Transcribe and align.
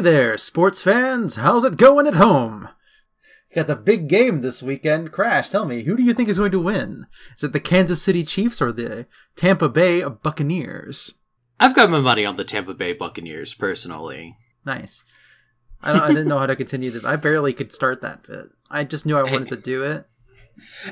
Hey 0.00 0.04
there, 0.12 0.38
sports 0.38 0.80
fans! 0.80 1.34
How's 1.36 1.62
it 1.62 1.76
going 1.76 2.06
at 2.06 2.14
home? 2.14 2.70
Got 3.54 3.66
the 3.66 3.76
big 3.76 4.08
game 4.08 4.40
this 4.40 4.62
weekend. 4.62 5.12
Crash, 5.12 5.50
tell 5.50 5.66
me, 5.66 5.82
who 5.82 5.94
do 5.94 6.02
you 6.02 6.14
think 6.14 6.30
is 6.30 6.38
going 6.38 6.52
to 6.52 6.58
win? 6.58 7.04
Is 7.36 7.44
it 7.44 7.52
the 7.52 7.60
Kansas 7.60 8.00
City 8.00 8.24
Chiefs 8.24 8.62
or 8.62 8.72
the 8.72 9.06
Tampa 9.36 9.68
Bay 9.68 10.02
Buccaneers? 10.02 11.12
I've 11.60 11.74
got 11.74 11.90
my 11.90 12.00
money 12.00 12.24
on 12.24 12.38
the 12.38 12.44
Tampa 12.44 12.72
Bay 12.72 12.94
Buccaneers, 12.94 13.52
personally. 13.52 14.38
Nice. 14.64 15.04
I, 15.82 15.92
don't, 15.92 16.00
I 16.00 16.08
didn't 16.08 16.28
know 16.28 16.38
how 16.38 16.46
to 16.46 16.56
continue 16.56 16.90
this. 16.90 17.04
I 17.04 17.16
barely 17.16 17.52
could 17.52 17.70
start 17.70 18.00
that 18.00 18.22
bit. 18.22 18.46
I 18.70 18.84
just 18.84 19.04
knew 19.04 19.18
I 19.18 19.30
wanted 19.30 19.48
to 19.48 19.56
do 19.56 19.82
it. 19.82 20.06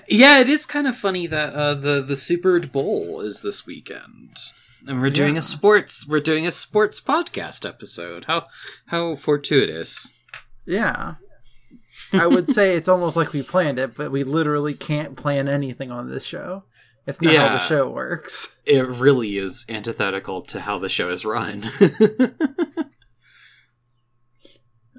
Yeah, 0.07 0.41
it 0.41 0.51
is 0.51 0.67
kind 0.67 0.87
of 0.87 0.95
funny 0.95 1.27
that 1.29 1.55
uh, 1.55 1.73
the 1.73 2.03
the 2.03 2.15
Super 2.15 2.61
Bowl 2.61 3.23
is 3.23 3.41
this 3.41 3.65
weekend, 3.65 4.37
and 4.87 5.01
we're 5.01 5.11
doing 5.11 5.35
Yeah. 5.35 5.41
a 5.41 5.43
sports 5.43 6.07
we're 6.09 6.21
doing 6.21 6.47
a 6.47 6.53
sports 6.53 7.01
podcast 7.01 7.69
episode. 7.69 8.25
How 8.27 8.47
how 8.87 9.17
fortuitous! 9.17 10.13
Yeah. 10.67 11.15
I 12.13 12.27
would 12.27 12.49
say 12.49 12.75
it's 12.75 12.89
almost 12.89 13.17
like 13.17 13.33
we 13.35 13.43
planned 13.43 13.79
it, 13.79 13.95
but 13.95 14.11
we 14.11 14.25
literally 14.25 14.73
can't 14.73 15.15
plan 15.17 15.47
anything 15.49 15.91
on 15.91 16.09
this 16.11 16.25
show. 16.25 16.65
It's 17.07 17.21
not 17.21 17.35
how 17.35 17.49
the 17.49 17.59
show 17.59 17.89
works. 17.91 18.49
It 18.67 18.87
really 18.87 19.37
is 19.39 19.67
antithetical 19.69 20.43
to 20.43 20.61
how 20.61 20.79
the 20.79 20.89
show 20.89 21.11
is 21.11 21.25
run. 21.27 21.65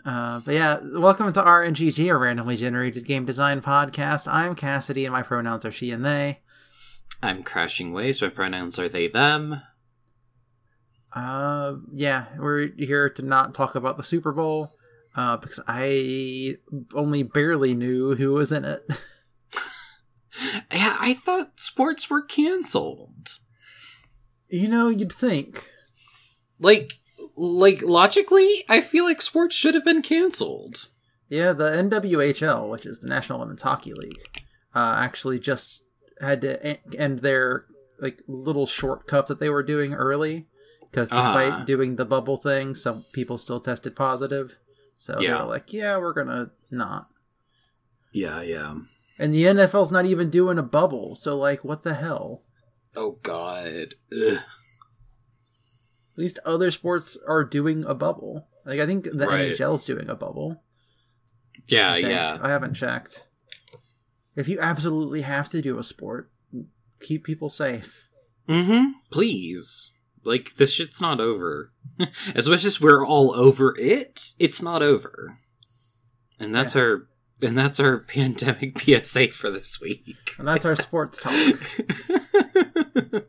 Uh, 0.06 0.40
but 0.46 0.54
yeah, 0.56 0.80
welcome 0.96 1.32
to 1.34 1.42
RNGG, 1.42 2.10
a 2.12 2.18
randomly 2.18 2.56
generated 2.56 3.06
game 3.06 3.26
design 3.26 3.62
podcast. 3.62 4.32
I'm 4.32 4.56
Cassidy, 4.56 5.06
and 5.06 5.12
my 5.14 5.22
pronouns 5.22 5.66
are 5.66 5.72
she 5.72 5.92
and 5.92 6.04
they. 6.06 6.40
I'm 7.22 7.44
crashing 7.44 7.92
waves. 7.94 8.22
My 8.22 8.30
pronouns 8.30 8.80
are 8.80 8.90
they 8.90 9.08
them. 9.08 9.62
Uh, 11.14 11.76
yeah, 11.94 12.26
we're 12.38 12.70
here 12.78 13.10
to 13.10 13.22
not 13.22 13.54
talk 13.54 13.76
about 13.76 13.98
the 13.98 14.04
Super 14.04 14.32
Bowl, 14.32 14.72
uh, 15.16 15.38
because 15.38 15.60
I 15.68 16.58
only 16.94 17.24
barely 17.24 17.74
knew 17.74 18.16
who 18.16 18.32
was 18.34 18.52
in 18.52 18.66
it. 18.66 18.88
Yeah, 20.72 20.96
I 21.00 21.16
thought 21.16 21.60
sports 21.60 22.10
were 22.10 22.22
canceled. 22.22 23.40
you 24.48 24.68
know, 24.68 24.88
you'd 24.88 25.12
think. 25.12 25.70
Like 26.60 26.94
like 27.36 27.82
logically, 27.82 28.64
I 28.70 28.82
feel 28.82 29.06
like 29.06 29.22
sports 29.22 29.56
should 29.56 29.74
have 29.76 29.84
been 29.86 30.02
canceled. 30.02 30.90
Yeah, 31.30 31.54
the 31.54 31.72
NWHL, 31.72 32.70
which 32.70 32.86
is 32.86 33.00
the 33.00 33.08
National 33.08 33.40
Women's 33.40 33.62
Hockey 33.62 33.94
League, 33.94 34.20
uh, 34.76 34.96
actually 34.98 35.40
just 35.40 35.84
had 36.22 36.42
to 36.42 36.78
end 36.98 37.20
their 37.20 37.66
like 38.00 38.22
little 38.28 38.66
short 38.66 39.08
cup 39.08 39.28
that 39.28 39.40
they 39.40 39.50
were 39.50 39.64
doing 39.64 39.94
early 39.94 40.48
because 40.92 41.10
despite 41.10 41.54
Ah. 41.54 41.64
doing 41.66 41.96
the 41.96 42.06
bubble 42.06 42.38
thing, 42.38 42.76
some 42.76 43.04
people 43.14 43.38
still 43.38 43.60
tested 43.60 43.96
positive. 43.96 44.58
So 44.98 45.16
they 45.16 45.26
Yeah. 45.26 45.42
were 45.44 45.48
like, 45.50 45.72
"Yeah, 45.74 45.98
we're 45.98 46.14
gonna 46.14 46.52
not." 46.72 47.08
Yeah, 48.12 48.42
yeah. 48.42 48.76
And 49.18 49.34
the 49.34 49.46
NFL's 49.48 49.92
not 49.92 50.06
even 50.06 50.30
doing 50.30 50.58
a 50.58 50.64
bubble, 50.64 51.16
so 51.16 51.38
like, 51.38 51.64
what 51.64 51.84
the 51.84 51.94
hell? 51.96 52.44
Oh 52.96 53.20
god. 53.24 53.96
Ugh. 54.12 54.40
At 56.14 56.18
least 56.18 56.40
other 56.46 56.70
sports 56.72 57.18
are 57.28 57.44
doing 57.44 57.84
a 57.86 57.94
bubble. 57.94 58.48
Like 58.66 58.80
I 58.80 58.86
think 58.86 59.06
the 59.06 59.28
Right. 59.28 59.52
NHL's 59.52 59.86
doing 59.86 60.10
a 60.10 60.16
bubble. 60.16 60.64
Yeah, 61.68 61.94
I 61.94 61.98
yeah. 61.98 62.40
I 62.42 62.50
haven't 62.50 62.74
checked. 62.74 63.26
If 64.36 64.48
you 64.48 64.60
absolutely 64.60 65.22
have 65.22 65.50
to 65.50 65.62
do 65.62 65.78
a 65.78 65.84
sport, 65.84 66.32
keep 67.02 67.24
people 67.24 67.50
safe. 67.50 68.06
Mm-hmm. 68.48 68.92
Please. 69.12 69.94
Like 70.24 70.56
this 70.56 70.74
shit's 70.74 71.02
not 71.02 71.20
over. 71.20 71.72
as 72.36 72.48
much 72.50 72.66
as 72.66 72.80
we're 72.82 73.06
all 73.06 73.34
over 73.34 73.76
it, 73.80 74.34
it's 74.40 74.62
not 74.62 74.82
over. 74.82 75.38
And 76.40 76.54
that's 76.54 76.76
Yeah. 76.76 76.82
our 76.82 77.08
and 77.42 77.58
that's 77.58 77.80
our 77.80 78.00
pandemic 78.08 78.78
PSA 78.80 79.30
for 79.32 79.50
this 79.50 79.80
week. 79.80 80.04
And 80.38 80.48
that's 80.48 80.66
our 80.66 80.76
sports 80.76 81.20
talk. 81.20 81.34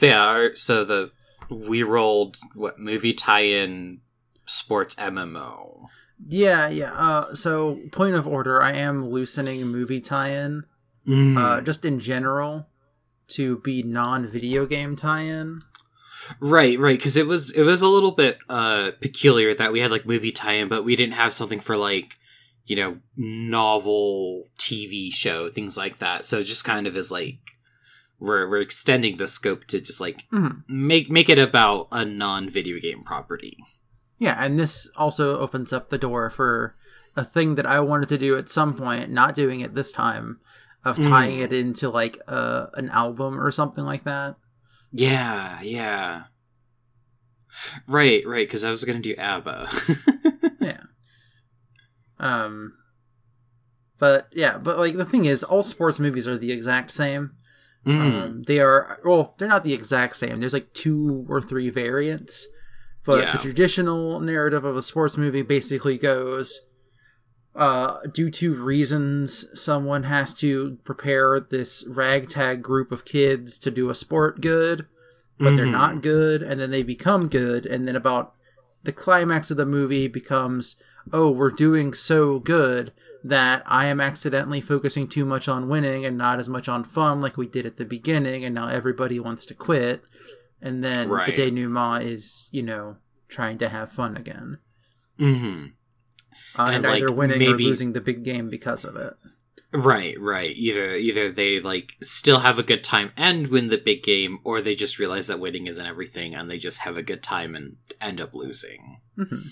yeah, 0.00 0.20
our, 0.20 0.56
so 0.56 0.84
the 0.84 1.10
we 1.50 1.82
rolled 1.82 2.36
what 2.54 2.78
movie 2.78 3.12
tie-in 3.12 4.00
sports 4.46 4.94
MMO. 4.96 5.84
Yeah, 6.28 6.68
yeah. 6.68 6.92
Uh, 6.92 7.34
so, 7.34 7.78
point 7.92 8.14
of 8.14 8.26
order, 8.26 8.62
I 8.62 8.72
am 8.72 9.04
loosening 9.04 9.66
movie 9.66 10.00
tie-in, 10.00 10.64
Mm. 11.06 11.36
uh, 11.36 11.60
just 11.60 11.84
in 11.84 11.98
general, 11.98 12.68
to 13.32 13.58
be 13.58 13.82
non-video 13.82 14.66
game 14.66 14.96
tie-in. 14.96 15.60
Right, 16.40 16.78
right, 16.78 16.98
because 16.98 17.16
it 17.16 17.26
was 17.26 17.50
it 17.50 17.62
was 17.62 17.82
a 17.82 17.88
little 17.88 18.12
bit 18.12 18.38
uh 18.48 18.92
peculiar 19.00 19.54
that 19.54 19.72
we 19.72 19.80
had 19.80 19.90
like 19.90 20.06
movie 20.06 20.30
tie-in, 20.32 20.68
but 20.68 20.84
we 20.84 20.94
didn't 20.96 21.14
have 21.14 21.32
something 21.32 21.60
for 21.60 21.76
like 21.76 22.16
you 22.64 22.76
know 22.76 23.00
novel 23.16 24.48
TV 24.58 25.12
show 25.12 25.48
things 25.48 25.76
like 25.76 25.98
that. 25.98 26.24
So 26.24 26.38
it 26.38 26.44
just 26.44 26.64
kind 26.64 26.86
of 26.86 26.96
is 26.96 27.10
like 27.10 27.38
we're 28.20 28.48
we're 28.48 28.60
extending 28.60 29.16
the 29.16 29.26
scope 29.26 29.64
to 29.66 29.80
just 29.80 30.00
like 30.00 30.26
Mhm. 30.32 30.62
make 30.68 31.10
make 31.10 31.28
it 31.28 31.38
about 31.38 31.88
a 31.90 32.04
non 32.04 32.48
video 32.48 32.78
game 32.80 33.02
property. 33.02 33.58
Yeah, 34.18 34.36
and 34.42 34.58
this 34.58 34.88
also 34.96 35.38
opens 35.40 35.72
up 35.72 35.90
the 35.90 35.98
door 35.98 36.30
for 36.30 36.74
a 37.16 37.24
thing 37.24 37.56
that 37.56 37.66
I 37.66 37.80
wanted 37.80 38.08
to 38.10 38.18
do 38.18 38.38
at 38.38 38.48
some 38.48 38.74
point, 38.74 39.10
not 39.10 39.34
doing 39.34 39.60
it 39.60 39.74
this 39.74 39.90
time, 39.92 40.38
of 40.84 41.00
tying 41.00 41.38
Mm. 41.38 41.42
it 41.44 41.52
into 41.52 41.88
like 41.90 42.18
uh, 42.28 42.66
an 42.74 42.90
album 42.90 43.40
or 43.40 43.50
something 43.50 43.84
like 43.84 44.04
that. 44.04 44.36
Yeah, 44.92 45.60
yeah. 45.62 46.24
Right, 47.86 48.26
right, 48.26 48.46
because 48.46 48.64
I 48.64 48.70
was 48.70 48.84
gonna 48.84 49.00
do 49.00 49.14
ABBA. 49.16 49.68
Yeah. 50.60 50.80
Um. 52.20 52.74
But 53.98 54.28
yeah, 54.32 54.58
but 54.58 54.78
like 54.78 54.96
the 54.96 55.04
thing 55.04 55.24
is, 55.26 55.42
all 55.44 55.62
sports 55.62 55.98
movies 55.98 56.26
are 56.28 56.38
the 56.38 56.52
exact 56.52 56.90
same. 56.90 57.32
Mm. 57.86 58.00
Um, 58.00 58.42
they 58.46 58.60
are 58.60 58.98
well, 59.04 59.34
they're 59.38 59.48
not 59.48 59.64
the 59.64 59.72
exact 59.74 60.16
same. 60.16 60.36
There's 60.36 60.52
like 60.52 60.72
two 60.72 61.26
or 61.28 61.40
three 61.40 61.68
variants, 61.70 62.46
but 63.04 63.24
Yeah. 63.24 63.32
the 63.32 63.38
traditional 63.38 64.20
narrative 64.20 64.64
of 64.64 64.76
a 64.76 64.82
sports 64.82 65.16
movie 65.16 65.42
basically 65.42 65.98
goes, 65.98 66.60
uh, 67.54 67.98
due 68.12 68.30
to 68.30 68.54
reasons, 68.54 69.44
someone 69.60 70.04
has 70.04 70.32
to 70.34 70.78
prepare 70.84 71.38
this 71.38 71.84
ragtag 71.86 72.62
group 72.62 72.90
of 72.92 73.04
kids 73.04 73.58
to 73.58 73.70
do 73.70 73.90
a 73.90 73.94
sport 73.94 74.40
good, 74.40 74.86
but 75.38 75.56
they're 75.56 75.66
Mhm. 75.66 75.72
not 75.72 76.02
good, 76.02 76.42
and 76.42 76.60
then 76.60 76.70
they 76.70 76.82
become 76.82 77.28
good, 77.28 77.66
and 77.66 77.86
then 77.86 77.96
about 77.96 78.34
the 78.84 78.92
climax 78.92 79.50
of 79.50 79.56
the 79.56 79.66
movie 79.66 80.08
becomes, 80.08 80.76
oh, 81.12 81.30
we're 81.30 81.50
doing 81.50 81.92
so 81.94 82.38
good 82.38 82.92
that 83.24 83.62
I 83.66 83.86
am 83.86 84.00
accidentally 84.00 84.60
focusing 84.60 85.06
too 85.06 85.24
much 85.24 85.46
on 85.46 85.68
winning 85.68 86.04
and 86.04 86.18
not 86.18 86.40
as 86.40 86.48
much 86.48 86.68
on 86.68 86.82
fun 86.82 87.20
like 87.20 87.36
we 87.36 87.46
did 87.46 87.66
at 87.66 87.76
the 87.76 87.84
beginning, 87.84 88.44
and 88.44 88.54
now 88.54 88.68
everybody 88.68 89.20
wants 89.20 89.46
to 89.46 89.54
quit. 89.54 90.02
And 90.60 90.82
then 90.82 91.08
Right. 91.08 91.26
the 91.26 91.32
denouement 91.32 92.04
is, 92.04 92.48
you 92.50 92.62
know, 92.62 92.96
trying 93.28 93.58
to 93.58 93.68
have 93.68 93.92
fun 93.92 94.16
again. 94.16 94.58
hmm 95.18 95.66
Uh, 96.58 96.64
and 96.72 96.76
And, 96.76 96.86
either 96.86 97.08
like, 97.08 97.16
winning 97.16 97.42
or 97.42 97.56
losing 97.56 97.92
the 97.92 98.00
big 98.00 98.24
game 98.24 98.48
because 98.50 98.84
of 98.84 98.96
it. 98.96 99.14
Right, 99.74 100.20
right. 100.20 100.54
Either 100.54 100.94
either 100.96 101.32
they 101.32 101.58
like 101.58 101.96
still 102.02 102.40
have 102.40 102.58
a 102.58 102.62
good 102.62 102.84
time 102.84 103.10
and 103.16 103.48
win 103.48 103.70
the 103.70 103.78
big 103.78 104.02
game, 104.02 104.38
or 104.44 104.60
they 104.60 104.74
just 104.74 104.98
realize 104.98 105.28
that 105.28 105.40
winning 105.40 105.66
isn't 105.66 105.86
everything 105.86 106.34
and 106.34 106.50
they 106.50 106.58
just 106.58 106.80
have 106.80 106.98
a 106.98 107.02
good 107.02 107.22
time 107.22 107.54
and 107.54 107.76
end 107.98 108.20
up 108.20 108.34
losing. 108.34 109.00
Mhm. 109.18 109.46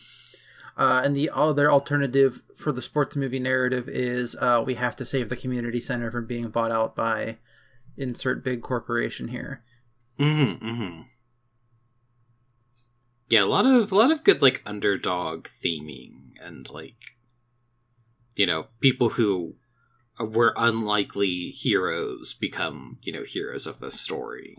Uh, 0.76 1.02
and 1.04 1.16
the 1.16 1.30
other 1.30 1.70
alternative 1.70 2.42
for 2.54 2.70
the 2.70 2.82
sports 2.82 3.16
movie 3.16 3.38
narrative 3.38 3.88
is 3.88 4.36
uh, 4.36 4.62
we 4.64 4.74
have 4.74 4.94
to 4.96 5.04
save 5.04 5.28
the 5.28 5.36
community 5.36 5.80
center 5.80 6.10
from 6.10 6.26
being 6.26 6.48
bought 6.48 6.70
out 6.70 6.94
by 6.94 7.38
insert 7.96 8.44
big 8.44 8.62
corporation 8.62 9.28
here. 9.28 9.62
Mm-hmm. 10.18 10.66
Mm-hmm. 10.66 11.00
Yeah, 13.28 13.44
a 13.44 13.46
lot 13.46 13.64
of 13.64 13.92
a 13.92 13.94
lot 13.94 14.10
of 14.10 14.24
good 14.24 14.42
like 14.42 14.62
underdog 14.66 15.44
theming 15.44 16.29
and 16.40 16.68
like 16.70 17.16
you 18.34 18.46
know 18.46 18.66
people 18.80 19.10
who 19.10 19.56
were 20.18 20.54
unlikely 20.56 21.50
heroes 21.50 22.34
become 22.34 22.98
you 23.02 23.12
know 23.12 23.24
heroes 23.24 23.66
of 23.66 23.80
the 23.80 23.90
story. 23.90 24.56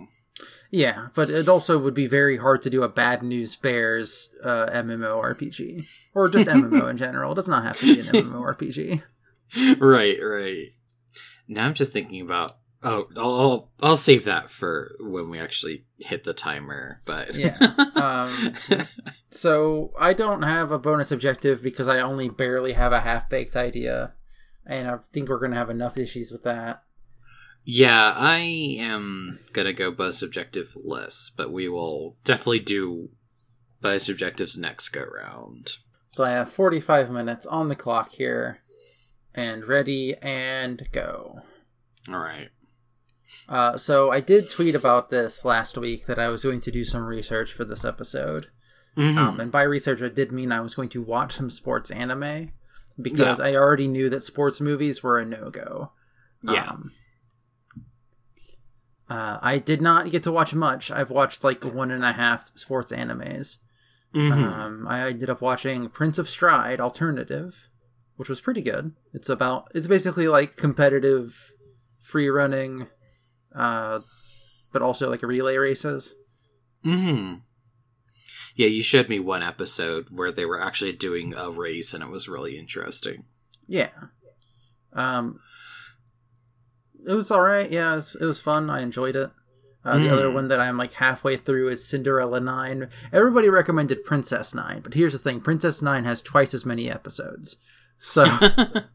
Yeah, 0.71 1.09
but 1.13 1.29
it 1.29 1.49
also 1.49 1.77
would 1.77 1.93
be 1.93 2.07
very 2.07 2.37
hard 2.37 2.61
to 2.63 2.69
do 2.69 2.83
a 2.83 2.89
Bad 2.89 3.21
News 3.21 3.55
Bears 3.55 4.29
uh, 4.43 4.67
MMORPG. 4.67 5.85
Or 6.15 6.29
just 6.29 6.47
MMO 6.47 6.89
in 6.89 6.97
general. 6.97 7.33
It 7.33 7.35
does 7.35 7.47
not 7.47 7.63
have 7.63 7.77
to 7.79 7.93
be 7.93 7.99
an 7.99 8.07
MMORPG. 8.07 9.03
right, 9.79 10.17
right. 10.23 10.67
Now 11.47 11.65
I'm 11.65 11.73
just 11.73 11.93
thinking 11.93 12.21
about. 12.21 12.57
Oh, 12.83 13.07
I'll, 13.15 13.69
I'll 13.81 13.97
save 13.97 14.25
that 14.25 14.49
for 14.49 14.95
when 14.99 15.29
we 15.29 15.39
actually 15.39 15.85
hit 15.99 16.23
the 16.23 16.33
timer. 16.33 17.01
But 17.05 17.35
Yeah, 17.35 17.55
um, 17.95 18.55
So 19.29 19.93
I 19.99 20.13
don't 20.13 20.41
have 20.41 20.71
a 20.71 20.79
bonus 20.79 21.11
objective 21.11 21.61
because 21.61 21.87
I 21.87 21.99
only 21.99 22.27
barely 22.27 22.73
have 22.73 22.91
a 22.91 23.01
half 23.01 23.29
baked 23.29 23.55
idea. 23.55 24.13
And 24.65 24.87
I 24.87 24.97
think 25.13 25.29
we're 25.29 25.39
going 25.39 25.51
to 25.51 25.57
have 25.57 25.69
enough 25.69 25.97
issues 25.97 26.31
with 26.31 26.43
that. 26.43 26.83
yeah, 27.63 28.13
I 28.15 28.39
am 28.79 29.39
gonna 29.53 29.73
go 29.73 29.91
bonus 29.91 30.21
objective 30.23 30.75
less, 30.83 31.31
but 31.35 31.51
we 31.51 31.69
will 31.69 32.17
definitely 32.23 32.59
do 32.59 33.09
bonus 33.81 34.09
objectives 34.09 34.57
next 34.57 34.89
go 34.89 35.03
round. 35.03 35.73
So 36.07 36.23
I 36.23 36.31
have 36.31 36.51
45 36.51 37.09
minutes 37.11 37.45
on 37.45 37.69
the 37.69 37.75
clock 37.75 38.11
here, 38.11 38.61
and 39.33 39.65
ready 39.67 40.15
and 40.21 40.81
go. 40.91 41.41
All 42.09 42.19
right. 42.19 42.49
Uh, 43.49 43.77
so 43.77 44.11
I 44.11 44.19
did 44.19 44.49
tweet 44.49 44.75
about 44.75 45.09
this 45.09 45.43
last 45.45 45.77
week 45.77 46.05
that 46.05 46.19
I 46.19 46.29
was 46.29 46.43
going 46.43 46.59
to 46.61 46.71
do 46.71 46.83
some 46.85 47.03
research 47.03 47.53
for 47.53 47.65
this 47.65 47.83
episode. 47.85 48.47
Mhm. 48.97 49.17
Um, 49.17 49.39
and 49.39 49.51
by 49.51 49.63
research, 49.63 50.01
I 50.01 50.09
did 50.09 50.31
mean 50.31 50.51
I 50.51 50.61
was 50.61 50.75
going 50.75 50.89
to 50.89 51.01
watch 51.01 51.33
some 51.33 51.49
sports 51.49 51.91
anime 51.91 52.51
because 53.01 53.39
Yeah. 53.39 53.45
I 53.45 53.55
already 53.55 53.87
knew 53.87 54.09
that 54.09 54.23
sports 54.23 54.59
movies 54.61 55.01
were 55.01 55.17
a 55.19 55.25
no 55.25 55.49
go. 55.49 55.91
Yeah. 56.43 56.67
Um, 56.69 56.91
uh, 59.09 59.39
I 59.41 59.57
did 59.59 59.81
not 59.81 60.09
get 60.11 60.23
to 60.23 60.31
watch 60.31 60.53
much. 60.53 60.89
I've 60.91 61.09
watched 61.09 61.43
like 61.43 61.63
one 61.65 61.91
and 61.91 62.03
a 62.05 62.13
half 62.13 62.51
sports 62.57 62.91
animes. 62.91 63.57
Mhm. 64.13 64.31
Um, 64.31 64.87
I 64.87 65.07
ended 65.09 65.29
up 65.29 65.41
watching 65.41 65.89
Prince 65.89 66.17
of 66.17 66.29
Stride 66.29 66.79
Alternative, 66.81 67.67
which 68.15 68.29
was 68.29 68.41
pretty 68.41 68.61
good. 68.61 68.93
It's 69.13 69.29
about 69.29 69.71
it's 69.73 69.87
basically 69.87 70.27
like 70.27 70.55
competitive 70.57 71.53
free 71.99 72.29
running, 72.29 72.87
uh, 73.55 73.99
but 74.71 74.81
also 74.81 75.09
like 75.09 75.21
relay 75.23 75.57
races. 75.57 76.13
hmm 76.83 77.35
Yeah, 78.55 78.67
you 78.67 78.81
showed 78.83 79.09
me 79.09 79.19
one 79.19 79.43
episode 79.43 80.07
where 80.11 80.31
they 80.31 80.45
were 80.45 80.61
actually 80.61 80.93
doing 80.93 81.33
a 81.33 81.49
race, 81.49 81.93
and 81.93 82.03
it 82.03 82.09
was 82.09 82.27
really 82.29 82.57
interesting. 82.57 83.25
Yeah. 83.67 83.89
Um, 84.93 85.39
it 87.07 87.13
was 87.13 87.31
all 87.31 87.41
right. 87.41 87.69
Yeah, 87.71 87.93
it 87.93 87.95
was, 87.95 88.15
it 88.19 88.25
was 88.25 88.39
fun. 88.39 88.69
I 88.69 88.81
enjoyed 88.81 89.15
it. 89.15 89.31
Uh, 89.83 89.97
the 89.97 90.07
Mm. 90.07 90.11
other 90.11 90.29
one 90.31 90.47
that 90.49 90.59
I'm 90.59 90.77
like 90.77 90.93
halfway 90.93 91.37
through 91.37 91.69
is 91.69 91.87
Cinderella 91.87 92.39
Nine. 92.39 92.89
Everybody 93.11 93.49
recommended 93.49 94.03
Princess 94.05 94.53
Nine, 94.53 94.81
but 94.81 94.93
here's 94.93 95.13
the 95.13 95.19
thing: 95.19 95.41
Princess 95.41 95.81
Nine 95.81 96.03
has 96.03 96.21
twice 96.21 96.53
as 96.53 96.65
many 96.67 96.87
episodes. 96.91 97.55
So 97.97 98.25
uh, 98.25 98.85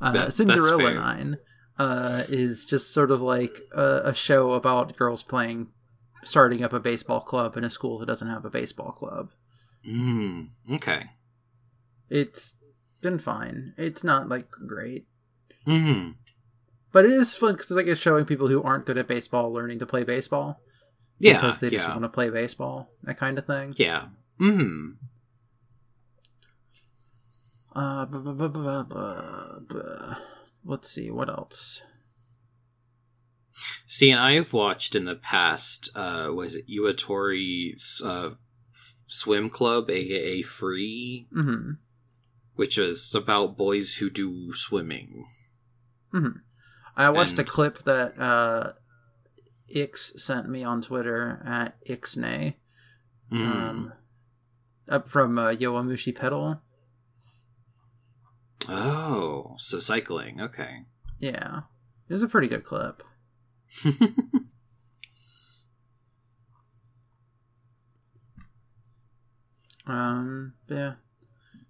that's 0.00 0.36
Cinderella. 0.36 0.94
Nine 0.94 1.36
uh, 1.78 2.24
is 2.28 2.64
just 2.64 2.92
sort 2.92 3.10
of 3.10 3.20
like 3.20 3.60
a, 3.72 4.00
a 4.06 4.14
show 4.14 4.52
about 4.52 4.96
girls 4.96 5.22
playing, 5.22 5.68
starting 6.24 6.62
up 6.64 6.72
a 6.72 6.80
baseball 6.80 7.20
club 7.20 7.56
in 7.56 7.64
a 7.64 7.70
school 7.70 7.98
that 7.98 8.06
doesn't 8.06 8.28
have 8.28 8.44
a 8.44 8.50
baseball 8.50 8.92
club. 8.92 9.30
mm, 9.88 10.48
okay. 10.72 11.10
It's 12.10 12.54
been 13.02 13.18
fine. 13.18 13.74
It's 13.76 14.02
not 14.02 14.28
like 14.28 14.50
great. 14.50 15.06
Mm 15.66 15.82
hmm 15.84 16.10
But 16.92 17.04
it 17.04 17.10
is 17.12 17.34
fun 17.34 17.52
because 17.54 17.70
it's 17.70 17.76
like 17.76 17.86
it's 17.86 18.00
showing 18.00 18.24
people 18.24 18.48
who 18.48 18.62
aren't 18.62 18.86
good 18.86 18.96
at 18.98 19.06
baseball 19.06 19.52
learning 19.52 19.78
to 19.80 19.86
play 19.86 20.02
baseball 20.04 20.60
Yeah. 21.18 21.34
because 21.34 21.58
they 21.58 21.70
just 21.70 21.86
yeah. 21.86 21.92
want 21.92 22.02
to 22.04 22.08
play 22.08 22.30
baseball, 22.30 22.88
that 23.02 23.18
kind 23.18 23.38
of 23.38 23.46
thing. 23.46 23.72
Yeah. 23.76 24.06
hmm 24.38 24.92
Uh, 27.74 28.06
bu- 28.06 28.20
bu- 28.22 28.34
bu- 28.34 28.48
bu- 28.48 28.84
bu- 28.84 29.60
bu- 29.68 30.14
let's 30.64 30.88
see 30.90 31.10
what 31.10 31.28
else. 31.28 31.82
See, 33.86 34.10
and 34.10 34.20
I've 34.20 34.52
watched 34.52 34.94
in 34.94 35.04
the 35.04 35.16
past, 35.16 35.88
uh, 35.94 36.28
was 36.32 36.56
it 36.56 36.66
Iwatobi 36.68 37.72
uh, 38.04 38.30
Swim 39.06 39.50
Club, 39.50 39.90
aka 39.90 40.42
Free, 40.42 41.26
hmm 41.32 41.72
which 42.54 42.76
was 42.76 43.14
about 43.14 43.56
boys 43.56 43.94
who 43.96 44.10
do 44.10 44.52
swimming. 44.52 45.24
hmm 46.10 46.38
I 46.96 47.08
watched 47.10 47.38
a 47.38 47.44
clip 47.44 47.84
that 47.84 48.18
uh, 48.18 48.72
Ix 49.68 50.14
sent 50.16 50.48
me 50.48 50.64
on 50.64 50.82
Twitter 50.82 51.40
at 51.46 51.76
Ixnay, 51.86 52.54
Mm. 53.30 53.36
um, 53.46 53.92
up 54.88 55.06
from 55.08 55.38
uh, 55.38 55.50
Yowamushi 55.50 56.16
Pedal. 56.16 56.60
Oh, 58.68 59.54
so 59.58 59.78
cycling. 59.78 60.40
Okay. 60.40 60.84
Yeah, 61.18 61.62
it 62.08 62.12
was 62.12 62.22
a 62.22 62.28
pretty 62.28 62.48
good 62.48 62.64
clip. 62.64 63.02
Um, 69.86 70.54
yeah. 70.68 70.94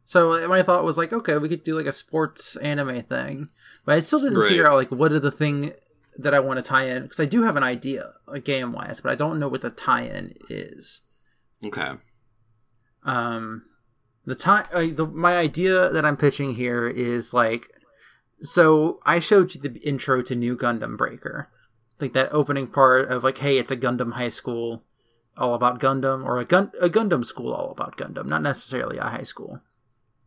So 0.05 0.49
my 0.49 0.63
thought 0.63 0.85
was 0.85 0.99
like, 0.99 1.13
okay, 1.13 1.37
we 1.39 1.49
could 1.49 1.63
do 1.63 1.77
like 1.77 1.87
a 1.87 1.93
sports 1.93 2.57
anime 2.57 3.03
thing, 3.03 3.51
but 3.85 3.95
I 3.95 4.01
still 4.01 4.21
didn't 4.21 4.39
Right. 4.39 4.49
figure 4.49 4.67
out 4.67 4.77
like 4.77 4.91
what 4.91 5.13
are 5.13 5.21
the 5.21 5.31
thing 5.31 5.73
that 6.17 6.35
I 6.35 6.41
want 6.41 6.59
to 6.59 6.63
tie 6.63 6.85
in 6.85 7.03
because 7.03 7.21
I 7.21 7.27
do 7.27 7.43
have 7.43 7.57
an 7.57 7.63
idea, 7.63 8.13
like 8.27 8.45
game 8.45 8.73
wise, 8.73 9.01
but 9.01 9.13
I 9.13 9.15
don't 9.15 9.39
know 9.39 9.49
what 9.49 9.61
the 9.63 9.71
tie-in 9.71 10.35
is. 10.49 11.03
okay. 11.65 11.93
Um, 13.05 13.63
the 14.29 14.35
tie, 14.35 14.67
uh, 14.73 14.87
the 14.93 15.07
my 15.07 15.37
idea 15.39 15.89
that 15.91 16.05
I'm 16.05 16.17
pitching 16.17 16.55
here 16.55 16.87
is 16.87 17.33
like, 17.33 17.69
so 18.43 19.01
I 19.07 19.19
showed 19.19 19.55
you 19.55 19.61
the 19.61 19.75
intro 19.81 20.21
to 20.23 20.35
New 20.37 20.55
Gundam 20.57 20.97
Breaker, 20.97 21.49
like 22.01 22.13
that 22.13 22.33
opening 22.33 22.67
part 22.67 23.09
of 23.09 23.25
like, 23.25 23.39
hey, 23.39 23.57
it's 23.59 23.71
a 23.71 23.77
Gundam 23.77 24.13
high 24.13 24.29
school, 24.29 24.85
all 25.37 25.55
about 25.55 25.81
Gundam, 25.81 26.25
or 26.25 26.39
a 26.39 26.45
gun 26.45 26.71
a 26.81 26.89
Gundam 26.91 27.25
school 27.25 27.53
all 27.55 27.71
about 27.71 27.97
Gundam, 27.97 28.27
not 28.27 28.43
necessarily 28.43 28.99
a 28.99 29.05
high 29.09 29.23
school, 29.25 29.61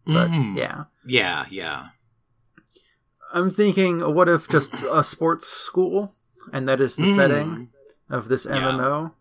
but 0.06 0.30
Mhm. 0.30 0.58
yeah. 0.58 0.86
Yeah, 1.06 1.46
yeah. 1.52 1.90
I'm 3.34 3.52
thinking, 3.52 4.00
what 4.14 4.28
if 4.28 4.50
just 4.50 4.74
a 4.92 5.04
sports 5.04 5.48
school, 5.48 6.16
and 6.52 6.68
that 6.68 6.82
is 6.82 6.96
the 6.96 7.04
Mm. 7.04 7.16
setting 7.16 7.70
of 8.10 8.28
this. 8.28 8.46
MMO. 8.46 9.14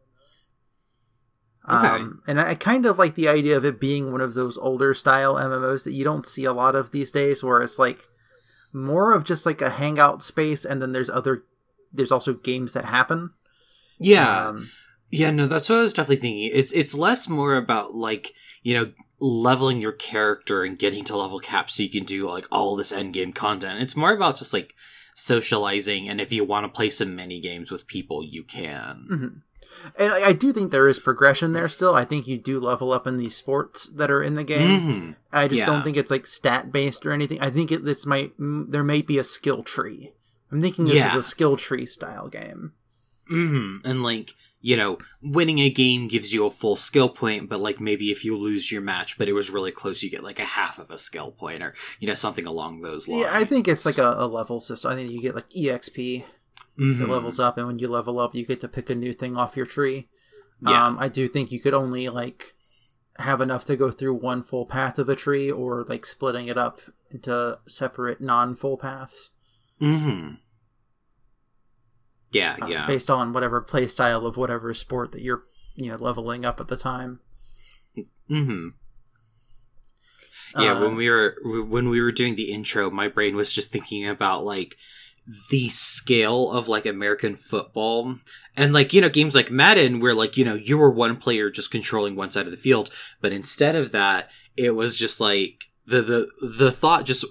Okay. 1.68 1.86
Um, 1.88 2.22
and 2.26 2.40
I 2.40 2.54
kind 2.54 2.86
of 2.86 2.98
like 2.98 3.14
the 3.14 3.28
idea 3.28 3.56
of 3.56 3.64
it 3.64 3.78
being 3.80 4.10
one 4.12 4.20
of 4.20 4.34
those 4.34 4.56
older 4.58 4.94
style 4.94 5.34
MMOs 5.34 5.84
that 5.84 5.92
you 5.92 6.04
don't 6.04 6.26
see 6.26 6.44
a 6.44 6.52
lot 6.52 6.74
of 6.74 6.90
these 6.90 7.10
days, 7.10 7.42
where 7.44 7.60
it's 7.60 7.78
like 7.78 8.08
more 8.72 9.12
of 9.12 9.24
just 9.24 9.44
like 9.46 9.60
a 9.60 9.70
hangout 9.70 10.22
space, 10.22 10.64
and 10.64 10.80
then 10.80 10.92
there's 10.92 11.10
other, 11.10 11.44
there's 11.92 12.12
also 12.12 12.32
games 12.32 12.72
that 12.72 12.84
happen. 12.86 13.30
Yeah. 13.98 14.46
Um, 14.48 14.70
Yeah, 15.10 15.30
no, 15.32 15.46
that's 15.46 15.68
what 15.68 15.78
I 15.78 15.82
was 15.82 15.92
definitely 15.92 16.16
thinking. 16.16 16.50
It's 16.54 16.72
it's 16.72 16.94
less 16.94 17.28
more 17.28 17.56
about 17.56 17.94
like, 17.94 18.32
you 18.62 18.74
know, 18.74 18.92
leveling 19.18 19.80
your 19.80 19.92
character 19.92 20.62
and 20.64 20.78
getting 20.78 21.04
to 21.04 21.16
level 21.16 21.40
cap 21.40 21.68
so 21.68 21.82
you 21.82 21.90
can 21.90 22.04
do 22.04 22.28
like 22.28 22.46
all 22.50 22.76
this 22.76 22.92
end 22.92 23.12
game 23.12 23.32
content. 23.32 23.82
It's 23.82 23.96
more 23.96 24.12
about 24.12 24.36
just 24.36 24.52
like 24.54 24.74
socializing 25.14 26.08
and 26.08 26.20
if 26.20 26.32
you 26.32 26.44
want 26.44 26.64
to 26.64 26.74
play 26.74 26.88
some 26.90 27.14
mini 27.14 27.40
games 27.40 27.70
with 27.70 27.86
people, 27.86 28.24
you 28.24 28.44
can. 28.44 29.06
mhm. 29.10 29.42
And 29.98 30.12
I, 30.12 30.28
I 30.28 30.32
do 30.32 30.52
think 30.52 30.70
there 30.70 30.88
is 30.88 30.98
progression 30.98 31.52
there 31.52 31.68
still. 31.68 31.94
I 31.94 32.04
think 32.04 32.26
you 32.26 32.38
do 32.38 32.60
level 32.60 32.92
up 32.92 33.06
in 33.06 33.16
these 33.16 33.34
sports 33.36 33.86
that 33.94 34.10
are 34.10 34.22
in 34.22 34.34
the 34.34 34.44
game. 34.44 34.80
Mhm. 34.80 35.16
I 35.32 35.48
just 35.48 35.60
Yeah. 35.60 35.66
don't 35.66 35.82
think 35.82 35.96
it's 35.96 36.10
like 36.10 36.26
stat 36.26 36.70
based 36.72 37.04
or 37.06 37.12
anything. 37.12 37.40
I 37.40 37.50
think 37.50 37.70
it, 37.72 37.84
this 37.84 38.06
might 38.06 38.32
there 38.38 38.84
may 38.84 39.02
be 39.02 39.18
a 39.18 39.24
skill 39.24 39.62
tree. 39.62 40.12
I'm 40.52 40.60
thinking 40.60 40.84
this 40.86 40.94
Yeah. 40.94 41.10
is 41.10 41.14
a 41.24 41.28
skill 41.28 41.56
tree 41.56 41.86
style 41.86 42.28
game. 42.28 42.72
Mhm. 43.30 43.80
And 43.84 44.02
like, 44.02 44.34
you 44.60 44.76
know, 44.76 44.98
winning 45.22 45.60
a 45.60 45.70
game 45.70 46.08
gives 46.08 46.32
you 46.34 46.44
a 46.46 46.50
full 46.50 46.74
skill 46.76 47.08
point, 47.08 47.48
but 47.48 47.60
like 47.60 47.80
maybe 47.80 48.10
if 48.10 48.24
you 48.24 48.36
lose 48.36 48.72
your 48.72 48.82
match 48.82 49.16
but 49.16 49.28
it 49.28 49.32
was 49.32 49.50
really 49.50 49.70
close, 49.70 50.02
you 50.02 50.10
get 50.10 50.24
like 50.24 50.40
a 50.40 50.44
half 50.44 50.78
of 50.78 50.90
a 50.90 50.98
skill 50.98 51.30
point 51.30 51.62
or 51.62 51.74
you 52.00 52.08
know 52.08 52.14
something 52.14 52.44
along 52.46 52.80
those 52.80 53.06
lines. 53.08 53.22
Yeah, 53.22 53.30
I 53.32 53.44
think 53.44 53.68
it's 53.68 53.86
like 53.86 53.98
a, 53.98 54.14
a 54.18 54.26
level 54.26 54.58
system. 54.60 54.90
I 54.92 54.96
think 54.96 55.10
you 55.12 55.20
get 55.22 55.34
like 55.36 55.48
EXP 55.50 56.24
Mhm. 56.80 56.98
that 56.98 57.08
levels 57.08 57.38
up, 57.38 57.58
and 57.58 57.66
when 57.66 57.78
you 57.78 57.88
level 57.88 58.18
up, 58.18 58.34
you 58.34 58.46
get 58.46 58.60
to 58.60 58.68
pick 58.68 58.88
a 58.90 58.94
new 58.94 59.12
thing 59.12 59.36
off 59.36 59.56
your 59.56 59.66
tree. 59.66 60.08
Yeah. 60.62 60.86
Um, 60.86 60.96
I 60.98 61.08
do 61.08 61.28
think 61.28 61.52
you 61.52 61.60
could 61.60 61.74
only 61.74 62.08
like 62.08 62.54
have 63.16 63.40
enough 63.40 63.64
to 63.66 63.76
go 63.76 63.90
through 63.90 64.14
one 64.14 64.42
full 64.42 64.64
path 64.66 64.98
of 64.98 65.08
a 65.08 65.16
tree, 65.16 65.50
or 65.50 65.84
like 65.84 66.06
splitting 66.06 66.48
it 66.48 66.56
up 66.56 66.80
into 67.10 67.58
separate 67.66 68.20
non-full 68.20 68.78
paths. 68.78 69.30
Mhm. 69.80 70.38
Yeah, 72.32 72.56
uh, 72.62 72.66
yeah. 72.66 72.86
based 72.86 73.10
on 73.10 73.32
whatever 73.32 73.60
play 73.60 73.86
style 73.88 74.24
of 74.24 74.36
whatever 74.36 74.72
sport 74.72 75.12
that 75.12 75.22
you're 75.22 75.42
you 75.74 75.90
know 75.90 75.96
leveling 75.96 76.44
up 76.44 76.60
at 76.60 76.68
the 76.68 76.76
time. 76.76 77.20
Mm-hmm. 78.30 78.68
Yeah, 80.56 80.72
Uh, 80.74 80.80
when 80.80 80.96
we 80.96 81.10
were 81.10 81.36
when 81.44 81.88
we 81.90 82.00
were 82.00 82.12
doing 82.12 82.36
the 82.36 82.52
intro, 82.52 82.90
my 82.90 83.08
brain 83.08 83.34
was 83.36 83.52
just 83.52 83.70
thinking 83.72 84.06
about 84.06 84.44
like 84.44 84.76
the 85.50 85.68
scale 85.68 86.50
of 86.50 86.68
like 86.68 86.86
American 86.86 87.36
football 87.36 88.16
and 88.56 88.72
like 88.72 88.92
you 88.92 89.00
know 89.00 89.08
games 89.08 89.34
like 89.34 89.50
Madden 89.50 90.00
where 90.00 90.14
like 90.14 90.36
you 90.36 90.44
know 90.44 90.54
you 90.54 90.76
were 90.78 90.90
one 90.90 91.16
player 91.16 91.50
just 91.50 91.70
controlling 91.70 92.16
one 92.16 92.30
side 92.30 92.46
of 92.46 92.50
the 92.50 92.56
field, 92.56 92.90
but 93.20 93.32
instead 93.32 93.74
of 93.74 93.92
that, 93.92 94.28
it 94.56 94.70
was 94.72 94.96
just 94.98 95.20
like 95.20 95.64
the 95.86 96.02
the 96.02 96.28
the 96.58 96.72
thought 96.72 97.04
just 97.04 97.24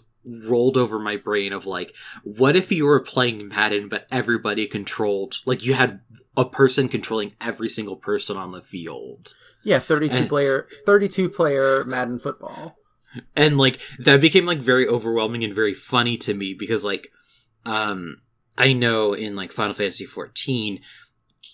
rolled 0.47 0.77
over 0.77 0.99
my 0.99 1.15
brain 1.15 1.53
of 1.53 1.65
like 1.65 1.95
what 2.23 2.55
if 2.55 2.71
you 2.71 2.85
were 2.85 2.99
playing 2.99 3.47
Madden 3.47 3.87
but 3.87 4.05
everybody 4.11 4.67
controlled 4.67 5.37
like 5.45 5.65
you 5.65 5.73
had 5.73 6.01
a 6.37 6.45
person 6.45 6.87
controlling 6.87 7.33
every 7.41 7.67
single 7.69 7.95
person 7.95 8.37
on 8.37 8.51
the 8.51 8.61
field. 8.61 9.33
yeah, 9.63 9.79
thirty-two 9.79 10.15
and- 10.15 10.29
player, 10.29 10.67
thirty-two 10.85 11.29
player 11.29 11.83
Madden 11.85 12.19
football. 12.19 12.77
and 13.35 13.57
like 13.57 13.79
that 13.97 14.21
became 14.21 14.45
like 14.45 14.59
very 14.59 14.87
overwhelming 14.87 15.43
and 15.43 15.53
very 15.53 15.73
funny 15.73 16.15
to 16.17 16.33
me 16.33 16.53
because 16.53 16.85
like 16.85 17.09
um 17.65 18.21
i 18.57 18.73
know 18.73 19.13
in 19.13 19.35
like 19.35 19.51
final 19.51 19.73
fantasy 19.73 20.05
14 20.05 20.79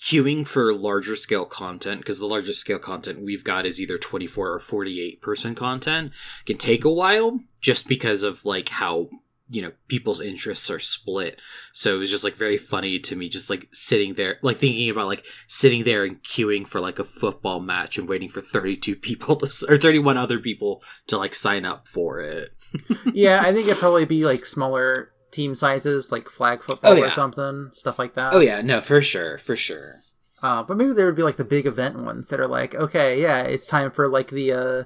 queuing 0.05 0.47
for 0.47 0.73
larger 0.73 1.15
scale 1.15 1.45
content 1.45 2.01
because 2.01 2.19
the 2.19 2.27
largest 2.27 2.59
scale 2.59 2.77
content 2.77 3.21
we've 3.21 3.43
got 3.43 3.65
is 3.65 3.81
either 3.81 3.97
24 3.97 4.53
or 4.53 4.59
48 4.59 5.21
person 5.21 5.55
content 5.55 6.11
can 6.45 6.57
take 6.57 6.85
a 6.85 6.91
while 6.91 7.39
just 7.59 7.87
because 7.87 8.21
of 8.23 8.45
like 8.45 8.69
how 8.69 9.09
you 9.49 9.61
know 9.61 9.71
people's 9.87 10.21
interests 10.21 10.69
are 10.71 10.79
split. 10.79 11.39
So 11.71 11.95
it 11.95 11.99
was 11.99 12.11
just 12.11 12.23
like 12.23 12.35
very 12.35 12.57
funny 12.57 12.99
to 12.99 13.15
me 13.15 13.29
just 13.29 13.49
like 13.49 13.67
sitting 13.71 14.15
there 14.15 14.37
like 14.41 14.57
thinking 14.57 14.89
about 14.89 15.07
like 15.07 15.25
sitting 15.47 15.83
there 15.83 16.03
and 16.03 16.21
queuing 16.23 16.67
for 16.67 16.79
like 16.79 16.99
a 16.99 17.03
football 17.03 17.59
match 17.59 17.97
and 17.97 18.09
waiting 18.09 18.29
for 18.29 18.41
32 18.41 18.95
people 18.95 19.35
to, 19.37 19.65
or 19.69 19.77
31 19.77 20.17
other 20.17 20.39
people 20.39 20.83
to 21.07 21.17
like 21.17 21.35
sign 21.35 21.65
up 21.65 21.87
for 21.87 22.19
it. 22.19 22.51
Yeah, 23.13 23.41
I 23.41 23.53
think 23.53 23.67
it'd 23.67 23.79
probably 23.79 24.05
be 24.05 24.25
like 24.25 24.45
smaller 24.45 25.11
team 25.35 25.53
sizes, 25.55 26.11
like 26.11 26.29
flag 26.29 26.63
football 26.63 26.93
Oh, 26.93 26.95
yeah. 26.95 27.07
or 27.07 27.11
something, 27.11 27.71
stuff 27.73 27.97
like 27.99 28.13
that. 28.15 28.33
oh 28.33 28.39
yeah 28.39 28.61
no 28.61 28.81
for 28.81 29.01
sure 29.01 29.37
for 29.37 29.55
sure 29.55 29.89
Uh, 30.43 30.61
but 30.67 30.77
maybe 30.77 30.93
there 30.93 31.05
would 31.07 31.15
be 31.21 31.23
like 31.29 31.37
the 31.37 31.43
big 31.55 31.65
event 31.65 31.95
ones 32.09 32.27
that 32.29 32.39
are 32.39 32.47
like, 32.59 32.75
okay, 32.75 33.09
yeah, 33.21 33.41
it's 33.53 33.65
time 33.67 33.89
for 33.91 34.05
like 34.17 34.29
the 34.29 34.51
uh, 34.51 34.83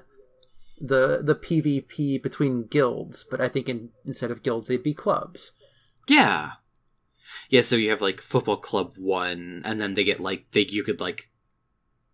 the 0.80 1.20
the 1.22 1.34
PvP 1.34 2.22
between 2.22 2.66
guilds. 2.66 3.24
But 3.30 3.40
I 3.40 3.48
think 3.48 3.68
in, 3.68 3.90
instead 4.06 4.30
of 4.30 4.42
guilds, 4.42 4.66
they'd 4.66 4.82
be 4.82 4.94
clubs. 4.94 5.52
Yeah. 6.08 6.52
Yeah, 7.50 7.60
so 7.62 7.76
you 7.76 7.90
have 7.90 8.00
like 8.00 8.20
football 8.20 8.56
club 8.56 8.94
1 8.96 9.62
and 9.64 9.80
then 9.80 9.94
they 9.94 10.04
get 10.04 10.20
like 10.20 10.46
they 10.52 10.62
you 10.62 10.82
could 10.84 11.00
like 11.00 11.28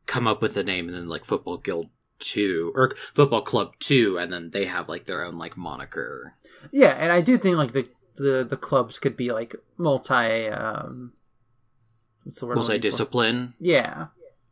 come 0.07 0.27
up 0.27 0.41
with 0.43 0.57
a 0.57 0.63
name 0.63 0.89
and 0.89 0.97
then 0.97 1.09
like 1.09 1.25
football 1.25 1.59
guild 1.59 1.87
2 2.21 2.73
or 2.75 2.95
football 3.15 3.43
club 3.43 3.73
2 3.81 4.19
and 4.19 4.33
then 4.33 4.51
they 4.51 4.65
have 4.65 4.89
like 4.89 5.05
their 5.07 5.23
own 5.23 5.37
like 5.39 5.57
moniker. 5.57 6.35
Yeah, 6.73 6.97
and 6.99 7.13
I 7.13 7.21
do 7.21 7.37
think 7.39 7.57
like 7.57 7.73
the 7.73 7.87
the, 8.17 8.47
the 8.49 8.57
clubs 8.57 8.99
could 8.99 9.17
be 9.17 9.33
like 9.33 9.55
multi. 9.77 10.49
Um, 10.49 11.13
what's 12.25 12.41
the 12.41 12.47
word? 12.47 12.55
For? 12.55 12.59
Multi-discipline. 12.59 13.55
Yeah, 13.61 14.07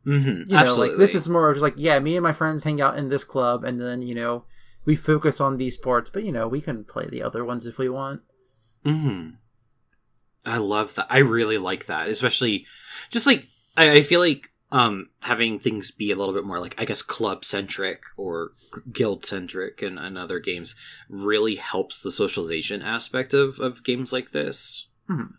mm-hmm. 0.06 0.28
you 0.28 0.44
know, 0.46 0.56
Absolutely. 0.56 0.88
like 0.90 0.98
this 0.98 1.14
is 1.14 1.28
more 1.28 1.52
just 1.52 1.62
like 1.62 1.74
yeah, 1.76 1.98
me 1.98 2.16
and 2.16 2.22
my 2.22 2.32
friends 2.32 2.64
hang 2.64 2.80
out 2.80 2.98
in 2.98 3.08
this 3.08 3.24
club, 3.24 3.64
and 3.64 3.80
then 3.80 4.02
you 4.02 4.14
know 4.14 4.44
we 4.84 4.96
focus 4.96 5.40
on 5.40 5.56
these 5.56 5.74
sports, 5.74 6.10
but 6.10 6.24
you 6.24 6.32
know 6.32 6.48
we 6.48 6.60
can 6.60 6.84
play 6.84 7.06
the 7.06 7.22
other 7.22 7.44
ones 7.44 7.66
if 7.66 7.78
we 7.78 7.88
want. 7.88 8.22
mm-hmm. 8.84 9.30
I 10.46 10.58
love 10.58 10.94
that. 10.96 11.06
I 11.08 11.18
really 11.18 11.56
like 11.58 11.86
that, 11.86 12.08
especially 12.08 12.66
just 13.10 13.26
like 13.26 13.48
I, 13.76 13.92
I 13.92 14.00
feel 14.02 14.20
like 14.20 14.50
um 14.74 15.08
having 15.20 15.60
things 15.60 15.92
be 15.92 16.10
a 16.10 16.16
little 16.16 16.34
bit 16.34 16.44
more 16.44 16.58
like 16.58 16.74
I 16.76 16.84
guess 16.84 17.00
club 17.00 17.44
centric 17.44 18.02
or 18.16 18.50
guild 18.92 19.24
centric 19.24 19.80
and, 19.82 19.98
and 20.00 20.18
other 20.18 20.40
games 20.40 20.74
really 21.08 21.54
helps 21.54 22.02
the 22.02 22.10
socialization 22.10 22.82
aspect 22.82 23.32
of 23.32 23.60
of 23.60 23.84
games 23.84 24.12
like 24.12 24.32
this. 24.32 24.88
Mhm. 25.08 25.34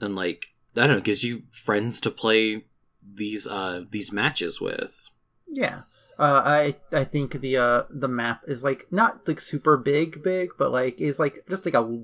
And 0.00 0.14
like 0.14 0.48
I 0.76 0.86
don't 0.86 0.96
know, 0.96 1.00
gives 1.00 1.24
you 1.24 1.44
friends 1.50 2.00
to 2.02 2.10
play 2.10 2.66
these 3.02 3.46
uh 3.48 3.84
these 3.90 4.12
matches 4.12 4.60
with. 4.60 5.10
Yeah. 5.48 5.82
Uh, 6.18 6.42
I 6.44 6.76
I 6.92 7.04
think 7.04 7.40
the 7.40 7.56
uh 7.56 7.82
the 7.88 8.08
map 8.08 8.42
is 8.46 8.62
like 8.62 8.86
not 8.90 9.26
like 9.26 9.40
super 9.40 9.78
big 9.78 10.22
big 10.22 10.50
but 10.58 10.70
like 10.70 11.00
is 11.00 11.18
like 11.18 11.44
just 11.48 11.64
like 11.64 11.74
a 11.74 12.02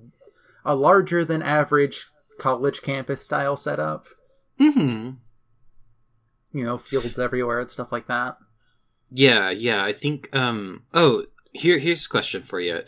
a 0.65 0.75
larger 0.75 1.23
than 1.23 1.43
average 1.43 2.07
college 2.39 2.81
campus 2.81 3.21
style 3.23 3.59
setup. 3.59 4.07
Mhm. 4.59 5.17
You 6.53 6.65
know, 6.65 6.79
fields 6.79 7.19
everywhere 7.19 7.61
and 7.61 7.71
stuff 7.71 7.93
like 7.93 8.07
that. 8.09 8.37
Yeah, 9.11 9.51
yeah. 9.51 9.85
I 9.85 9.93
think. 9.93 10.35
Um. 10.35 10.85
Oh, 10.95 11.25
here, 11.53 11.79
here's 11.79 12.07
a 12.07 12.09
question 12.09 12.43
for 12.43 12.61
you. 12.61 12.81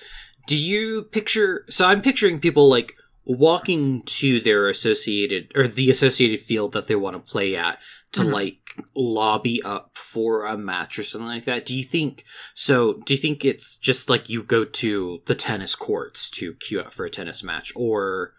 Do 0.46 0.56
you 0.56 1.02
picture? 1.04 1.64
So 1.68 1.86
I'm 1.86 2.02
picturing 2.02 2.38
people 2.38 2.68
like 2.68 2.94
walking 3.26 4.02
to 4.02 4.38
their 4.40 4.68
associated 4.68 5.50
or 5.54 5.66
the 5.66 5.90
associated 5.90 6.42
field 6.42 6.72
that 6.72 6.86
they 6.88 6.94
want 6.94 7.16
to 7.16 7.20
play 7.32 7.56
at 7.56 7.78
to 8.12 8.20
Mhm. 8.20 8.32
like 8.32 8.58
lobby 8.94 9.62
up 9.62 9.96
for 9.96 10.44
a 10.44 10.58
match 10.58 10.98
or 10.98 11.02
something 11.02 11.28
like 11.28 11.44
that. 11.46 11.64
Do 11.64 11.74
you 11.74 11.82
think? 11.82 12.24
So 12.54 12.94
do 13.06 13.14
you 13.14 13.18
think 13.18 13.44
it's 13.44 13.76
just 13.76 14.10
like 14.10 14.28
you 14.28 14.42
go 14.42 14.64
to 14.64 15.22
the 15.26 15.34
tennis 15.34 15.74
courts 15.74 16.28
to 16.30 16.54
queue 16.54 16.80
up 16.80 16.92
for 16.92 17.06
a 17.06 17.10
tennis 17.10 17.42
match, 17.42 17.72
or 17.74 18.34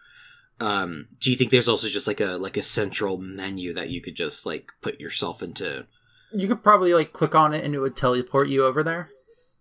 um, 0.60 1.08
do 1.20 1.30
you 1.30 1.36
think 1.36 1.50
there's 1.50 1.68
also 1.68 1.88
just 1.88 2.06
like 2.06 2.20
a 2.20 2.36
like 2.36 2.56
a 2.56 2.62
central 2.62 3.18
menu 3.18 3.74
that 3.74 3.90
you 3.90 4.00
could 4.00 4.14
just 4.14 4.46
like 4.46 4.70
put 4.80 5.00
yourself 5.00 5.42
into? 5.42 5.86
You 6.32 6.48
could 6.48 6.62
probably 6.62 6.94
like 6.94 7.12
click 7.12 7.34
on 7.34 7.54
it 7.54 7.64
and 7.64 7.74
it 7.74 7.78
would 7.78 7.96
teleport 7.96 8.48
you 8.48 8.64
over 8.64 8.82
there. 8.82 9.10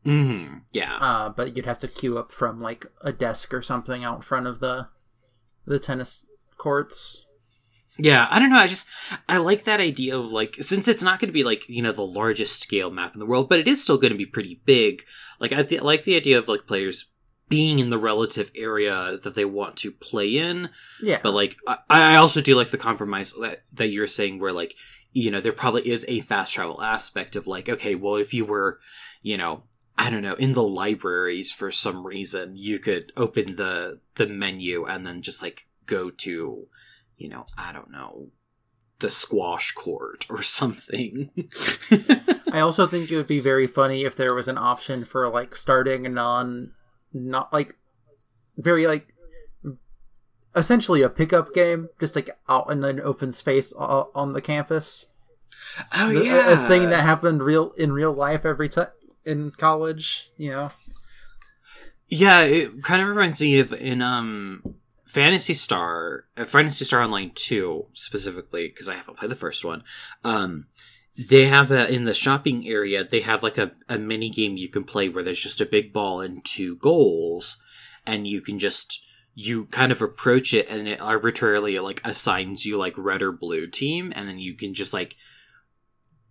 Mm-hmm. 0.05 0.59
Yeah. 0.71 0.97
Uh, 0.97 1.29
but 1.29 1.55
you'd 1.55 1.65
have 1.65 1.79
to 1.79 1.87
queue 1.87 2.17
up 2.17 2.31
from 2.31 2.61
like 2.61 2.85
a 3.01 3.11
desk 3.11 3.53
or 3.53 3.61
something 3.61 4.03
out 4.03 4.23
front 4.23 4.47
of 4.47 4.59
the 4.59 4.87
the 5.65 5.79
tennis 5.79 6.25
courts. 6.57 7.23
Yeah, 7.97 8.27
I 8.29 8.39
don't 8.39 8.49
know. 8.49 8.57
I 8.57 8.67
just 8.67 8.87
I 9.27 9.37
like 9.37 9.63
that 9.63 9.79
idea 9.79 10.17
of 10.17 10.31
like 10.31 10.55
since 10.59 10.87
it's 10.87 11.03
not 11.03 11.19
going 11.19 11.29
to 11.29 11.33
be 11.33 11.43
like 11.43 11.67
you 11.67 11.81
know 11.81 11.91
the 11.91 12.05
largest 12.05 12.61
scale 12.61 12.91
map 12.91 13.13
in 13.13 13.19
the 13.19 13.25
world, 13.25 13.49
but 13.49 13.59
it 13.59 13.67
is 13.67 13.81
still 13.81 13.97
going 13.97 14.11
to 14.11 14.17
be 14.17 14.25
pretty 14.25 14.61
big. 14.65 15.03
Like 15.39 15.51
I 15.51 15.63
th- 15.63 15.81
like 15.81 16.03
the 16.03 16.15
idea 16.15 16.37
of 16.37 16.47
like 16.47 16.67
players 16.67 17.09
being 17.47 17.79
in 17.79 17.89
the 17.89 17.97
relative 17.97 18.51
area 18.55 19.17
that 19.21 19.35
they 19.35 19.45
want 19.45 19.77
to 19.77 19.91
play 19.91 20.37
in. 20.37 20.69
Yeah. 21.01 21.19
But 21.21 21.33
like 21.33 21.57
I, 21.67 21.77
I 21.89 22.15
also 22.15 22.41
do 22.41 22.55
like 22.55 22.71
the 22.71 22.77
compromise 22.77 23.33
that 23.39 23.63
that 23.73 23.87
you're 23.87 24.07
saying 24.07 24.39
where 24.39 24.53
like 24.53 24.75
you 25.11 25.31
know 25.31 25.41
there 25.41 25.51
probably 25.51 25.89
is 25.89 26.05
a 26.07 26.21
fast 26.21 26.53
travel 26.53 26.81
aspect 26.81 27.35
of 27.35 27.47
like 27.47 27.69
okay, 27.69 27.95
well 27.95 28.15
if 28.15 28.33
you 28.33 28.45
were 28.45 28.79
you 29.21 29.37
know 29.37 29.63
I 29.97 30.09
don't 30.09 30.23
know 30.23 30.33
in 30.33 30.53
the 30.53 30.63
libraries 30.63 31.51
for 31.51 31.71
some 31.71 32.05
reason 32.05 32.57
you 32.57 32.79
could 32.79 33.11
open 33.15 33.55
the 33.55 33.99
the 34.15 34.27
menu 34.27 34.85
and 34.85 35.05
then 35.05 35.21
just 35.21 35.41
like 35.41 35.67
go 35.85 36.09
to 36.09 36.67
you 37.17 37.29
know 37.29 37.45
I 37.57 37.71
don't 37.71 37.91
know 37.91 38.29
the 38.99 39.09
squash 39.09 39.71
court 39.73 40.25
or 40.29 40.41
something. 40.41 41.29
I 42.51 42.59
also 42.59 42.87
think 42.87 43.11
it 43.11 43.17
would 43.17 43.27
be 43.27 43.39
very 43.39 43.67
funny 43.67 44.03
if 44.03 44.15
there 44.15 44.33
was 44.33 44.47
an 44.47 44.57
option 44.57 45.05
for 45.05 45.27
like 45.29 45.55
starting 45.55 46.05
a 46.05 46.09
non 46.09 46.71
not 47.15 47.51
like 47.53 47.75
very 48.57 48.86
like 48.88 49.07
essentially 50.55 51.01
a 51.01 51.10
pickup 51.10 51.53
game 51.53 51.89
just 52.00 52.15
like 52.15 52.29
out 52.48 52.69
in 52.72 52.84
an 52.84 53.00
open 53.01 53.31
space 53.31 53.74
on 53.74 54.34
the 54.34 54.41
campus. 54.41 55.07
Oh 55.98 56.10
The- 56.10 56.29
a- 56.29 56.53
a 56.65 56.67
thing 56.67 56.89
that 56.89 57.01
happened 57.03 57.41
real 57.43 57.72
in 57.72 57.91
real 57.91 58.13
life 58.13 58.45
every 58.45 58.69
time 58.69 58.88
in 59.25 59.51
college 59.51 60.29
you 60.38 60.51
know? 60.51 60.69
Yeah, 62.07 62.41
it 62.41 62.84
kind 62.84 63.01
of 63.01 63.07
reminds 63.10 63.41
me 63.41 63.60
of 63.60 63.74
in 63.74 64.01
um 64.01 64.62
Phantasy 65.05 65.53
Star, 65.53 66.25
uh, 66.38 66.45
Phantasy 66.45 66.84
Star 66.86 67.01
Online 67.01 67.31
2 67.34 67.88
specifically 67.93 68.67
because 68.67 68.89
I 68.89 68.95
haven't 68.95 69.17
played 69.17 69.31
the 69.31 69.36
first 69.36 69.65
one. 69.65 69.84
Um 70.24 70.67
they 71.17 71.45
have 71.45 71.72
a 71.72 71.91
in 71.91 72.05
the 72.05 72.13
shopping 72.13 72.67
area, 72.67 73.03
they 73.03 73.22
have 73.22 73.43
like 73.43 73.57
a, 73.57 73.72
a 73.88 73.98
mini 73.98 74.29
game 74.29 74.57
you 74.57 74.69
can 74.69 74.84
play 74.84 75.10
where 75.10 75.24
there's 75.24 75.41
just 75.41 75.62
a 75.62 75.65
big 75.65 75.93
ball 75.93 76.22
and 76.22 76.43
two 76.43 76.75
goals 76.77 77.57
and 78.05 78.27
you 78.27 78.41
can 78.41 78.60
just 78.60 79.03
you 79.34 79.65
kind 79.65 79.91
of 79.91 80.01
approach 80.01 80.53
it 80.53 80.69
and 80.69 80.88
it 80.88 81.01
arbitrarily 81.01 81.77
like 81.79 82.01
assigns 82.05 82.65
you 82.65 82.77
like 82.77 82.98
red 82.98 83.22
or 83.22 83.31
blue 83.31 83.67
team 83.67 84.13
and 84.15 84.29
then 84.29 84.39
you 84.39 84.55
can 84.55 84.74
just 84.74 84.93
like 84.93 85.15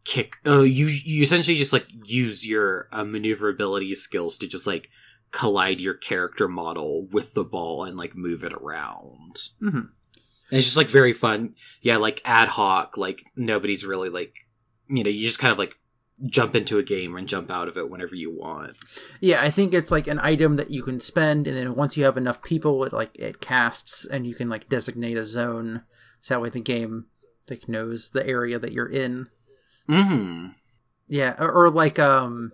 kick 0.05 0.37
oh 0.45 0.63
you 0.63 0.87
you 0.87 1.23
essentially 1.23 1.57
just 1.57 1.73
like 1.73 1.87
use 2.05 2.47
your 2.47 2.89
uh, 2.93 3.05
maneuverability 3.05 3.95
skills 3.95 4.37
to 4.39 4.47
just 4.47 4.67
like 4.67 4.91
collide 5.35 5.81
your 5.81 5.95
character 5.95 6.47
model 6.47 7.09
with 7.11 7.35
the 7.35 7.43
ball 7.45 7.85
and 7.85 7.97
like 7.97 8.15
move 8.15 8.45
it 8.45 8.53
around. 8.53 9.35
Mhm. 9.61 9.89
And 10.51 10.59
it's 10.59 10.67
just 10.67 10.77
like 10.77 10.89
very 10.89 11.13
fun. 11.13 11.57
Yeah, 11.83 11.97
like 11.97 12.23
ad 12.25 12.49
hoc, 12.49 12.97
like 12.97 13.25
nobody's 13.35 13.85
really 13.85 14.11
like 14.11 14.44
you 14.89 15.03
know, 15.05 15.11
you 15.11 15.27
just 15.27 15.39
kind 15.39 15.53
of 15.53 15.59
like 15.59 15.79
jump 16.27 16.55
into 16.55 16.79
a 16.79 16.83
game 16.83 17.17
and 17.17 17.27
jump 17.29 17.51
out 17.51 17.67
of 17.69 17.77
it 17.77 17.91
whenever 17.91 18.15
you 18.15 18.31
want. 18.31 18.71
yeah 19.21 19.43
i 19.43 19.51
think 19.51 19.75
it's 19.75 19.91
like 19.91 20.07
an 20.07 20.21
item 20.21 20.55
that 20.55 20.71
you 20.71 20.81
can 20.81 21.01
spend 21.01 21.49
and 21.49 21.57
then 21.57 21.75
once 21.75 21.97
you 21.97 22.05
have 22.05 22.17
enough 22.17 22.41
people 22.41 22.85
it 22.85 22.93
like 22.93 23.11
it 23.19 23.41
casts 23.41 24.07
and 24.07 24.25
you 24.25 24.33
can 24.33 24.49
like 24.49 24.69
designate 24.69 25.17
a 25.17 25.27
zone 25.27 25.83
so 26.21 26.33
that 26.33 26.41
way 26.41 26.51
the 26.51 26.61
game 26.61 27.07
like 27.51 27.69
knows 27.69 28.11
the 28.11 28.25
area 28.25 28.61
that 28.61 28.71
you're 28.71 28.89
in 28.89 29.27
Mm-hmm. 29.89 30.49
Yeah, 31.09 31.35
or, 31.39 31.53
or 31.53 31.71
like 31.71 31.99
um, 31.99 32.53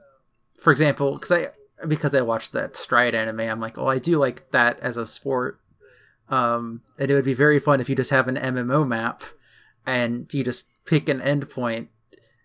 for 0.59 0.71
example, 0.71 1.15
because 1.15 1.31
I 1.31 1.49
because 1.87 2.15
I 2.15 2.23
watched 2.23 2.53
that 2.53 2.77
Stride 2.77 3.15
anime, 3.15 3.41
I'm 3.41 3.61
like, 3.61 3.79
oh, 3.79 3.87
I 3.87 3.99
do 3.99 4.19
like 4.19 4.51
that 4.53 4.81
as 4.81 4.97
a 4.97 5.07
sport. 5.07 5.61
Um, 6.29 6.83
and 6.99 7.11
it 7.11 7.15
would 7.15 7.25
be 7.25 7.35
very 7.35 7.59
fun 7.59 7.81
if 7.81 7.89
you 7.89 7.97
just 7.97 8.11
have 8.11 8.29
an 8.29 8.37
MMO 8.37 8.87
map, 8.87 9.23
and 9.87 10.33
you 10.33 10.45
just 10.45 10.67
pick 10.85 11.09
an 11.09 11.21
endpoint, 11.21 11.89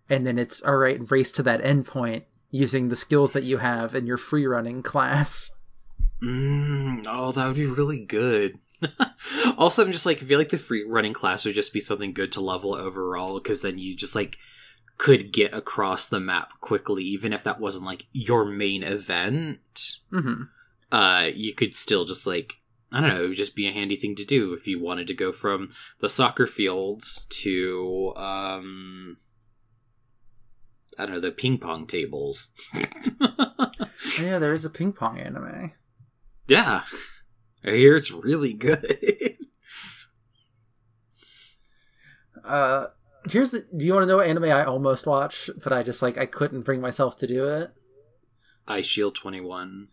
and 0.09 0.25
then 0.25 0.37
it's 0.37 0.61
all 0.61 0.77
right, 0.77 0.99
race 1.09 1.31
to 1.33 1.43
that 1.43 1.63
endpoint 1.63 2.23
using 2.51 2.87
the 2.87 2.95
skills 2.95 3.31
that 3.33 3.43
you 3.43 3.57
have 3.57 3.95
in 3.95 4.05
your 4.05 4.17
free 4.17 4.45
running 4.45 4.81
class. 4.81 5.51
Mm, 6.21 7.05
oh, 7.07 7.31
that 7.31 7.47
would 7.47 7.55
be 7.55 7.65
really 7.65 8.05
good. 8.05 8.57
also, 9.57 9.83
I'm 9.83 9.91
just 9.91 10.05
like, 10.05 10.21
I 10.21 10.25
feel 10.25 10.39
like 10.39 10.49
the 10.49 10.57
free 10.57 10.85
running 10.87 11.13
class 11.13 11.45
would 11.45 11.55
just 11.55 11.73
be 11.73 11.79
something 11.79 12.13
good 12.13 12.31
to 12.33 12.41
level 12.41 12.73
overall 12.75 13.39
because 13.39 13.61
then 13.61 13.77
you 13.77 13.95
just 13.95 14.15
like 14.15 14.37
could 14.97 15.33
get 15.33 15.53
across 15.53 16.05
the 16.07 16.19
map 16.19 16.53
quickly, 16.61 17.03
even 17.03 17.33
if 17.33 17.43
that 17.43 17.59
wasn't 17.59 17.85
like 17.85 18.05
your 18.13 18.45
main 18.45 18.83
event. 18.83 19.97
hmm 20.09 20.43
Uh, 20.91 21.29
you 21.33 21.53
could 21.53 21.75
still 21.75 22.05
just 22.05 22.25
like 22.25 22.61
I 22.91 23.01
don't 23.01 23.09
know, 23.09 23.25
it 23.25 23.27
would 23.27 23.37
just 23.37 23.55
be 23.55 23.67
a 23.67 23.73
handy 23.73 23.97
thing 23.97 24.15
to 24.15 24.23
do 24.23 24.53
if 24.53 24.67
you 24.67 24.79
wanted 24.81 25.07
to 25.07 25.13
go 25.13 25.33
from 25.33 25.67
the 25.99 26.07
soccer 26.07 26.47
fields 26.47 27.25
to 27.29 28.13
um 28.15 29.17
I 30.97 31.05
don't 31.05 31.15
know, 31.15 31.21
the 31.21 31.31
ping 31.31 31.57
pong 31.57 31.87
tables. 31.87 32.51
yeah, 34.19 34.39
there 34.39 34.53
is 34.53 34.65
a 34.65 34.69
ping 34.69 34.93
pong 34.93 35.19
anime. 35.19 35.73
Yeah. 36.47 36.83
I 37.63 37.71
hear 37.71 37.95
it's 37.95 38.11
really 38.11 38.53
good. 38.53 39.37
uh 42.45 42.87
here's 43.29 43.51
the 43.51 43.65
do 43.75 43.85
you 43.85 43.93
want 43.93 44.03
to 44.03 44.07
know 44.07 44.17
what 44.17 44.27
anime 44.27 44.45
I 44.45 44.63
almost 44.63 45.07
watched, 45.07 45.49
but 45.63 45.73
I 45.73 45.83
just 45.83 46.01
like 46.01 46.17
I 46.17 46.25
couldn't 46.25 46.61
bring 46.61 46.81
myself 46.81 47.17
to 47.17 47.27
do 47.27 47.47
it? 47.47 47.71
Eyeshield 48.67 49.15
21. 49.15 49.89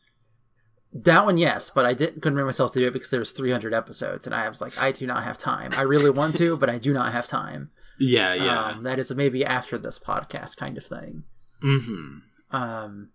That 0.95 1.25
one, 1.25 1.39
yes, 1.39 1.71
but 1.71 1.87
I 1.87 1.95
didn't 1.95 2.21
couldn't 2.21 2.35
bring 2.35 2.47
myself 2.47 2.73
to 2.73 2.81
do 2.81 2.89
it 2.89 2.93
because 2.93 3.11
there 3.11 3.21
was 3.21 3.33
300 3.33 3.73
episodes, 3.73 4.27
and 4.27 4.35
I 4.35 4.49
was 4.49 4.61
like, 4.61 4.79
I 4.79 4.93
do 4.93 5.07
not 5.07 5.25
have 5.25 5.39
time. 5.39 5.73
I 5.75 5.83
really 5.83 6.11
want 6.11 6.37
to, 6.37 6.57
but 6.57 6.69
I 6.69 6.77
do 6.77 6.93
not 6.93 7.13
have 7.13 7.27
time. 7.27 7.71
Yeah, 8.03 8.35
yeah. 8.35 8.65
Um, 8.65 8.83
that 8.83 8.99
is 8.99 9.15
maybe 9.15 9.45
after 9.45 9.79
this 9.79 9.99
podcast 9.99 10.57
kind 10.57 10.77
of 10.77 10.85
thing. 10.85 11.23
Mm-hmm. 11.63 12.57
Um, 12.57 13.11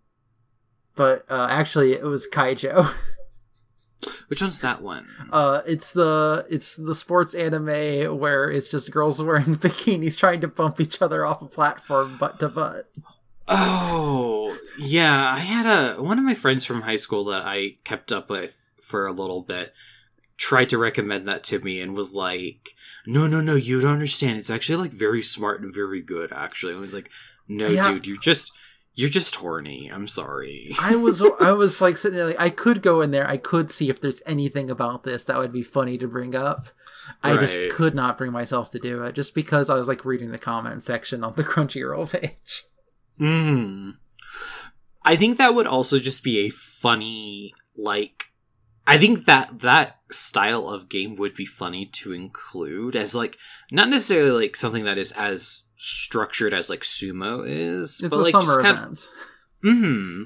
but 0.95 1.25
uh, 1.29 1.47
actually, 1.49 1.91
it 1.91 2.03
was 2.03 2.25
Keijo. 2.31 2.93
Which 4.29 4.41
one's 4.41 4.61
that 4.61 4.81
one? 4.81 5.07
Uh, 5.29 5.61
it's 5.65 5.91
the 5.91 6.45
it's 6.49 6.77
the 6.77 6.95
sports 6.95 7.33
anime 7.33 8.17
where 8.17 8.49
it's 8.49 8.69
just 8.69 8.91
girls 8.91 9.21
wearing 9.23 9.57
bikinis 9.57 10.17
trying 10.17 10.39
to 10.41 10.47
bump 10.47 10.79
each 10.79 11.01
other 11.01 11.25
off 11.25 11.41
a 11.41 11.47
platform 11.47 12.17
butt 12.17 12.39
to 12.39 12.47
butt. 12.47 12.89
Oh, 13.49 14.57
yeah. 14.79 15.33
I 15.33 15.39
had 15.39 15.65
a 15.65 16.01
one 16.01 16.17
of 16.17 16.23
my 16.23 16.33
friends 16.33 16.63
from 16.63 16.81
high 16.81 16.95
school 16.95 17.25
that 17.25 17.41
I 17.41 17.75
kept 17.83 18.13
up 18.13 18.29
with 18.29 18.69
for 18.81 19.05
a 19.05 19.11
little 19.11 19.41
bit 19.41 19.73
tried 20.37 20.69
to 20.69 20.77
recommend 20.77 21.27
that 21.27 21.43
to 21.45 21.59
me 21.59 21.81
and 21.81 21.95
was 21.95 22.13
like, 22.13 22.75
"No, 23.05 23.27
no, 23.27 23.41
no, 23.41 23.55
you 23.55 23.81
don't 23.81 23.93
understand. 23.93 24.37
It's 24.37 24.49
actually 24.51 24.77
like 24.77 24.91
very 24.91 25.21
smart 25.21 25.61
and 25.61 25.73
very 25.73 26.01
good 26.01 26.31
actually." 26.31 26.73
I 26.73 26.77
was 26.77 26.93
like, 26.93 27.09
"No, 27.47 27.67
Yeah. 27.67 27.83
dude, 27.91 28.07
you're 28.07 28.17
just 28.17 28.51
you're 28.93 29.09
just 29.09 29.35
horny. 29.35 29.89
I'm 29.93 30.07
sorry." 30.07 30.71
I 30.79 30.95
was 30.95 31.21
I 31.39 31.51
was 31.51 31.81
like 31.81 31.97
sitting 31.97 32.17
there 32.17 32.27
like 32.27 32.39
I 32.39 32.49
could 32.49 32.81
go 32.81 33.01
in 33.01 33.11
there. 33.11 33.27
I 33.27 33.37
could 33.37 33.71
see 33.71 33.89
if 33.89 33.99
there's 34.01 34.21
anything 34.25 34.69
about 34.69 35.03
this 35.03 35.25
that 35.25 35.37
would 35.37 35.51
be 35.53 35.63
funny 35.63 35.97
to 35.97 36.07
bring 36.07 36.35
up. 36.35 36.67
I 37.23 37.37
just 37.37 37.57
could 37.71 37.95
not 37.95 38.17
bring 38.17 38.33
myself 38.33 38.69
to 38.71 38.79
do 38.79 39.01
it 39.03 39.15
just 39.15 39.33
because 39.33 39.69
I 39.69 39.75
was 39.75 39.87
like 39.87 40.03
reading 40.03 40.31
the 40.31 40.37
comment 40.37 40.83
section 40.83 41.23
on 41.23 41.33
the 41.35 41.43
Crunchyroll 41.51 42.11
page. 42.11 42.65
Hmm. 43.17 43.91
I 45.03 45.15
think 45.15 45.37
that 45.37 45.55
would 45.55 45.67
also 45.67 45.99
just 45.99 46.21
be 46.21 46.39
a 46.39 46.49
funny 46.49 47.53
like 47.77 48.26
I 48.87 48.97
think 48.97 49.25
that 49.25 49.59
that 49.59 49.99
style 50.09 50.67
of 50.69 50.87
game 50.87 51.15
would 51.15 51.33
be 51.35 51.45
funny 51.45 51.85
to 51.85 52.13
include 52.13 52.95
as 52.95 53.13
like 53.13 53.37
not 53.71 53.89
necessarily 53.89 54.31
like 54.31 54.55
something 54.55 54.85
that 54.85 54.97
is 54.97 55.11
as 55.11 55.63
structured 55.75 56.53
as 56.53 56.69
like 56.69 56.81
sumo 56.81 57.43
is, 57.45 57.99
It's 58.01 58.09
but 58.09 58.13
a 58.13 58.21
like 58.21 58.31
summer 58.31 58.45
just 58.45 58.61
kind 58.61 58.77
event. 58.77 59.09
hmm 59.61 60.23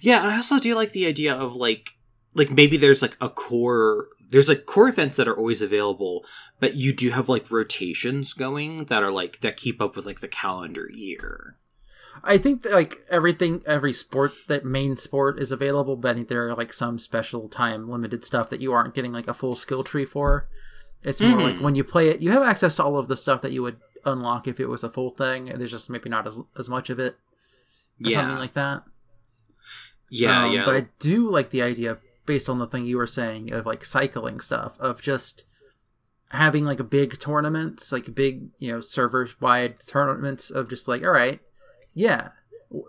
Yeah, 0.00 0.22
I 0.22 0.36
also 0.36 0.58
do 0.58 0.74
like 0.74 0.92
the 0.92 1.06
idea 1.06 1.34
of 1.34 1.54
like 1.56 1.90
like 2.34 2.50
maybe 2.50 2.76
there's 2.76 3.02
like 3.02 3.16
a 3.20 3.28
core 3.28 4.08
there's 4.30 4.48
like 4.50 4.66
core 4.66 4.88
events 4.88 5.16
that 5.16 5.26
are 5.28 5.36
always 5.36 5.62
available, 5.62 6.24
but 6.60 6.74
you 6.74 6.92
do 6.92 7.10
have 7.10 7.28
like 7.30 7.50
rotations 7.50 8.34
going 8.34 8.84
that 8.84 9.02
are 9.02 9.10
like 9.10 9.40
that 9.40 9.56
keep 9.56 9.80
up 9.80 9.96
with 9.96 10.04
like 10.04 10.20
the 10.20 10.28
calendar 10.28 10.88
year. 10.92 11.56
I 12.24 12.38
think 12.38 12.62
that, 12.62 12.72
like 12.72 13.04
everything, 13.10 13.62
every 13.66 13.92
sport 13.92 14.32
that 14.48 14.64
main 14.64 14.96
sport 14.96 15.38
is 15.40 15.52
available, 15.52 15.96
but 15.96 16.10
I 16.10 16.14
think 16.14 16.28
there 16.28 16.48
are 16.48 16.54
like 16.54 16.72
some 16.72 16.98
special 16.98 17.48
time 17.48 17.88
limited 17.90 18.24
stuff 18.24 18.50
that 18.50 18.60
you 18.60 18.72
aren't 18.72 18.94
getting 18.94 19.12
like 19.12 19.28
a 19.28 19.34
full 19.34 19.54
skill 19.54 19.84
tree 19.84 20.04
for. 20.04 20.48
It's 21.02 21.20
more 21.20 21.38
Mhm. 21.38 21.42
like 21.54 21.60
when 21.60 21.74
you 21.76 21.84
play 21.84 22.08
it, 22.08 22.20
you 22.20 22.30
have 22.32 22.42
access 22.42 22.74
to 22.76 22.82
all 22.84 22.98
of 22.98 23.08
the 23.08 23.16
stuff 23.16 23.42
that 23.42 23.52
you 23.52 23.62
would 23.62 23.76
unlock 24.04 24.48
if 24.48 24.58
it 24.60 24.68
was 24.68 24.82
a 24.84 24.90
full 24.90 25.10
thing. 25.10 25.46
There's 25.56 25.70
just 25.70 25.88
maybe 25.90 26.08
not 26.08 26.26
as 26.26 26.40
as 26.56 26.68
much 26.68 26.90
of 26.90 26.98
it, 26.98 27.14
or 28.04 28.10
Yeah. 28.10 28.20
something 28.20 28.38
like 28.38 28.54
that. 28.54 28.82
Yeah, 30.10 30.44
Um, 30.46 30.52
yeah. 30.52 30.64
But 30.64 30.74
I 30.76 30.88
do 30.98 31.28
like 31.28 31.50
the 31.50 31.62
idea, 31.62 31.98
based 32.26 32.48
on 32.48 32.58
the 32.58 32.66
thing 32.66 32.84
you 32.86 32.96
were 32.96 33.06
saying, 33.06 33.52
of 33.52 33.66
like 33.66 33.84
cycling 33.84 34.40
stuff, 34.40 34.78
of 34.80 35.00
just 35.02 35.44
having 36.30 36.64
like 36.64 36.80
a 36.80 36.84
big 36.84 37.18
tournaments, 37.18 37.92
like 37.92 38.14
big, 38.14 38.48
you 38.58 38.72
know, 38.72 38.80
server 38.80 39.28
wide 39.40 39.80
tournaments 39.80 40.50
of 40.50 40.68
just 40.68 40.88
like, 40.88 41.04
all 41.04 41.10
right, 41.12 41.40
yeah, 41.98 42.30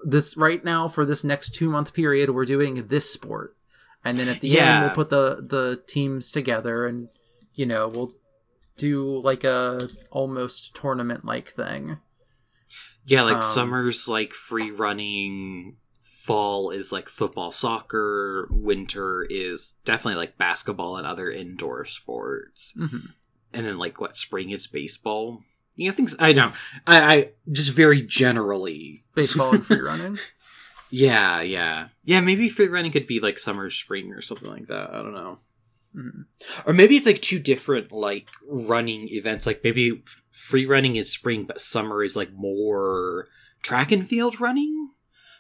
this 0.03 0.37
right 0.37 0.63
now 0.63 0.87
for 0.87 1.05
this 1.05 1.23
next 1.23 1.55
two 1.55 1.69
month 1.69 1.93
period, 1.93 2.29
we're 2.29 2.45
doing 2.45 2.87
this 2.87 3.11
sport. 3.11 3.55
And 4.05 4.17
then 4.17 4.29
at 4.29 4.39
the 4.39 4.47
end, 4.59 4.85
we'll 4.85 4.95
put 4.95 5.09
the, 5.09 5.45
the 5.45 5.81
teams 5.87 6.31
together 6.31 6.85
and, 6.85 7.09
you 7.55 7.65
know, 7.65 7.87
we'll 7.89 8.13
do 8.77 9.19
like 9.21 9.43
a 9.43 9.89
almost 10.09 10.73
tournament 10.73 11.25
like 11.25 11.49
thing. 11.49 11.97
Yeah, 13.05 13.23
like 13.23 13.37
Um, 13.37 13.41
summer's 13.41 14.07
like 14.07 14.33
free 14.33 14.71
running, 14.71 15.77
fall 16.01 16.69
is 16.71 16.91
like 16.91 17.09
football, 17.09 17.51
soccer, 17.51 18.47
winter 18.51 19.25
is 19.29 19.75
definitely 19.83 20.15
like 20.19 20.37
basketball 20.37 20.95
and 20.95 21.07
other 21.07 21.29
indoor 21.29 21.83
sports. 21.85 22.73
hmm 22.77 23.07
And 23.51 23.65
then 23.65 23.77
like 23.77 23.99
what, 23.99 24.15
spring 24.15 24.51
is 24.51 24.67
baseball. 24.67 25.43
You 25.79 25.89
know, 25.89 25.95
things 25.95 26.15
I 26.19 26.33
don't 26.33 26.53
I, 26.85 27.13
I 27.15 27.29
just 27.51 27.73
very 27.73 28.01
generally 28.01 29.03
Baseball 29.15 29.53
and 29.55 29.65
free 29.65 29.79
running. 29.81 30.17
Yeah, 30.91 31.41
yeah. 31.41 31.87
Yeah, 32.03 32.21
maybe 32.21 32.49
free 32.49 32.67
running 32.67 32.91
could 32.91 33.07
be 33.07 33.19
like 33.19 33.37
summer, 33.39 33.69
spring 33.69 34.11
or 34.11 34.21
something 34.21 34.49
like 34.49 34.67
that. 34.67 34.89
I 34.91 34.97
don't 35.01 35.13
know. 35.13 35.37
Mhm. 35.95 36.25
Or 36.65 36.73
maybe 36.73 36.95
it's 36.97 37.05
like 37.05 37.21
two 37.21 37.39
different 37.39 37.91
like 37.91 38.29
running 38.47 39.07
events. 39.09 39.45
Like 39.45 39.63
maybe 39.63 40.03
free 40.31 40.65
running 40.65 40.95
is 40.95 41.11
spring, 41.11 41.45
but 41.45 41.59
summer 41.61 42.03
is 42.03 42.15
like 42.15 42.31
more 42.33 43.27
track 43.61 43.91
and 43.91 44.07
field 44.07 44.39
running. 44.41 44.89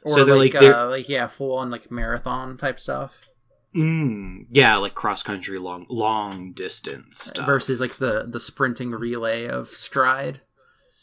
Or 0.03 0.13
So 0.13 0.25
they're 0.25 0.35
like, 0.35 0.53
like- 0.53 0.61
they're- 0.61 0.73
uh, 0.75 0.89
like 0.89 1.09
yeah, 1.09 1.27
full 1.27 1.57
on 1.57 1.69
like 1.69 1.91
marathon 1.91 2.57
type 2.57 2.79
stuff. 2.79 3.27
Mm, 3.75 4.47
yeah, 4.49 4.77
like 4.77 4.95
cross 4.95 5.21
country, 5.21 5.59
long 5.59 5.85
long 5.89 6.53
distance 6.53 7.25
stuff 7.25 7.45
versus 7.45 7.79
like 7.79 7.95
the 7.97 8.25
the 8.27 8.39
sprinting 8.39 8.91
relay 8.91 9.47
of 9.47 9.69
stride 9.69 10.41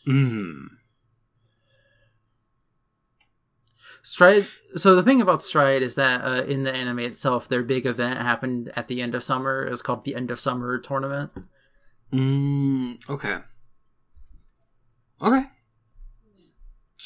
Mm. 0.06 0.66
stride 4.02 4.46
so 4.76 4.94
the 4.94 5.02
thing 5.02 5.20
about 5.20 5.42
stride 5.42 5.82
is 5.82 5.96
that 5.96 6.20
uh, 6.24 6.44
in 6.44 6.62
the 6.62 6.72
anime 6.72 7.00
itself 7.00 7.48
their 7.48 7.62
big 7.64 7.86
event 7.86 8.20
happened 8.20 8.70
at 8.76 8.86
the 8.88 9.02
end 9.02 9.14
of 9.16 9.22
summer 9.24 9.64
it 9.66 9.70
was 9.70 9.82
called 9.82 10.04
the 10.04 10.14
end 10.14 10.30
of 10.30 10.38
summer 10.40 10.78
tournament 10.78 11.30
Mm, 12.12 13.00
okay. 13.10 13.38
Okay. 15.20 15.44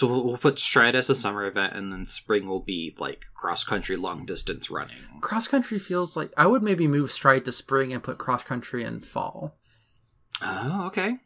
So 0.00 0.06
we'll, 0.06 0.24
we'll 0.24 0.38
put 0.38 0.58
Stride 0.58 0.96
as 0.96 1.10
a 1.10 1.14
summer 1.14 1.44
event, 1.44 1.74
and 1.76 1.92
then 1.92 2.06
spring 2.06 2.46
will 2.48 2.62
be 2.62 2.94
like 2.98 3.26
cross 3.34 3.64
country, 3.64 3.96
long 3.96 4.24
distance 4.24 4.70
running. 4.70 4.96
cross 5.20 5.46
country 5.46 5.78
feels 5.78 6.16
like 6.16 6.30
i 6.38 6.46
would 6.46 6.62
maybe 6.62 6.88
move 6.88 7.12
stride 7.12 7.44
to 7.44 7.52
spring 7.52 7.92
and 7.92 8.02
put 8.02 8.16
cross 8.16 8.42
country 8.42 8.82
in 8.82 9.00
fall 9.00 9.58
Oh, 10.42 10.86
okay. 10.86 11.18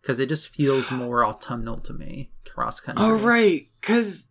because 0.00 0.18
it 0.18 0.30
just 0.30 0.54
feels 0.54 0.90
more 0.90 1.24
autumnal 1.26 1.76
to 1.78 1.92
me 1.92 2.30
cross 2.48 2.80
country 2.80 3.04
Oh, 3.04 3.16
right, 3.18 3.66
because 3.82 4.30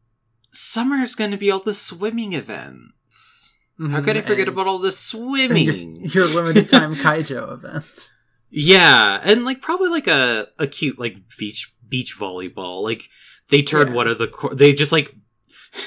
summer 0.51 0.95
is 0.97 1.13
going 1.13 1.29
to 1.31 1.37
be 1.37 1.51
all 1.51 1.59
the 1.59 1.73
swimming 1.75 2.33
events. 2.33 3.59
How 3.77 3.85
mm-hmm, 3.85 4.03
could 4.05 4.17
I 4.17 4.21
forget 4.21 4.47
about 4.47 4.65
all 4.67 4.79
the 4.79 4.91
swimming? 4.91 5.97
your, 5.97 6.25
your 6.25 6.27
limited 6.41 6.69
time 6.69 6.95
keijo 7.05 7.51
events 7.53 8.13
yeah, 8.49 9.19
and 9.23 9.43
like 9.45 9.61
probably 9.61 9.89
like 9.89 10.07
a 10.07 10.47
a 10.57 10.65
cute 10.65 10.97
like 10.97 11.17
beach 11.37 11.73
beach 11.87 12.15
volleyball. 12.17 12.81
Like 12.83 13.09
they 13.49 13.61
turn 13.61 13.87
Yeah. 13.89 13.93
one 13.93 14.07
of 14.07 14.17
the 14.17 14.27
co- 14.27 14.53
they 14.53 14.73
just 14.73 14.91
like 14.91 15.13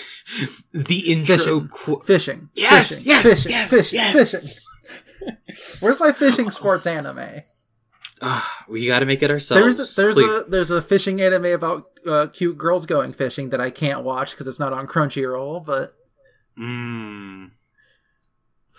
the 0.73 1.11
intro. 1.13 1.37
Fishing. 1.37 1.69
Qu- 1.69 2.03
fishing 2.05 2.49
Yes, 2.55 2.97
fishing, 2.97 3.11
yes, 3.11 3.23
fishing, 3.45 3.51
yes, 3.53 3.71
fishing, 3.71 3.99
yes. 3.99 4.67
where's 5.81 6.01
my 6.01 6.13
fishing 6.13 6.51
sports 6.51 6.87
anime 6.87 7.43
Ah, 8.21 8.65
we 8.69 8.85
got 8.89 8.99
to 8.99 9.07
make 9.07 9.23
it 9.23 9.31
ourselves. 9.31 9.77
There's 9.77 9.95
the, 9.95 10.03
there's 10.03 10.15
please. 10.17 10.29
a 10.29 10.45
there's 10.49 10.71
a 10.73 10.83
fishing 10.83 11.21
anime 11.21 11.45
about 11.47 11.85
uh, 12.05 12.27
cute 12.33 12.59
girls 12.59 12.85
going 12.85 13.13
fishing 13.13 13.51
that 13.51 13.61
I 13.61 13.71
can't 13.71 14.03
watch 14.03 14.33
because 14.33 14.49
it's 14.49 14.59
not 14.59 14.73
on 14.73 14.87
Crunchyroll. 14.89 15.65
But 15.65 15.95
Mm. 16.59 17.53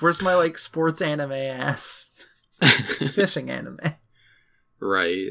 where's 0.01 0.21
my 0.21 0.35
like 0.35 0.57
sports 0.57 1.01
anime 1.01 1.31
ass 1.31 2.11
fishing 3.13 3.49
anime? 3.49 3.79
right. 4.81 5.29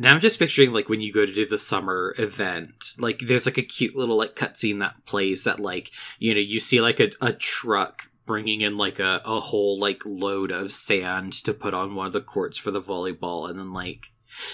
Now 0.00 0.14
I'm 0.14 0.20
just 0.20 0.38
picturing 0.38 0.72
like 0.72 0.88
when 0.88 1.02
you 1.02 1.12
go 1.12 1.26
to 1.26 1.32
do 1.32 1.44
the 1.44 1.58
summer 1.58 2.14
event, 2.16 2.94
like 2.98 3.18
there's 3.18 3.44
like 3.44 3.58
a 3.58 3.62
cute 3.62 3.94
little 3.94 4.16
like 4.16 4.34
cutscene 4.34 4.78
that 4.78 5.04
plays 5.04 5.44
that 5.44 5.60
like 5.60 5.90
you 6.18 6.32
know 6.32 6.40
you 6.40 6.58
see 6.58 6.80
like 6.80 7.00
a, 7.00 7.10
a 7.20 7.34
truck 7.34 8.04
bringing 8.24 8.62
in 8.62 8.78
like 8.78 8.98
a, 8.98 9.20
a 9.26 9.40
whole 9.40 9.78
like 9.78 10.00
load 10.06 10.52
of 10.52 10.72
sand 10.72 11.34
to 11.34 11.52
put 11.52 11.74
on 11.74 11.94
one 11.94 12.06
of 12.06 12.14
the 12.14 12.22
courts 12.22 12.56
for 12.56 12.70
the 12.70 12.80
volleyball 12.80 13.50
and 13.50 13.58
then 13.58 13.74
like 13.74 14.06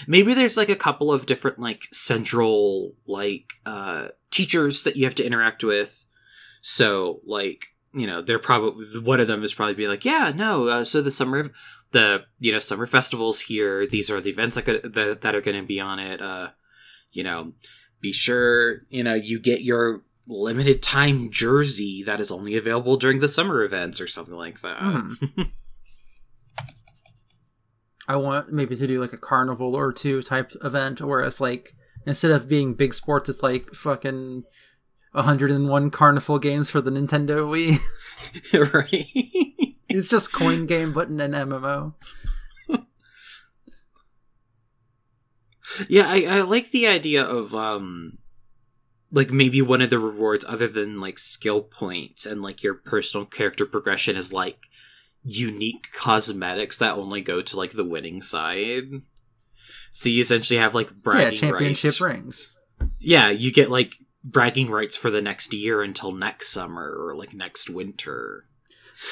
maybe 0.09 0.35
there's 0.35 0.57
like 0.57 0.69
a 0.69 0.75
couple 0.75 1.13
of 1.13 1.27
different 1.27 1.61
like 1.61 1.85
central 1.93 2.95
like 3.07 3.53
uh 3.65 4.09
teachers 4.33 4.83
that 4.83 4.97
you 4.97 5.05
have 5.05 5.15
to 5.15 5.25
interact 5.25 5.63
with. 5.63 6.07
So 6.61 7.21
like 7.25 7.67
you 7.95 8.09
know 8.09 8.21
they're 8.21 8.41
probably 8.41 8.99
one 8.99 9.21
of 9.21 9.29
them 9.29 9.45
is 9.45 9.55
probably 9.55 9.75
be 9.75 9.87
like 9.87 10.05
yeah 10.05 10.33
no 10.35 10.67
uh, 10.67 10.85
so 10.85 11.01
the 11.01 11.13
summer 11.13 11.53
the 11.97 12.25
you 12.39 12.53
know 12.53 12.59
summer 12.59 12.87
festivals 12.87 13.41
here 13.41 13.87
these 13.87 14.11
are 14.11 14.21
the 14.21 14.29
events 14.29 14.55
that 14.55 14.63
could, 14.67 14.93
that, 14.93 15.23
that 15.23 15.35
are 15.35 15.41
going 15.41 15.59
to 15.59 15.67
be 15.67 15.81
on 15.81 15.99
it 15.99 16.21
uh 16.21 16.49
you 17.11 17.25
know 17.25 17.53
be 18.03 18.13
sure 18.13 18.83
you 18.91 19.03
know 19.03 19.15
you 19.15 19.41
get 19.41 19.63
your 19.63 20.03
limited 20.29 20.83
time 20.83 21.31
jersey 21.31 22.03
that 22.03 22.21
is 22.21 22.31
only 22.31 22.55
available 22.55 22.99
during 22.99 23.21
the 23.21 23.29
summer 23.29 23.63
events 23.63 23.99
or 23.99 24.07
something 24.07 24.35
like 24.35 24.61
that 24.61 24.79
Hmm. 24.79 25.15
I 28.09 28.17
want 28.17 28.53
maybe 28.53 28.77
to 28.77 28.87
do 28.87 29.01
like 29.01 29.13
a 29.13 29.19
carnival 29.19 29.75
or 29.75 29.93
two 29.93 30.23
type 30.23 30.53
event, 30.63 31.01
whereas 31.01 31.41
like 31.41 31.75
instead 32.07 32.31
of 32.31 32.49
being 32.49 32.75
big 32.75 32.95
sports, 32.95 33.29
it's 33.29 33.43
like 33.43 33.75
fucking 33.75 34.45
101 35.11 35.91
carnival 35.91 36.39
games 36.39 36.71
for 36.71 36.81
the 36.81 36.93
Nintendo 36.93 37.49
Wii. 37.51 37.81
right 38.73 39.76
it's 39.97 40.09
just 40.09 40.33
coin 40.33 40.67
game, 40.67 40.93
but 40.93 41.09
in 41.09 41.21
an 41.21 41.33
MMO. 41.33 41.95
yeah 45.89 46.05
I, 46.09 46.25
I 46.39 46.41
like 46.43 46.71
the 46.71 46.87
idea 46.87 47.23
of 47.25 47.55
um 47.55 48.19
like 49.11 49.31
maybe 49.31 49.61
one 49.63 49.83
of 49.83 49.91
the 49.91 49.99
rewards 49.99 50.45
other 50.49 50.69
than 50.69 51.01
like 51.01 51.19
skill 51.19 51.61
points 51.63 52.25
and 52.27 52.41
like 52.43 52.63
your 52.63 52.75
personal 52.75 53.27
character 53.27 53.67
progression 53.67 54.17
is 54.17 54.33
like 54.33 54.59
unique 55.23 55.89
cosmetics 55.93 56.79
that 56.79 56.95
only 56.95 57.21
go 57.21 57.43
to 57.43 57.57
like 57.57 57.73
the 57.73 57.85
winning 57.85 58.23
side 58.23 58.85
so 59.91 60.09
you 60.09 60.21
essentially 60.21 60.59
have 60.59 60.75
like 60.75 60.89
Yeah, 60.91 60.95
bragging 61.03 61.39
championship 61.39 61.85
rights 61.85 62.01
rings. 62.01 62.59
yeah 63.01 63.29
you 63.31 63.53
get 63.53 63.71
like 63.71 63.97
bragging 64.23 64.71
rights 64.71 64.97
for 64.97 65.11
the 65.11 65.23
next 65.23 65.53
year 65.53 65.83
until 65.83 66.13
next 66.13 66.49
summer 66.49 66.95
or 66.97 67.15
like 67.17 67.35
next 67.35 67.69
winter 67.69 68.45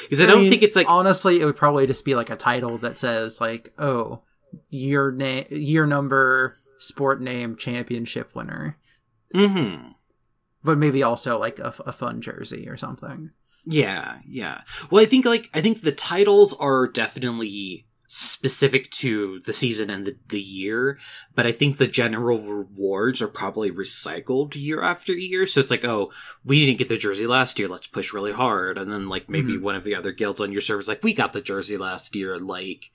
because 0.02 0.20
i, 0.20 0.26
don't 0.26 0.42
mean, 0.42 0.50
think 0.50 0.62
it's 0.62 0.76
like 0.76 0.88
honestly, 0.88 1.40
it 1.40 1.44
would 1.44 1.56
probably 1.56 1.86
just 1.86 2.04
be 2.04 2.14
like 2.14 2.30
a 2.30 2.36
title 2.36 2.78
that 2.78 2.96
says 2.96 3.40
like, 3.40 3.72
oh, 3.78 4.22
year 4.70 5.10
name, 5.10 5.46
year 5.50 5.86
number, 5.86 6.54
sport 6.78 7.20
name, 7.20 7.56
championship 7.56 8.34
winner, 8.34 8.76
hmm 9.32 9.76
but 10.64 10.78
maybe 10.78 11.02
also 11.02 11.38
like 11.38 11.58
a, 11.58 11.74
a 11.86 11.92
fun 11.92 12.22
jersey 12.22 12.68
or 12.68 12.76
something. 12.76 13.30
Yeah, 13.66 14.18
yeah. 14.26 14.62
Well, 14.90 15.02
I 15.02 15.06
think 15.06 15.24
like 15.26 15.50
I 15.54 15.60
think 15.60 15.82
the 15.82 15.92
titles 15.92 16.54
are 16.54 16.88
definitely 16.88 17.86
specific 18.16 18.90
to 18.92 19.40
the 19.44 19.52
season 19.52 19.90
and 19.90 20.06
the, 20.06 20.16
the 20.28 20.40
year, 20.40 20.98
but 21.34 21.46
I 21.48 21.52
think 21.52 21.76
the 21.78 21.88
general 21.88 22.38
rewards 22.40 23.20
are 23.20 23.26
probably 23.28 23.72
recycled 23.72 24.54
year 24.54 24.82
after 24.82 25.12
year. 25.12 25.46
So 25.46 25.58
it's 25.60 25.70
like, 25.72 25.84
oh, 25.84 26.12
we 26.44 26.64
didn't 26.64 26.78
get 26.78 26.88
the 26.88 26.96
jersey 26.96 27.26
last 27.26 27.58
year, 27.58 27.66
let's 27.68 27.88
push 27.88 28.12
really 28.12 28.32
hard. 28.32 28.78
And 28.78 28.90
then 28.92 29.08
like 29.08 29.28
maybe 29.28 29.54
Mhm. 29.54 29.62
one 29.62 29.74
of 29.74 29.82
the 29.82 29.96
other 29.96 30.12
guilds 30.12 30.40
on 30.40 30.52
your 30.52 30.60
server 30.60 30.78
is 30.80 30.86
like, 30.86 31.02
we 31.02 31.12
got 31.12 31.32
the 31.32 31.40
jersey 31.40 31.76
last 31.76 32.14
year, 32.14 32.38
like 32.38 32.92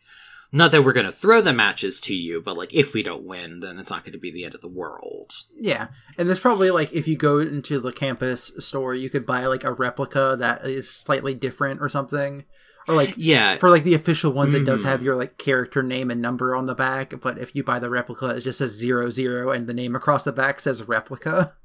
not 0.53 0.71
that 0.71 0.83
we're 0.83 0.93
gonna 0.93 1.11
throw 1.11 1.41
the 1.41 1.51
matches 1.53 1.99
to 2.01 2.15
you, 2.15 2.41
but 2.41 2.55
like 2.57 2.73
if 2.73 2.93
we 2.93 3.03
don't 3.03 3.25
win, 3.25 3.59
then 3.59 3.77
it's 3.77 3.91
not 3.91 4.05
gonna 4.05 4.17
be 4.17 4.31
the 4.31 4.45
end 4.45 4.55
of 4.55 4.61
the 4.61 4.67
world. 4.69 5.31
Yeah, 5.59 5.87
and 6.17 6.29
there's 6.29 6.39
probably 6.39 6.71
like 6.71 6.93
if 6.93 7.09
you 7.09 7.17
go 7.17 7.39
into 7.39 7.81
the 7.81 7.91
campus 7.91 8.51
store, 8.57 8.95
you 8.95 9.09
could 9.09 9.25
buy 9.25 9.45
like 9.47 9.65
a 9.65 9.73
replica 9.73 10.37
that 10.39 10.65
is 10.65 10.89
slightly 10.89 11.33
different 11.33 11.81
or 11.81 11.89
something, 11.89 12.45
or 12.89 12.95
like 12.95 13.13
Yeah, 13.17 13.57
for 13.57 13.69
like 13.69 13.83
the 13.83 13.93
official 13.93 14.31
ones, 14.33 14.53
it 14.53 14.65
does 14.65 14.81
Mhm. 14.83 14.87
have 14.87 15.03
your 15.03 15.15
like 15.15 15.37
character 15.37 15.81
name 15.83 16.09
and 16.11 16.21
number 16.21 16.55
on 16.55 16.65
the 16.65 16.75
back. 16.75 17.13
But 17.21 17.37
if 17.37 17.55
you 17.55 17.63
buy 17.63 17.79
the 17.79 17.89
replica, 17.89 18.29
it 18.29 18.41
just 18.41 18.57
says 18.57 18.71
zero 18.71 19.09
zero, 19.09 19.51
and 19.51 19.67
the 19.67 19.73
name 19.73 19.95
across 19.95 20.23
the 20.23 20.31
back 20.33 20.59
says 20.59 20.83
replica. 20.87 21.55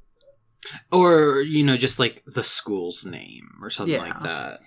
or 0.91 1.41
you 1.41 1.63
know 1.63 1.77
just 1.77 1.99
like 1.99 2.23
the 2.25 2.41
school's 2.43 3.05
name 3.05 3.49
or 3.61 3.69
something 3.69 3.93
Yeah. 3.95 4.01
like 4.01 4.19
that 4.23 4.59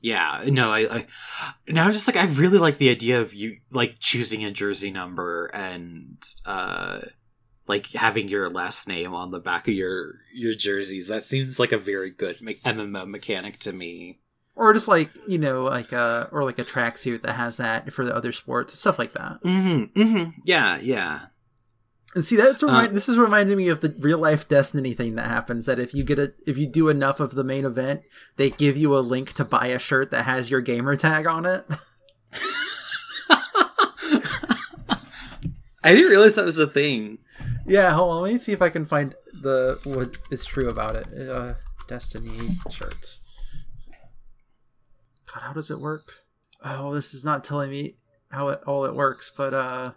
yeah 0.00 0.42
no 0.46 0.72
I, 0.72 0.80
I 0.96 1.06
now 1.68 1.84
I'm 1.84 1.92
just 1.92 2.08
like 2.08 2.16
i 2.16 2.24
really 2.26 2.58
like 2.58 2.78
the 2.78 2.90
idea 2.90 3.20
of 3.20 3.32
you 3.32 3.58
like 3.70 3.94
choosing 4.00 4.44
a 4.44 4.50
jersey 4.50 4.90
number 4.90 5.46
and 5.54 6.20
uh 6.44 6.98
like 7.68 7.86
having 7.92 8.28
your 8.28 8.50
last 8.50 8.88
name 8.88 9.14
on 9.14 9.30
the 9.30 9.38
back 9.38 9.68
of 9.68 9.74
your 9.74 10.16
your 10.34 10.52
jerseys 10.54 11.06
that 11.06 11.22
seems 11.22 11.60
like 11.60 11.70
a 11.70 11.78
very 11.78 12.10
good 12.10 12.40
me- 12.42 12.56
mmo 12.64 13.06
mechanic 13.08 13.60
to 13.60 13.72
me 13.72 14.18
Or 14.56 14.72
just 14.72 14.86
like 14.88 15.10
you 15.26 15.38
know, 15.38 15.64
like 15.64 15.92
uh, 15.92 16.26
or 16.30 16.44
like 16.44 16.58
a 16.58 16.64
tracksuit 16.64 17.22
that 17.22 17.32
has 17.34 17.56
that 17.56 17.92
for 17.92 18.04
the 18.04 18.14
other 18.14 18.32
sports, 18.32 18.78
stuff 18.78 18.98
like 18.98 19.12
that. 19.12 19.42
mm-hmm 19.42 20.00
mm-hmm 20.00 20.30
yeah 20.44 20.78
yeah 20.80 21.26
And 22.14 22.24
see, 22.24 22.36
that's 22.36 22.62
remind- 22.62 22.90
Uh, 22.90 22.94
this 22.94 23.08
is 23.08 23.18
reminding 23.18 23.56
me 23.56 23.66
of 23.68 23.80
the 23.80 23.92
real 23.98 24.18
life 24.18 24.48
Destiny 24.48 24.94
thing 24.94 25.16
that 25.16 25.26
happens. 25.28 25.66
That 25.66 25.80
if 25.80 25.92
you 25.92 26.04
get 26.04 26.18
a, 26.20 26.32
if 26.46 26.56
you 26.56 26.66
do 26.68 26.88
enough 26.88 27.18
of 27.18 27.34
the 27.34 27.42
main 27.42 27.64
event, 27.64 28.02
they 28.36 28.50
give 28.50 28.76
you 28.76 28.96
a 28.96 29.00
link 29.00 29.32
to 29.34 29.44
buy 29.44 29.66
a 29.66 29.78
shirt 29.80 30.12
that 30.12 30.24
has 30.24 30.50
your 30.50 30.60
gamer 30.60 30.94
tag 30.96 31.26
on 31.26 31.46
it. 31.46 31.64
i 35.82 35.92
didn't 35.94 36.10
realize 36.10 36.34
that 36.34 36.44
was 36.44 36.58
a 36.58 36.66
thing 36.66 37.18
yeah, 37.66 37.92
hold 37.92 38.12
on. 38.12 38.22
Let 38.22 38.32
me 38.32 38.36
see 38.36 38.52
if 38.52 38.60
I 38.60 38.68
can 38.68 38.84
find 38.84 39.14
the 39.32 39.78
what 39.84 40.18
is 40.30 40.44
true 40.44 40.68
about 40.68 40.96
it. 40.96 41.06
Uh, 41.28 41.54
Destiny 41.88 42.50
shirts. 42.70 43.20
God, 45.34 45.42
how 45.42 45.52
does 45.52 45.70
it 45.70 45.80
work? 45.80 46.04
Oh, 46.64 46.94
this 46.94 47.12
is 47.12 47.24
not 47.24 47.42
telling 47.44 47.70
me 47.70 47.96
how 48.30 48.48
it 48.48 48.62
all 48.66 48.84
it 48.84 48.94
works, 48.94 49.30
but 49.36 49.52
uh, 49.52 49.92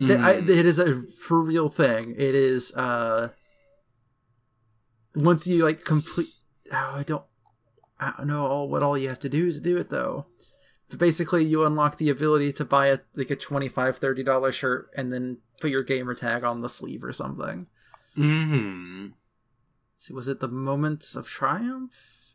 Th- 0.00 0.18
I, 0.18 0.34
Mm. 0.34 0.48
it 0.48 0.66
is 0.66 0.78
a 0.78 1.02
for 1.02 1.40
real 1.40 1.68
thing. 1.68 2.14
It 2.16 2.34
is 2.34 2.72
uh 2.74 3.30
once 5.14 5.46
you 5.46 5.64
like 5.64 5.84
complete. 5.84 6.28
Oh, 6.72 6.92
I 6.96 7.02
don't. 7.02 7.24
I 8.00 8.14
don't 8.16 8.28
know 8.28 8.46
all 8.46 8.68
what 8.68 8.82
all 8.82 8.96
you 8.96 9.08
have 9.08 9.18
to 9.20 9.28
do 9.28 9.52
to 9.52 9.58
do 9.60 9.76
it 9.78 9.90
though. 9.90 10.26
But 10.88 10.98
basically, 11.00 11.44
you 11.44 11.64
unlock 11.66 11.98
the 11.98 12.10
ability 12.10 12.52
to 12.54 12.64
buy 12.64 12.88
a 12.88 12.98
like 13.16 13.30
a 13.30 13.36
25 13.36 13.98
30 13.98 14.22
dollar 14.22 14.52
shirt 14.52 14.88
and 14.96 15.12
then 15.12 15.38
put 15.60 15.70
your 15.70 15.82
gamer 15.82 16.14
tag 16.14 16.44
on 16.44 16.60
the 16.60 16.68
sleeve 16.68 17.02
or 17.04 17.12
something. 17.12 17.66
mm-hmm. 18.16 19.08
See, 19.96 20.14
was 20.14 20.28
it 20.28 20.38
the 20.40 20.48
moments 20.48 21.16
of 21.16 21.28
triumph? 21.28 22.34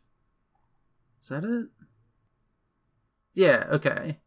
Is 1.22 1.28
that 1.30 1.44
it? 1.44 1.68
Yeah. 3.34 3.66
Okay. 3.72 4.18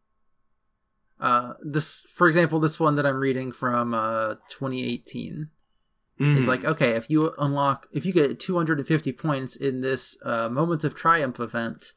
Uh, 1.20 1.54
this, 1.62 2.04
for 2.14 2.28
example, 2.28 2.60
this 2.60 2.78
one 2.78 2.94
that 2.94 3.06
I'm 3.06 3.16
reading 3.18 3.50
from 3.52 3.92
uh 3.94 4.34
2018 4.50 5.48
is 6.20 6.44
Mm. 6.44 6.48
like, 6.48 6.64
okay, 6.64 6.90
if 6.90 7.08
you 7.10 7.32
unlock, 7.38 7.86
if 7.92 8.04
you 8.04 8.12
get 8.12 8.40
250 8.40 9.12
points 9.12 9.54
in 9.56 9.80
this 9.82 10.16
uh, 10.24 10.48
moments 10.48 10.84
of 10.84 10.94
triumph 10.96 11.38
event, 11.40 11.92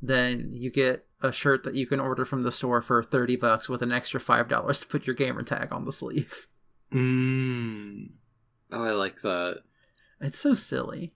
then 0.00 0.48
you 0.50 0.68
get 0.70 1.06
a 1.20 1.30
shirt 1.30 1.62
that 1.62 1.76
you 1.76 1.86
can 1.86 2.00
order 2.00 2.24
from 2.24 2.42
the 2.42 2.50
store 2.50 2.82
for 2.82 3.02
30 3.04 3.36
bucks 3.36 3.68
with 3.68 3.80
an 3.82 3.92
extra 3.92 4.18
five 4.18 4.48
dollars 4.48 4.80
to 4.80 4.86
put 4.88 5.06
your 5.06 5.14
gamer 5.14 5.42
tag 5.42 5.72
on 5.72 5.84
the 5.84 5.92
sleeve. 5.92 6.48
Mm. 6.92 8.08
Oh, 8.70 8.84
I 8.84 8.90
like 8.90 9.22
that. 9.22 9.62
It's 10.20 10.38
so 10.38 10.52
silly. 10.52 11.14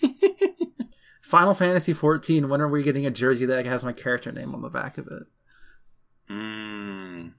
Final 1.28 1.52
Fantasy 1.52 1.92
14. 1.92 2.48
When 2.48 2.62
are 2.62 2.70
we 2.70 2.82
getting 2.82 3.04
a 3.04 3.10
jersey 3.10 3.44
that 3.44 3.66
has 3.66 3.84
my 3.84 3.92
character 3.92 4.32
name 4.32 4.54
on 4.54 4.62
the 4.62 4.70
back 4.70 4.96
of 4.96 5.06
it? 5.08 5.24
Mm. 6.30 7.32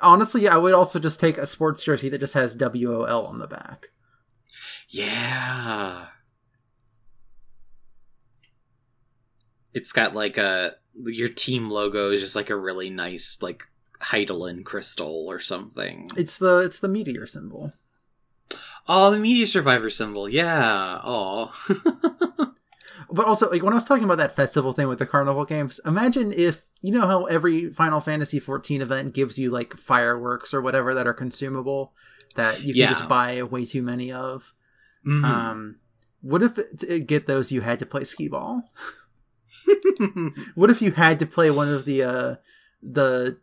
Honestly, 0.00 0.48
I 0.48 0.56
would 0.56 0.72
also 0.72 0.98
just 0.98 1.20
take 1.20 1.36
a 1.36 1.46
sports 1.46 1.84
jersey 1.84 2.08
that 2.08 2.20
just 2.20 2.32
has 2.32 2.56
WOL 2.56 3.26
on 3.26 3.38
the 3.38 3.46
back. 3.46 3.88
Yeah. 4.88 6.06
It's 9.74 9.92
got 9.92 10.14
like 10.14 10.38
a 10.38 10.76
your 11.04 11.28
team 11.28 11.68
logo 11.68 12.10
is 12.10 12.22
just 12.22 12.34
like 12.34 12.48
a 12.48 12.56
really 12.56 12.88
nice 12.88 13.36
like 13.42 13.64
Hydaelyn 14.00 14.64
crystal 14.64 15.26
or 15.28 15.38
something. 15.38 16.08
It's 16.16 16.38
the 16.38 16.60
it's 16.60 16.80
the 16.80 16.88
meteor 16.88 17.26
symbol. 17.26 17.74
Oh, 18.88 19.10
the 19.10 19.18
media 19.18 19.46
survivor 19.46 19.90
symbol. 19.90 20.30
Yeah. 20.30 20.98
Oh. 21.04 21.52
But 23.12 23.26
also, 23.26 23.50
like 23.50 23.62
when 23.62 23.72
I 23.72 23.76
was 23.76 23.84
talking 23.84 24.04
about 24.04 24.18
that 24.18 24.36
festival 24.36 24.72
thing 24.72 24.86
with 24.88 24.98
the 25.00 25.06
carnival 25.06 25.44
games, 25.44 25.80
imagine 25.84 26.32
if 26.36 26.62
you 26.80 26.92
know 26.92 27.06
how 27.06 27.24
every 27.24 27.70
Final 27.72 28.00
Fantasy 28.00 28.38
14 28.38 28.80
event 28.82 29.14
gives 29.14 29.38
you 29.38 29.50
like 29.50 29.76
fireworks 29.76 30.54
or 30.54 30.60
whatever 30.62 30.94
that 30.94 31.06
are 31.06 31.14
consumable 31.14 31.92
that 32.36 32.62
you 32.62 32.72
can 32.72 32.80
Yeah. 32.82 32.88
just 32.90 33.08
buy 33.08 33.42
way 33.42 33.64
too 33.66 33.82
many 33.82 34.12
of. 34.12 34.52
Mhm. 35.06 35.24
Um, 35.24 35.76
what 36.20 36.42
if 36.42 36.54
to 36.78 36.98
get 37.00 37.26
those 37.26 37.50
you 37.50 37.62
had 37.62 37.78
to 37.80 37.86
play 37.86 38.04
skee 38.04 38.28
ball? 38.28 38.62
What 40.54 40.70
if 40.70 40.80
you 40.80 40.92
had 40.92 41.18
to 41.18 41.26
play 41.26 41.50
one 41.50 41.68
of 41.68 41.84
the 41.84 42.02
uh, 42.02 42.36
the 42.82 43.38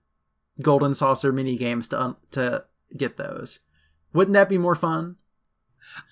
golden 0.62 0.96
saucer 0.96 1.32
mini 1.32 1.58
games 1.58 1.88
to 1.90 2.02
un- 2.02 2.16
to 2.32 2.66
get 2.96 3.18
those? 3.18 3.60
Wouldn't 4.14 4.34
that 4.34 4.50
be 4.50 4.58
more 4.58 4.76
fun? 4.76 5.18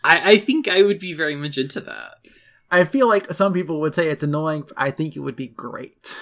I, 0.04 0.32
I 0.34 0.38
think 0.38 0.68
I 0.68 0.82
would 0.84 1.00
be 1.00 1.14
very 1.14 1.36
much 1.36 1.58
into 1.58 1.80
that. 1.82 2.16
I 2.72 2.84
feel 2.84 3.08
like 3.08 3.34
some 3.34 3.54
people 3.54 3.80
would 3.82 3.96
say 3.96 4.08
it's 4.08 4.24
annoying. 4.24 4.64
but 4.68 4.74
I 4.78 4.92
think 4.92 5.16
it 5.16 5.20
would 5.20 5.36
be 5.36 5.48
great. 5.48 6.16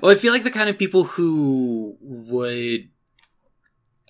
Well, 0.00 0.12
I 0.12 0.14
feel 0.14 0.32
like 0.32 0.44
the 0.44 0.50
kind 0.50 0.68
of 0.68 0.78
people 0.78 1.04
who 1.04 1.96
would 2.00 2.88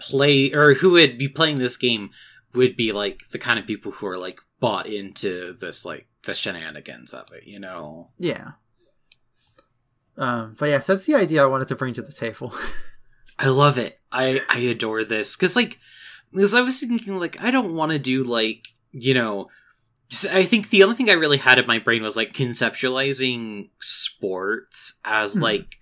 play 0.01 0.53
or 0.53 0.75
who 0.75 0.91
would 0.93 1.19
be 1.19 1.29
playing 1.29 1.57
this 1.57 1.77
game 1.77 2.11
would 2.55 2.77
be 2.77 2.93
like 2.93 3.29
the 3.31 3.39
kind 3.39 3.59
of 3.59 3.67
people 3.67 3.93
who 3.93 4.07
are 4.07 4.19
like 4.19 4.41
bought 4.61 4.87
into 4.87 5.55
this 5.55 5.85
like 5.85 6.09
the 6.25 6.35
shenanigans 6.35 7.15
of 7.15 7.33
it, 7.33 7.45
you 7.45 7.61
know. 7.61 8.11
Yeah. 8.19 8.53
Um, 10.19 10.57
but 10.59 10.67
yes, 10.67 10.87
that's 10.87 11.07
the 11.07 11.15
idea 11.15 11.43
I 11.43 11.47
wanted 11.47 11.69
to 11.69 11.77
bring 11.77 11.95
to 11.95 12.03
the 12.03 12.13
table. 12.13 12.53
I 13.39 13.49
love 13.49 13.79
it. 13.79 13.99
I 14.11 14.41
I 14.51 14.59
adore 14.59 15.05
this 15.05 15.37
because 15.37 15.57
like 15.57 15.79
because 16.33 16.55
I 16.55 16.61
was 16.61 16.81
thinking 16.81 17.19
like 17.19 17.43
I 17.43 17.51
don't 17.51 17.75
want 17.75 17.93
to 17.93 17.99
do 17.99 18.25
like 18.25 18.67
you 18.91 19.15
know 19.15 19.49
I 20.31 20.43
think 20.45 20.69
the 20.71 20.83
only 20.83 20.95
thing 20.97 21.09
I 21.11 21.15
really 21.15 21.39
had 21.39 21.59
in 21.59 21.67
my 21.67 21.79
brain 21.79 22.03
was 22.03 22.17
like 22.17 22.33
conceptualizing 22.33 23.69
sports 23.81 24.95
as 25.05 25.35
Hmm. 25.35 25.41
like 25.43 25.77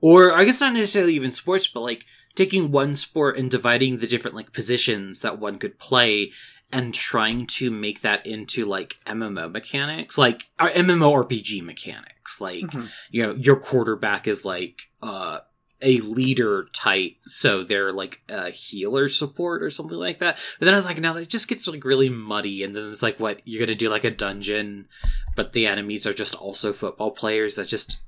or 0.00 0.32
I 0.32 0.44
guess 0.44 0.60
not 0.60 0.72
necessarily 0.74 1.14
even 1.14 1.32
sports 1.32 1.66
but 1.66 1.80
like 1.80 2.04
taking 2.34 2.70
one 2.70 2.94
sport 2.94 3.36
and 3.36 3.50
dividing 3.50 3.98
the 3.98 4.06
different 4.06 4.36
like 4.36 4.52
positions 4.52 5.20
that 5.20 5.38
one 5.38 5.58
could 5.58 5.78
play 5.78 6.30
and 6.72 6.94
trying 6.94 7.46
to 7.46 7.70
make 7.70 8.02
that 8.02 8.26
into 8.26 8.64
like 8.64 8.96
MMO 9.06 9.50
mechanics 9.50 10.16
like 10.18 10.48
or 10.60 10.68
MMORPG 10.70 11.62
mechanics 11.62 12.40
like 12.40 12.64
Mhm. 12.64 12.88
you 13.10 13.22
know 13.26 13.34
your 13.34 13.56
quarterback 13.56 14.26
is 14.28 14.44
like 14.44 14.82
uh 15.02 15.40
a 15.80 16.00
leader 16.00 16.66
type 16.72 17.14
so 17.26 17.62
they're 17.62 17.92
like 17.92 18.20
a 18.28 18.50
healer 18.50 19.08
support 19.08 19.62
or 19.62 19.70
something 19.70 19.96
like 19.96 20.18
that. 20.18 20.38
But 20.58 20.66
then 20.66 20.74
i 20.74 20.76
was 20.76 20.86
like 20.86 20.98
now 20.98 21.16
it 21.16 21.28
just 21.28 21.48
gets 21.48 21.68
like 21.68 21.84
really 21.84 22.08
muddy 22.08 22.62
and 22.64 22.74
then 22.74 22.90
it's 22.90 23.02
like 23.02 23.20
what 23.20 23.40
you're 23.44 23.64
gonna 23.64 23.76
do 23.76 23.88
like 23.88 24.04
a 24.04 24.10
dungeon 24.10 24.88
but 25.36 25.52
the 25.52 25.66
enemies 25.66 26.06
are 26.06 26.14
just 26.14 26.34
also 26.34 26.72
football 26.72 27.10
players? 27.10 27.56
That 27.56 27.68
just 27.68 28.00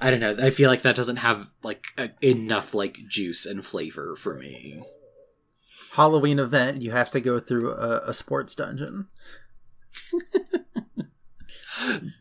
i 0.00 0.10
don't 0.10 0.18
know 0.18 0.36
i 0.42 0.50
feel 0.50 0.68
like 0.68 0.82
that 0.82 0.96
doesn't 0.96 1.18
have 1.18 1.48
like 1.62 1.84
a, 1.96 2.10
enough 2.20 2.74
like 2.74 2.98
juice 3.08 3.46
and 3.46 3.64
flavor 3.64 4.16
for 4.16 4.34
me. 4.34 4.82
Halloween 5.94 6.40
event, 6.40 6.82
you 6.82 6.90
have 6.90 7.08
to 7.10 7.20
go 7.20 7.38
through 7.38 7.70
a, 7.72 8.08
a 8.08 8.12
sports 8.12 8.56
dungeon. 8.56 9.06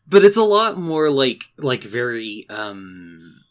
but 0.07 0.23
it's 0.23 0.37
a 0.37 0.43
lot 0.43 0.77
more 0.77 1.09
like 1.09 1.45
like 1.57 1.83
very 1.83 2.45
um 2.49 3.42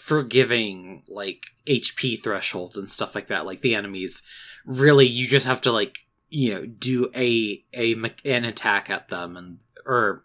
forgiving 0.00 1.02
like 1.08 1.44
hp 1.66 2.22
thresholds 2.22 2.76
and 2.76 2.90
stuff 2.90 3.14
like 3.14 3.28
that 3.28 3.46
like 3.46 3.60
the 3.60 3.74
enemies 3.74 4.22
really 4.64 5.06
you 5.06 5.26
just 5.26 5.46
have 5.46 5.60
to 5.60 5.70
like 5.70 5.98
you 6.28 6.54
know 6.54 6.64
do 6.64 7.10
a 7.14 7.62
a 7.74 7.94
an 8.24 8.44
attack 8.44 8.88
at 8.90 9.08
them 9.08 9.36
and 9.36 9.58
or 9.84 10.24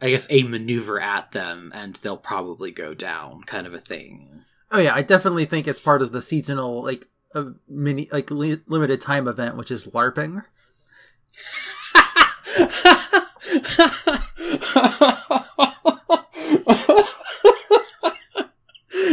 i 0.00 0.08
guess 0.08 0.26
a 0.30 0.42
maneuver 0.44 1.00
at 1.00 1.32
them 1.32 1.70
and 1.74 1.96
they'll 1.96 2.16
probably 2.16 2.70
go 2.70 2.94
down 2.94 3.42
kind 3.42 3.66
of 3.66 3.74
a 3.74 3.78
thing 3.78 4.42
Oh 4.74 4.78
yeah, 4.78 4.94
I 4.94 5.02
definitely 5.02 5.44
think 5.44 5.68
it's 5.68 5.78
part 5.78 6.00
of 6.00 6.12
the 6.12 6.22
seasonal 6.22 6.82
like 6.82 7.06
a 7.34 7.48
mini 7.68 8.08
like 8.10 8.30
li- 8.30 8.62
limited 8.66 9.02
time 9.02 9.28
event, 9.28 9.58
which 9.58 9.70
is 9.70 9.86
LARPing. 9.88 10.42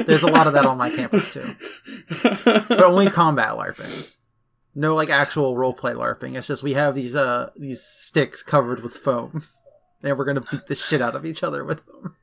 There's 0.06 0.24
a 0.24 0.32
lot 0.32 0.48
of 0.48 0.54
that 0.54 0.66
on 0.66 0.78
my 0.78 0.90
campus 0.90 1.34
too, 1.34 1.56
but 2.24 2.84
only 2.84 3.08
combat 3.10 3.56
LARPing. 3.56 4.18
No 4.76 4.96
like 4.96 5.10
actual 5.10 5.56
roleplay 5.56 5.96
LARPing. 5.96 6.38
It's 6.38 6.48
just 6.48 6.64
we 6.64 6.74
have 6.74 6.96
these 6.96 7.16
uh 7.16 7.50
these 7.58 7.82
sticks 7.82 8.44
covered 8.44 8.82
with 8.82 8.96
foam, 8.96 9.44
and 10.04 10.18
we're 10.18 10.26
gonna 10.26 10.44
beat 10.52 10.68
the 10.68 10.76
shit 10.76 11.02
out 11.02 11.16
of 11.16 11.26
each 11.26 11.44
other 11.44 11.64
with 11.64 11.86
them. 11.86 12.16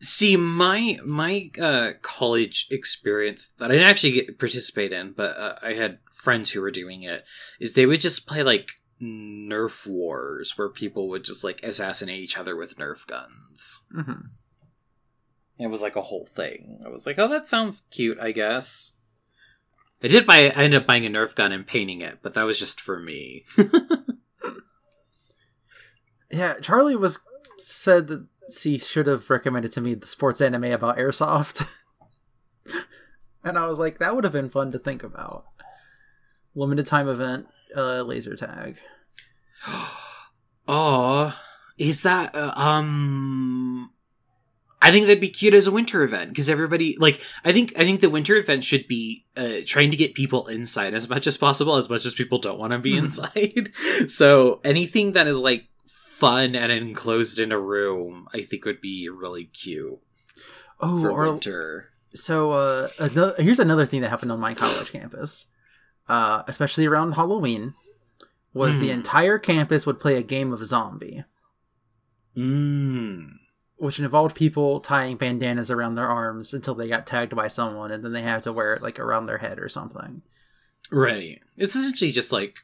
See, 0.00 0.36
my 0.36 0.98
my 1.04 1.50
uh, 1.60 1.92
college 2.02 2.66
experience 2.70 3.50
that 3.58 3.70
I 3.70 3.74
didn't 3.74 3.88
actually 3.88 4.12
get 4.12 4.38
participate 4.38 4.92
in, 4.92 5.12
but 5.12 5.36
uh, 5.38 5.54
I 5.62 5.72
had 5.72 5.98
friends 6.12 6.50
who 6.50 6.60
were 6.60 6.70
doing 6.70 7.02
it. 7.02 7.24
Is 7.60 7.72
they 7.72 7.86
would 7.86 8.02
just 8.02 8.26
play 8.26 8.42
like 8.42 8.72
Nerf 9.00 9.86
wars, 9.86 10.56
where 10.56 10.68
people 10.68 11.08
would 11.08 11.24
just 11.24 11.44
like 11.44 11.62
assassinate 11.62 12.20
each 12.20 12.36
other 12.36 12.56
with 12.56 12.76
Nerf 12.76 13.06
guns. 13.06 13.84
hmm 13.90 14.12
It 15.58 15.68
was 15.68 15.82
like 15.82 15.96
a 15.96 16.02
whole 16.02 16.26
thing. 16.26 16.80
I 16.84 16.88
was 16.88 17.06
like, 17.06 17.18
oh, 17.18 17.28
that 17.28 17.48
sounds 17.48 17.82
cute. 17.90 18.18
I 18.20 18.32
guess. 18.32 18.92
I 20.02 20.08
did 20.08 20.26
buy. 20.26 20.50
I 20.50 20.64
ended 20.64 20.82
up 20.82 20.86
buying 20.86 21.06
a 21.06 21.10
Nerf 21.10 21.34
gun 21.34 21.52
and 21.52 21.66
painting 21.66 22.02
it, 22.02 22.18
but 22.22 22.34
that 22.34 22.42
was 22.44 22.58
just 22.58 22.80
for 22.80 23.00
me. 23.00 23.44
Yeah, 26.30 26.54
Charlie 26.60 26.96
was 26.96 27.18
said 27.58 28.08
that 28.08 28.26
she 28.52 28.78
should 28.78 29.06
have 29.06 29.30
recommended 29.30 29.72
to 29.72 29.80
me 29.80 29.94
the 29.94 30.06
sports 30.06 30.40
anime 30.40 30.64
about 30.64 30.98
airsoft. 30.98 31.66
and 33.44 33.58
I 33.58 33.66
was 33.66 33.78
like, 33.78 33.98
that 33.98 34.14
would 34.14 34.24
have 34.24 34.32
been 34.32 34.50
fun 34.50 34.72
to 34.72 34.78
think 34.78 35.02
about. 35.02 35.44
Limited 36.54 36.86
time 36.86 37.08
event, 37.08 37.46
uh, 37.76 38.02
laser 38.02 38.34
tag. 38.34 38.78
oh, 40.68 41.34
is 41.78 42.02
that 42.02 42.34
uh, 42.34 42.52
um? 42.56 43.90
I 44.86 44.92
think 44.92 45.06
that'd 45.06 45.20
be 45.20 45.28
cute 45.30 45.54
as 45.54 45.66
a 45.66 45.72
winter 45.72 46.02
event 46.02 46.30
because 46.30 46.48
everybody 46.48 46.96
like 46.98 47.20
I 47.44 47.52
think 47.52 47.72
I 47.76 47.84
think 47.84 48.00
the 48.00 48.10
winter 48.10 48.36
event 48.36 48.62
should 48.62 48.86
be 48.86 49.24
uh, 49.36 49.56
trying 49.66 49.90
to 49.90 49.96
get 49.96 50.14
people 50.14 50.46
inside 50.46 50.94
as 50.94 51.08
much 51.08 51.26
as 51.26 51.36
possible, 51.36 51.74
as 51.76 51.88
much 51.90 52.06
as 52.06 52.14
people 52.14 52.38
don't 52.38 52.58
want 52.58 52.72
to 52.72 52.78
be 52.78 52.92
Hmm. 52.92 53.04
inside. 53.06 53.70
so 54.08 54.60
anything 54.64 55.12
that 55.12 55.26
is 55.26 55.38
like 55.38 55.64
fun 55.86 56.54
and 56.54 56.70
enclosed 56.70 57.38
in 57.40 57.50
a 57.52 57.58
room, 57.58 58.28
I 58.32 58.42
think 58.42 58.64
would 58.64 58.80
be 58.80 59.08
really 59.08 59.44
cute 59.46 59.98
Oh, 60.80 61.00
for 61.02 61.10
or 61.10 61.30
winter. 61.32 61.90
so 62.14 62.52
uh, 62.52 62.88
another, 62.98 63.34
here's 63.42 63.58
another 63.58 63.86
thing 63.86 64.02
that 64.02 64.10
happened 64.10 64.30
on 64.32 64.40
my 64.40 64.54
college 64.54 64.92
campus, 64.92 65.46
uh, 66.08 66.42
especially 66.46 66.86
around 66.86 67.12
Halloween, 67.12 67.74
was 68.54 68.78
the 68.78 68.86
Hmm. 68.88 68.98
entire 69.00 69.38
campus 69.38 69.84
would 69.84 69.98
play 70.00 70.16
a 70.16 70.22
game 70.22 70.52
of 70.52 70.64
zombie, 70.64 71.24
Mm. 72.36 73.30
Which 73.76 73.98
involved 73.98 74.34
people 74.36 74.80
tying 74.80 75.16
bandanas 75.16 75.70
around 75.70 75.94
their 75.94 76.08
arms 76.08 76.52
until 76.54 76.74
they 76.74 76.88
got 76.88 77.06
tagged 77.06 77.34
by 77.36 77.48
someone, 77.48 77.90
and 77.90 78.04
then 78.04 78.12
they 78.12 78.22
had 78.22 78.42
to 78.44 78.52
wear 78.52 78.74
it 78.74 78.82
like 78.82 78.98
around 78.98 79.26
their 79.26 79.38
head 79.38 79.58
or 79.58 79.68
something. 79.68 80.22
Right. 80.90 81.40
It's 81.56 81.74
essentially 81.76 82.12
just 82.12 82.32
like 82.32 82.56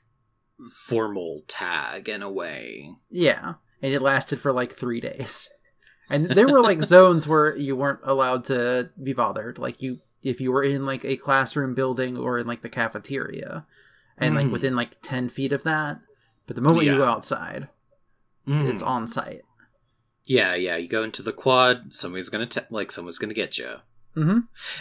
formal 0.71 1.41
tag 1.49 2.09
in 2.09 2.23
a 2.23 2.31
way. 2.31 2.91
Yeah, 3.11 3.55
and 3.81 3.93
it 3.93 4.01
lasted 4.03 4.41
for 4.41 4.53
like 4.53 4.73
three 4.73 5.01
days. 5.01 5.51
And 6.11 6.27
there 6.27 6.49
were 6.49 6.61
like 6.61 6.83
zones 6.85 7.27
where 7.27 7.57
you 7.57 7.77
weren't 7.77 8.01
allowed 8.05 8.45
to 8.45 8.91
be 9.03 9.13
bothered. 9.13 9.59
Like 9.59 9.83
you, 9.83 9.99
if 10.23 10.41
you 10.41 10.53
were 10.53 10.63
in 10.63 10.87
like 10.87 11.05
a 11.05 11.17
classroom 11.17 11.75
building 11.75 12.17
or 12.17 12.39
in 12.39 12.47
like 12.47 12.63
the 12.63 12.69
cafeteria, 12.69 13.67
and 14.19 14.35
like 14.35 14.47
Mhm. 14.47 14.53
within 14.53 14.77
like 14.77 14.97
ten 15.03 15.29
feet 15.29 15.53
of 15.53 15.65
that. 15.65 15.99
But 16.47 16.57
the 16.57 16.63
moment 16.63 16.87
you 16.87 16.97
go 16.97 17.05
outside, 17.07 17.69
Mm. 18.47 18.69
it's 18.69 18.83
on 18.83 19.07
site. 19.07 19.43
Yeah, 20.25 20.55
yeah. 20.55 20.77
You 20.77 20.89
go 20.89 21.03
into 21.03 21.23
the 21.23 21.33
quad. 21.33 21.93
Somebody's 21.93 22.29
gonna 22.29 22.47
te- 22.47 22.61
like 22.71 22.91
someone's 22.91 23.19
gonna 23.19 23.35
get 23.35 23.59
you. 23.59 23.77
Mm-hmm. 24.17 24.39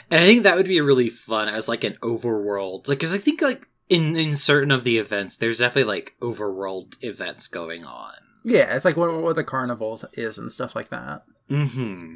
And 0.10 0.20
I 0.20 0.26
think 0.26 0.44
that 0.44 0.58
would 0.58 0.68
be 0.68 0.82
really 0.82 1.10
fun 1.10 1.48
as 1.48 1.70
like 1.70 1.84
an 1.84 1.98
overworld, 2.02 2.88
like 2.88 3.00
because 3.00 3.14
I 3.14 3.18
think 3.18 3.42
like 3.42 3.68
in 3.90 4.16
in 4.16 4.36
certain 4.36 4.72
of 4.72 4.84
the 4.84 4.98
events, 4.98 5.38
there's 5.38 5.60
definitely 5.60 5.92
like 5.92 6.16
overworld 6.22 6.98
events 7.02 7.48
going 7.48 7.86
on. 7.86 8.14
Yeah, 8.44 8.76
it's 8.76 8.86
like 8.86 8.98
what, 8.98 9.14
what 9.22 9.36
the 9.36 9.44
carnival 9.44 10.02
is 10.14 10.38
and 10.38 10.52
stuff 10.52 10.76
like 10.76 10.90
that. 10.90 11.22
Hmm. 11.50 12.16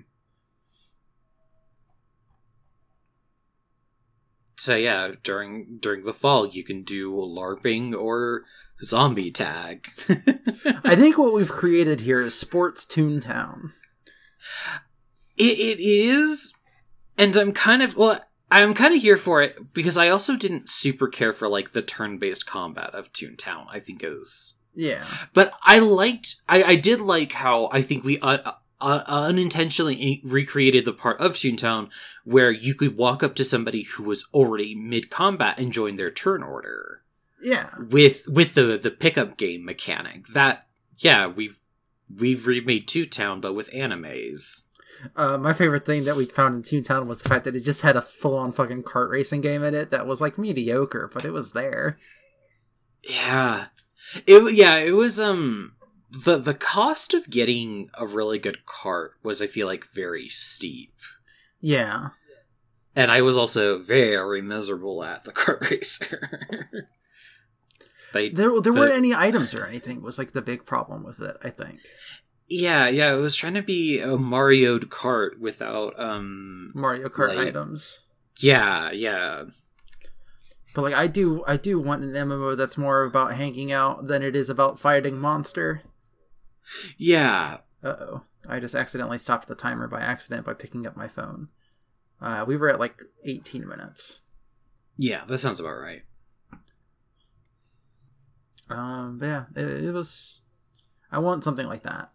So 4.57 4.75
yeah, 4.75 5.11
during 5.23 5.77
during 5.79 6.05
the 6.05 6.13
fall, 6.13 6.47
you 6.47 6.63
can 6.63 6.83
do 6.83 7.11
LARPing 7.13 7.93
or 7.93 8.43
zombie 8.83 9.31
tag. 9.31 9.88
I 10.83 10.95
think 10.95 11.17
what 11.17 11.33
we've 11.33 11.51
created 11.51 12.01
here 12.01 12.21
is 12.21 12.38
Sports 12.38 12.85
Toontown. 12.85 13.71
It, 15.38 15.57
it 15.59 15.79
is, 15.81 16.53
and 17.17 17.35
I'm 17.35 17.51
kind 17.51 17.81
of 17.81 17.95
well. 17.97 18.19
I'm 18.51 18.73
kind 18.75 18.93
of 18.95 19.01
here 19.01 19.17
for 19.17 19.41
it 19.41 19.73
because 19.73 19.97
I 19.97 20.09
also 20.09 20.38
didn't 20.38 20.69
super 20.69 21.07
care 21.07 21.33
for 21.33 21.47
like 21.49 21.71
the 21.71 21.81
turn-based 21.81 22.45
combat 22.45 22.91
of 22.93 23.11
Toontown. 23.11 23.65
I 23.69 23.79
think 23.79 24.01
is, 24.03 24.55
Yeah. 24.75 25.03
but 25.33 25.53
I 25.63 25.79
liked. 25.79 26.35
I, 26.47 26.63
I 26.63 26.75
did 26.75 27.01
like 27.01 27.33
how 27.33 27.69
I 27.73 27.81
think 27.81 28.03
we 28.03 28.19
uh, 28.19 28.51
uh, 28.79 29.03
unintentionally 29.07 30.21
recreated 30.23 30.85
the 30.85 30.93
part 30.93 31.19
of 31.19 31.33
Toontown 31.33 31.89
where 32.23 32.51
you 32.51 32.75
could 32.75 32.95
walk 32.95 33.23
up 33.23 33.35
to 33.35 33.43
somebody 33.43 33.81
who 33.83 34.03
was 34.03 34.25
already 34.33 34.75
mid-combat 34.75 35.59
and 35.59 35.73
join 35.73 35.95
their 35.95 36.11
turn 36.11 36.43
order 36.43 37.01
Yeah. 37.45 37.69
with 37.77 38.27
with 38.27 38.55
the 38.55 38.77
the 38.81 38.91
pickup 38.91 39.38
game 39.38 39.63
mechanic. 39.63 40.27
That 40.27 40.67
yeah, 40.97 41.27
we've 41.27 41.60
we've 42.13 42.47
remade 42.47 42.88
Toontown 42.88 43.39
but 43.39 43.53
with 43.53 43.71
animes. 43.71 44.63
Uh, 45.15 45.38
my 45.38 45.53
favorite 45.53 45.86
thing 45.86 46.05
that 46.05 46.15
we 46.15 46.25
found 46.25 46.55
in 46.55 46.63
Toontown 46.63 47.05
was 47.05 47.21
the 47.21 47.29
fact 47.29 47.45
that 47.45 47.55
it 47.55 47.63
just 47.65 47.81
had 47.81 47.97
a 47.97 48.01
full-on 48.01 48.53
fucking 48.53 48.81
kart 48.84 49.10
racing 49.10 49.41
game 49.41 49.62
in 49.62 49.75
it 49.75 49.91
that 49.91 50.08
was 50.08 50.21
like 50.21 50.38
mediocre, 50.38 51.12
but 51.13 51.25
it 51.25 51.31
was 51.31 51.51
there. 51.51 51.99
Yeah. 53.03 53.65
It 54.25 54.55
yeah, 54.55 54.77
it 54.77 54.95
was 54.95 55.19
um 55.19 55.73
the 56.12 56.38
the 56.38 56.53
cost 56.53 57.13
of 57.13 57.29
getting 57.29 57.89
a 57.95 58.08
really 58.08 58.39
good 58.39 58.65
cart 58.65 59.13
was 59.21 59.41
I 59.41 59.47
feel 59.47 59.67
like 59.67 59.88
very 59.93 60.29
steep. 60.29 60.93
Yeah. 61.60 62.10
And 62.95 63.12
I 63.12 63.21
was 63.21 63.36
also 63.36 63.79
very 63.79 64.41
miserable 64.41 65.03
at 65.03 65.25
the 65.25 65.31
kart 65.34 65.69
racer. 65.69 66.88
They 68.15 68.30
There, 68.30 68.49
there 68.49 68.62
the- 68.62 68.73
weren't 68.73 68.93
any 68.93 69.13
items 69.13 69.54
or 69.54 69.65
anything. 69.65 70.01
Was 70.01 70.17
like 70.17 70.32
the 70.32 70.41
big 70.41 70.65
problem 70.65 71.04
with 71.04 71.19
it. 71.21 71.36
I 71.43 71.49
think 71.49 71.82
Yeah, 72.47 72.88
yeah, 72.88 73.13
it 73.13 73.17
was 73.17 73.36
trying 73.36 73.56
to 73.56 73.62
be 73.62 73.99
a 73.99 74.15
Mario 74.17 74.80
Kart 74.80 75.38
without 75.39 75.99
um 75.99 76.71
Mario 76.73 77.10
Kart 77.10 77.36
Like- 77.36 77.49
items. 77.49 77.99
yeah, 78.39 78.89
yeah. 78.91 79.43
But 80.73 80.82
like 80.84 80.93
I 80.93 81.08
do, 81.08 81.43
I 81.47 81.58
do 81.58 81.80
want 81.80 82.04
an 82.04 82.13
MMO 82.15 82.56
that's 82.56 82.78
more 82.78 83.04
about 83.04 83.34
hanging 83.34 83.71
out 83.71 84.08
than 84.08 84.23
it 84.23 84.36
is 84.36 84.49
about 84.49 84.80
fighting 84.80 85.17
monster. 85.19 85.82
Yeah. 86.97 87.58
Uh 87.84 87.95
oh, 87.99 88.21
I 88.47 88.60
just 88.60 88.75
accidentally 88.75 89.17
stopped 89.17 89.47
the 89.47 89.56
timer 89.56 89.88
by 89.88 90.01
accident 90.01 90.45
by 90.45 90.54
picking 90.54 90.88
up 90.88 90.95
my 90.97 91.08
phone. 91.08 91.49
Uh, 92.21 92.45
we 92.47 92.56
were 92.58 92.69
at 92.69 92.80
like 92.80 92.95
18 93.25 93.67
minutes. 93.67 94.21
Yeah, 94.97 95.25
that 95.28 95.38
sounds 95.39 95.60
about 95.60 95.80
right. 95.82 96.04
Um, 98.69 99.17
but 99.19 99.25
yeah, 99.25 99.43
it, 99.56 99.86
it 99.86 99.93
was. 99.93 100.41
I 101.12 101.19
want 101.19 101.43
something 101.43 101.67
like 101.67 101.84
that. 101.84 102.10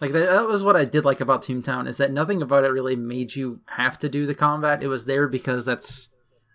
Like 0.00 0.12
that, 0.12 0.26
that 0.26 0.46
was 0.46 0.62
what 0.62 0.76
I 0.76 0.84
did 0.84 1.04
like 1.04 1.20
about 1.20 1.42
Toontown 1.42 1.88
is 1.88 1.96
that 1.96 2.12
nothing 2.12 2.42
about 2.42 2.64
it 2.64 2.68
really 2.68 2.96
made 2.96 3.34
you 3.34 3.60
have 3.66 3.98
to 4.00 4.08
do 4.08 4.26
the 4.26 4.34
combat. 4.34 4.82
It 4.82 4.88
was 4.88 5.06
there 5.06 5.26
because 5.28 5.64
that's 5.64 6.08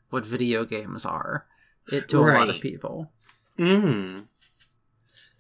what 0.10 0.26
video 0.26 0.66
games 0.66 1.06
are. 1.06 1.48
It 1.92 2.08
to 2.10 2.20
a 2.20 2.38
lot 2.38 2.50
of 2.50 2.62
people. 2.62 3.12
Mm. 3.58 4.26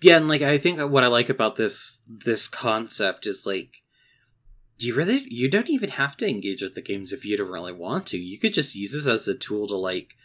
Yeah, 0.01 0.17
and 0.17 0.27
like 0.27 0.41
I 0.41 0.57
think 0.57 0.79
what 0.79 1.03
I 1.03 1.07
like 1.07 1.29
about 1.29 1.55
this 1.55 2.01
this 2.07 2.47
concept 2.47 3.27
is 3.27 3.45
like 3.45 3.83
you 4.79 4.95
really 4.95 5.25
you 5.29 5.47
don't 5.47 5.69
even 5.69 5.91
have 5.91 6.17
to 6.17 6.27
engage 6.27 6.63
with 6.63 6.73
the 6.73 6.81
games 6.81 7.13
if 7.13 7.23
you 7.23 7.37
don't 7.37 7.51
really 7.51 7.73
want 7.73 8.07
to. 8.07 8.17
You 8.17 8.39
could 8.39 8.53
just 8.53 8.75
use 8.75 8.93
this 8.93 9.07
as 9.07 9.27
a 9.27 9.35
tool 9.35 9.67
to 9.67 9.75
like 9.75 10.15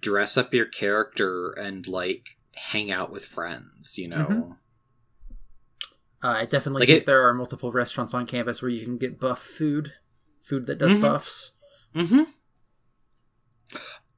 dress 0.00 0.38
up 0.38 0.54
your 0.54 0.66
character 0.66 1.52
and 1.52 1.86
like 1.86 2.37
hang 2.58 2.90
out 2.90 3.10
with 3.10 3.24
friends, 3.24 3.96
you 3.98 4.08
know. 4.08 4.26
Mhm. 4.28 4.56
Uh, 6.22 6.28
I 6.40 6.44
definitely 6.46 6.80
Like 6.80 6.88
think 6.88 7.02
it- 7.02 7.06
there 7.06 7.22
are 7.28 7.32
multiple 7.34 7.70
restaurants 7.72 8.12
on 8.14 8.26
campus 8.26 8.60
where 8.60 8.70
you 8.70 8.84
can 8.84 8.98
get 8.98 9.20
buff 9.20 9.40
food, 9.42 9.92
food 10.42 10.66
that 10.66 10.78
does 10.78 10.94
Mhm. 10.94 11.00
buffs. 11.02 11.52
Mm-hmm. 11.94 12.22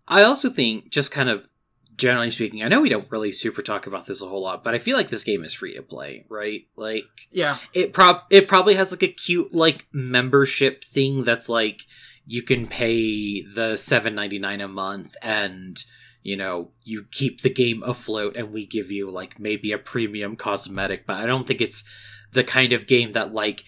I 0.09 0.22
also 0.22 0.50
think, 0.50 0.90
just 0.90 1.12
kind 1.12 1.29
of 1.29 1.48
generally 1.96 2.31
speaking, 2.31 2.62
I 2.62 2.68
know 2.68 2.81
we 2.81 2.88
don't 2.88 3.11
really 3.11 3.31
super 3.33 3.62
talk 3.62 3.87
about 3.87 4.07
this 4.07 4.22
a 4.22 4.26
whole 4.26 4.42
lot, 4.42 4.64
but 4.64 4.74
I 4.74 4.79
feel 4.79 4.96
like 4.96 5.11
this 5.11 5.24
game 5.24 5.44
is 5.44 5.53
free 5.55 5.74
to 5.74 5.83
play, 5.83 6.24
right? 6.29 6.62
Like 6.76 7.05
Yeah, 7.31 7.59
it 7.74 7.92
prob 7.92 8.22
it 8.31 8.48
probably 8.48 8.74
has 8.74 8.90
like 8.90 9.03
a 9.03 9.09
cute 9.09 9.55
like 9.55 9.87
membership 9.92 10.83
thing 10.85 11.24
that's 11.24 11.48
like 11.48 11.83
you 12.26 12.42
can 12.42 12.66
pay 12.66 13.42
the 13.42 13.76
seven 13.76 14.14
ninety 14.14 14.38
nine 14.38 14.61
a 14.61 14.68
month 14.68 15.14
and 15.20 15.76
you 16.22 16.37
know 16.37 16.70
you 16.85 17.06
keep 17.11 17.40
the 17.42 17.50
game 17.50 17.83
afloat 17.83 18.37
and 18.37 18.52
we 18.52 18.66
give 18.66 18.90
you 18.90 19.11
like 19.11 19.38
maybe 19.38 19.72
a 19.72 19.78
premium 19.78 20.37
cosmetic, 20.37 21.06
but 21.06 21.16
I 21.16 21.26
don't 21.26 21.46
think 21.46 21.61
it's 21.61 21.85
the 22.33 22.44
kind 22.44 22.72
of 22.72 22.87
game 22.87 23.12
that 23.12 23.33
like 23.35 23.64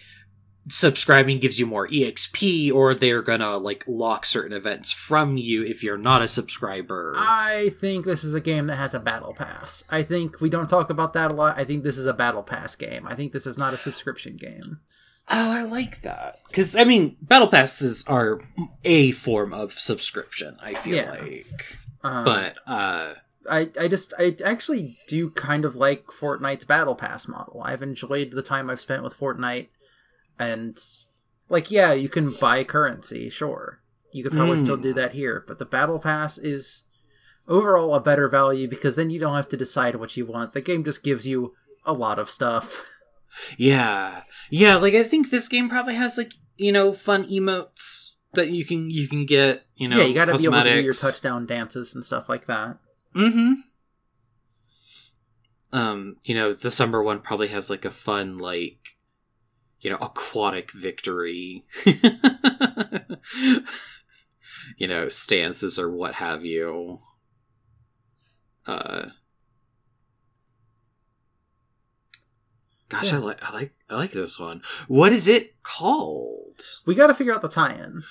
subscribing 0.69 1.39
gives 1.39 1.59
you 1.59 1.65
more 1.65 1.87
exp 1.89 2.73
or 2.73 2.93
they're 2.95 3.21
gonna 3.21 3.57
like 3.57 3.83
lock 3.85 4.25
certain 4.25 4.55
events 4.55 4.93
from 4.93 5.35
you 5.35 5.61
if 5.61 5.83
you're 5.83 5.97
not 5.97 6.21
a 6.21 6.27
subscriber 6.27 7.13
I 7.17 7.73
think 7.81 8.05
this 8.05 8.23
is 8.23 8.33
a 8.33 8.39
game 8.39 8.67
that 8.67 8.77
has 8.77 8.93
a 8.93 8.99
battle 9.01 9.33
pass. 9.33 9.83
I 9.89 10.03
think 10.03 10.39
we 10.39 10.49
don't 10.49 10.69
talk 10.69 10.89
about 10.89 11.11
that 11.13 11.33
a 11.33 11.35
lot. 11.35 11.59
I 11.59 11.65
think 11.65 11.83
this 11.83 11.97
is 11.97 12.05
a 12.05 12.13
battle 12.13 12.43
pass 12.43 12.75
game. 12.77 13.05
I 13.05 13.13
think 13.13 13.33
this 13.33 13.45
is 13.45 13.57
not 13.57 13.73
a 13.73 13.77
subscription 13.77 14.37
game. 14.37 14.79
oh 15.29 15.51
i 15.51 15.63
like 15.63 16.01
that 16.01 16.39
because 16.47 16.75
i 16.77 16.83
mean 16.85 17.15
battle 17.21 17.47
passes 17.47 18.03
are 18.07 18.39
a 18.85 19.11
form 19.11 19.53
of 19.53 19.71
subscription 19.73 20.57
i 20.61 20.73
feel 20.73 20.95
Yeah. 20.95 21.11
like 21.11 21.77
Um, 22.03 22.25
but 22.25 22.57
uh 22.67 23.13
I, 23.49 23.69
I 23.79 23.87
just 23.89 24.13
I 24.17 24.35
actually 24.43 24.97
do 25.09 25.29
kind 25.29 25.65
of 25.65 25.75
like 25.75 26.05
Fortnite's 26.07 26.65
battle 26.65 26.95
pass 26.95 27.27
model. 27.27 27.61
I've 27.63 27.81
enjoyed 27.83 28.31
the 28.31 28.41
time 28.41 28.69
I've 28.69 28.79
spent 28.79 29.03
with 29.03 29.17
Fortnite, 29.19 29.67
and 30.39 30.77
like 31.49 31.69
yeah, 31.71 31.91
you 31.93 32.07
can 32.09 32.31
buy 32.39 32.63
currency, 32.63 33.29
sure. 33.29 33.79
You 34.13 34.23
could 34.23 34.33
probably 34.33 34.59
still 34.59 34.77
Mm. 34.77 34.83
do 34.83 34.93
that 34.93 35.13
here, 35.13 35.43
but 35.47 35.59
the 35.59 35.65
battle 35.65 35.99
pass 35.99 36.37
is 36.37 36.83
overall 37.47 37.95
a 37.95 37.99
better 37.99 38.29
value 38.29 38.67
because 38.69 38.95
then 38.95 39.09
you 39.09 39.19
don't 39.19 39.35
have 39.35 39.49
to 39.49 39.57
decide 39.57 39.95
what 39.97 40.15
you 40.15 40.25
want. 40.25 40.53
The 40.53 40.61
game 40.61 40.83
just 40.85 41.03
gives 41.03 41.27
you 41.27 41.53
a 41.85 41.91
lot 41.93 42.19
of 42.19 42.29
stuff. 42.29 42.87
yeah 43.57 44.21
yeah 44.51 44.75
like 44.75 44.93
i 44.93 45.01
think 45.01 45.31
this 45.31 45.47
game 45.47 45.67
probably 45.67 45.95
has 45.95 46.19
like 46.19 46.33
you 46.55 46.71
know 46.71 46.93
fun 46.93 47.25
emotes 47.25 48.11
that 48.33 48.49
you 48.49 48.65
can 48.65 48.89
you 48.89 49.07
can 49.07 49.25
get 49.25 49.63
you 49.75 49.87
know 49.87 49.97
yeah, 49.97 50.03
you 50.05 50.13
got 50.13 50.25
to 50.25 50.37
be 50.37 50.45
able 50.45 50.63
to 50.63 50.73
do 50.75 50.81
your 50.81 50.93
touchdown 50.93 51.45
dances 51.45 51.93
and 51.95 52.03
stuff 52.03 52.27
like 52.29 52.47
that. 52.47 52.77
Mm-hmm. 53.15 53.53
Um, 55.71 56.17
you 56.23 56.35
know, 56.35 56.53
the 56.53 56.69
summer 56.69 57.01
one 57.01 57.19
probably 57.19 57.47
has 57.47 57.69
like 57.69 57.83
a 57.83 57.89
fun, 57.89 58.37
like, 58.37 58.95
you 59.81 59.89
know, 59.89 59.97
aquatic 59.97 60.71
victory. 60.71 61.63
you 64.77 64.87
know, 64.87 65.09
stances 65.09 65.79
or 65.79 65.89
what 65.89 66.15
have 66.15 66.45
you. 66.45 66.99
Uh 68.67 69.07
Gosh, 72.89 73.11
I 73.11 73.17
like 73.17 73.43
I 73.43 73.51
like 73.51 73.73
I 73.89 73.95
like 73.95 74.11
this 74.11 74.39
one. 74.39 74.61
What 74.87 75.11
is 75.11 75.27
it 75.27 75.63
called? 75.63 76.61
We 76.85 76.93
got 76.93 77.07
to 77.07 77.15
figure 77.15 77.33
out 77.33 77.41
the 77.41 77.49
tie-in. 77.49 78.03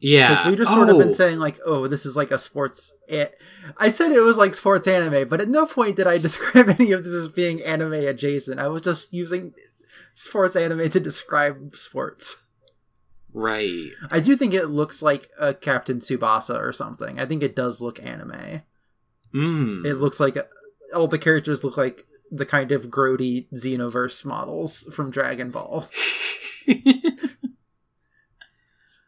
Yeah. 0.00 0.30
Because 0.30 0.46
we 0.46 0.56
just 0.56 0.72
sort 0.72 0.88
of 0.88 0.96
Oh, 0.96 0.98
been 0.98 1.12
saying 1.12 1.38
like, 1.38 1.58
oh, 1.66 1.88
this 1.88 2.06
is 2.06 2.16
like 2.16 2.30
a 2.30 2.38
sports. 2.38 2.94
A- 3.10 3.30
I 3.78 3.90
said 3.90 4.12
it 4.12 4.20
was 4.20 4.36
like 4.36 4.54
sports 4.54 4.86
anime, 4.86 5.28
but 5.28 5.40
at 5.40 5.48
no 5.48 5.66
point 5.66 5.96
did 5.96 6.06
I 6.06 6.18
describe 6.28 6.68
any 6.68 6.92
of 6.92 7.04
this 7.04 7.14
as 7.14 7.28
being 7.28 7.62
anime 7.62 7.92
adjacent. 7.94 8.60
I 8.60 8.68
was 8.68 8.82
just 8.82 9.12
using 9.12 9.54
sports 10.14 10.56
anime 10.56 10.88
to 10.90 11.00
describe 11.00 11.74
sports. 11.76 12.36
Right. 13.34 13.90
I 14.10 14.20
do 14.20 14.36
think 14.36 14.54
it 14.54 14.66
looks 14.66 15.02
like 15.02 15.28
a 15.38 15.52
Captain 15.52 15.98
Tsubasa 15.98 16.58
or 16.58 16.72
something. 16.72 17.20
I 17.20 17.26
think 17.26 17.42
it 17.42 17.54
does 17.56 17.80
look 17.80 18.02
anime. 18.02 18.62
Mm. 19.34 19.84
It 19.84 19.94
looks 19.96 20.18
like 20.20 20.36
all 20.94 21.08
the 21.08 21.18
characters 21.18 21.62
look 21.64 21.76
like 21.76 22.04
the 22.30 22.46
kind 22.46 22.72
of 22.72 22.86
grody 22.86 23.46
Xenoverse 23.52 24.24
models 24.24 24.88
from 24.92 25.10
Dragon 25.10 25.50
Ball. 25.50 25.88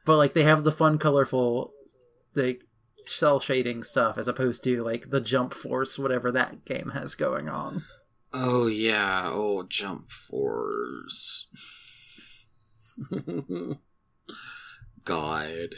but 0.04 0.16
like 0.16 0.32
they 0.32 0.42
have 0.44 0.64
the 0.64 0.72
fun 0.72 0.98
colorful 0.98 1.72
like 2.34 2.62
cel 3.06 3.40
shading 3.40 3.82
stuff 3.82 4.16
as 4.18 4.28
opposed 4.28 4.62
to 4.64 4.82
like 4.84 5.10
the 5.10 5.20
jump 5.20 5.52
force 5.54 5.98
whatever 5.98 6.30
that 6.32 6.64
game 6.64 6.90
has 6.90 7.14
going 7.14 7.48
on 7.48 7.82
Oh 8.32 8.68
yeah, 8.68 9.28
oh 9.28 9.64
jump 9.68 10.12
force. 10.12 11.48
God. 15.04 15.74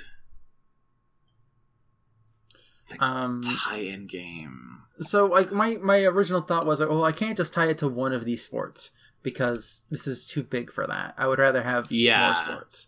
um 3.00 3.40
Tie-in 3.42 4.06
game. 4.06 4.80
so 5.00 5.24
like 5.26 5.50
my 5.50 5.76
my 5.76 6.02
original 6.04 6.42
thought 6.42 6.66
was 6.66 6.80
like, 6.80 6.90
well 6.90 7.04
i 7.04 7.12
can't 7.12 7.38
just 7.38 7.54
tie 7.54 7.68
it 7.68 7.78
to 7.78 7.88
one 7.88 8.12
of 8.12 8.24
these 8.26 8.42
sports 8.44 8.90
because 9.22 9.82
this 9.90 10.06
is 10.06 10.26
too 10.26 10.42
big 10.42 10.70
for 10.70 10.86
that 10.86 11.14
i 11.16 11.26
would 11.26 11.38
rather 11.38 11.62
have 11.62 11.90
Yeah. 11.90 12.26
more 12.26 12.34
sports 12.34 12.86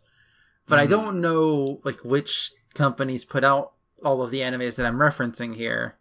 but 0.68 0.78
i 0.78 0.86
Mhm. 0.86 0.90
don't 0.90 1.20
know 1.20 1.80
like 1.84 2.00
which 2.04 2.52
companies 2.74 3.24
put 3.24 3.44
out 3.44 3.72
all 4.04 4.22
of 4.22 4.30
the 4.30 4.40
animes 4.40 4.76
that 4.76 4.86
i'm 4.86 4.98
referencing 4.98 5.54
here 5.56 5.96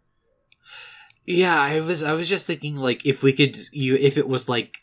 Yeah, 1.26 1.58
I 1.58 1.80
was 1.80 2.02
I 2.02 2.12
was 2.12 2.28
just 2.28 2.46
thinking 2.46 2.76
like 2.76 3.06
if 3.06 3.22
we 3.22 3.32
could 3.32 3.56
you 3.72 3.94
if 3.96 4.18
it 4.18 4.28
was 4.28 4.46
like 4.48 4.76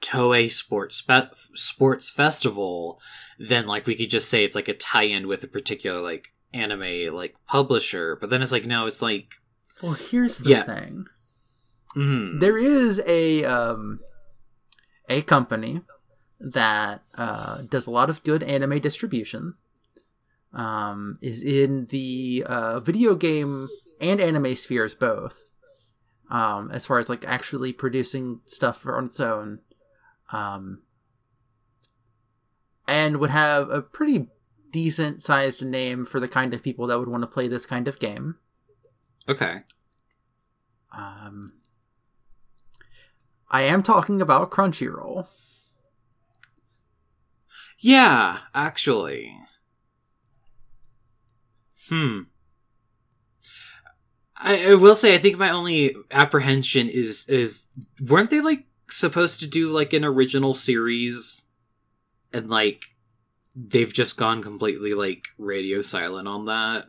Toei 0.00 0.50
Sports 0.50 0.96
Spe- 0.96 1.34
Sports 1.54 2.08
Festival, 2.10 2.98
then 3.38 3.66
like 3.66 3.86
we 3.86 3.94
could 3.94 4.08
just 4.08 4.30
say 4.30 4.44
it's 4.44 4.56
like 4.56 4.68
a 4.68 4.72
tie-in 4.74 5.28
with 5.28 5.44
a 5.44 5.46
particular 5.46 6.00
like 6.00 6.32
anime 6.54 7.12
like 7.14 7.34
publisher. 7.46 8.16
But 8.18 8.30
then 8.30 8.40
it's 8.40 8.50
like 8.52 8.64
no, 8.64 8.86
it's 8.86 9.02
like 9.02 9.34
well 9.82 9.92
here's 9.92 10.38
the 10.38 10.50
Yeah. 10.50 10.62
thing 10.64 11.04
mm, 11.94 12.40
there 12.40 12.56
is 12.56 13.02
a 13.06 13.44
um 13.44 14.00
a 15.10 15.20
company 15.20 15.82
that 16.44 17.02
uh, 17.16 17.62
does 17.70 17.86
a 17.86 17.90
lot 17.90 18.10
of 18.10 18.22
good 18.22 18.42
anime 18.42 18.78
distribution 18.80 19.54
um 20.52 21.18
is 21.20 21.42
in 21.42 21.86
the 21.86 22.44
uh, 22.46 22.78
video 22.78 23.16
game 23.16 23.68
and 24.00 24.20
anime 24.20 24.54
spheres 24.54 24.94
both 24.94 25.48
um 26.30 26.70
as 26.70 26.86
far 26.86 26.98
as 27.00 27.08
like 27.08 27.24
actually 27.26 27.72
producing 27.72 28.40
stuff 28.44 28.86
on 28.86 29.06
its 29.06 29.18
own 29.18 29.58
um 30.30 30.82
and 32.86 33.16
would 33.16 33.30
have 33.30 33.68
a 33.70 33.82
pretty 33.82 34.28
decent 34.70 35.22
sized 35.22 35.64
name 35.64 36.04
for 36.04 36.20
the 36.20 36.28
kind 36.28 36.54
of 36.54 36.62
people 36.62 36.86
that 36.86 36.98
would 36.98 37.08
want 37.08 37.22
to 37.22 37.26
play 37.26 37.48
this 37.48 37.66
kind 37.66 37.88
of 37.88 37.98
game 37.98 38.36
okay. 39.28 39.62
um, 40.92 41.52
I 43.50 43.62
am 43.62 43.82
talking 43.82 44.20
about 44.20 44.50
Crunchyroll. 44.50 45.28
Yeah, 47.78 48.38
actually. 48.54 49.36
Hmm. 51.88 52.20
I, 54.36 54.70
I 54.70 54.74
will 54.74 54.94
say, 54.94 55.14
I 55.14 55.18
think 55.18 55.38
my 55.38 55.50
only 55.50 55.94
apprehension 56.10 56.88
is 56.88 57.26
is 57.28 57.66
weren't 58.00 58.30
they 58.30 58.40
like 58.40 58.66
supposed 58.90 59.40
to 59.40 59.46
do 59.46 59.70
like 59.70 59.92
an 59.92 60.04
original 60.04 60.54
series, 60.54 61.46
and 62.32 62.48
like 62.50 62.82
they've 63.56 63.92
just 63.92 64.16
gone 64.16 64.42
completely 64.42 64.94
like 64.94 65.24
radio 65.38 65.80
silent 65.80 66.26
on 66.28 66.46
that. 66.46 66.86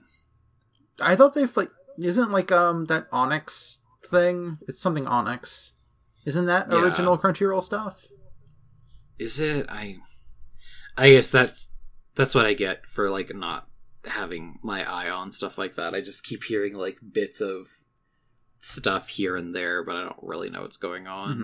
I 1.00 1.16
thought 1.16 1.34
they've 1.34 1.56
like 1.56 1.70
isn't 1.98 2.32
like 2.32 2.52
um 2.52 2.86
that 2.86 3.08
Onyx 3.12 3.82
thing. 4.10 4.58
It's 4.68 4.82
something 4.82 5.08
Onyx. 5.08 5.72
Isn't 6.26 6.46
that 6.48 6.68
Yeah. 6.72 6.80
original 6.80 7.18
Crunchyroll 7.18 7.64
stuff? 7.64 8.06
Is 9.20 9.40
it? 9.40 9.68
I 9.70 9.98
I 10.98 11.12
guess 11.12 11.30
that's 11.30 11.70
that's 12.16 12.34
what 12.36 12.46
I 12.46 12.54
get 12.54 12.86
for 12.86 13.10
like 13.10 13.36
not 13.36 13.68
having 14.06 14.60
my 14.64 14.90
eye 14.90 15.10
on 15.10 15.32
stuff 15.32 15.58
like 15.58 15.76
that. 15.76 15.94
I 15.94 16.02
just 16.02 16.24
keep 16.24 16.44
hearing 16.44 16.74
like 16.76 16.98
bits 17.12 17.42
of 17.42 17.68
stuff 18.60 19.10
here 19.10 19.36
and 19.36 19.54
there, 19.56 19.84
but 19.84 19.96
I 19.96 20.04
don't 20.04 20.16
really 20.22 20.50
know 20.50 20.62
what's 20.62 20.78
going 20.78 21.08
on. 21.08 21.38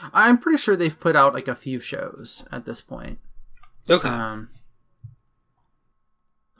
Mhm. 0.00 0.10
I'm 0.12 0.38
pretty 0.38 0.58
sure 0.58 0.76
they've 0.76 0.98
put 0.98 1.16
out 1.16 1.34
like 1.34 1.48
a 1.48 1.54
few 1.54 1.80
shows 1.80 2.44
at 2.52 2.64
this 2.64 2.80
point. 2.80 3.18
Okay. 3.88 4.08
Um, 4.08 4.48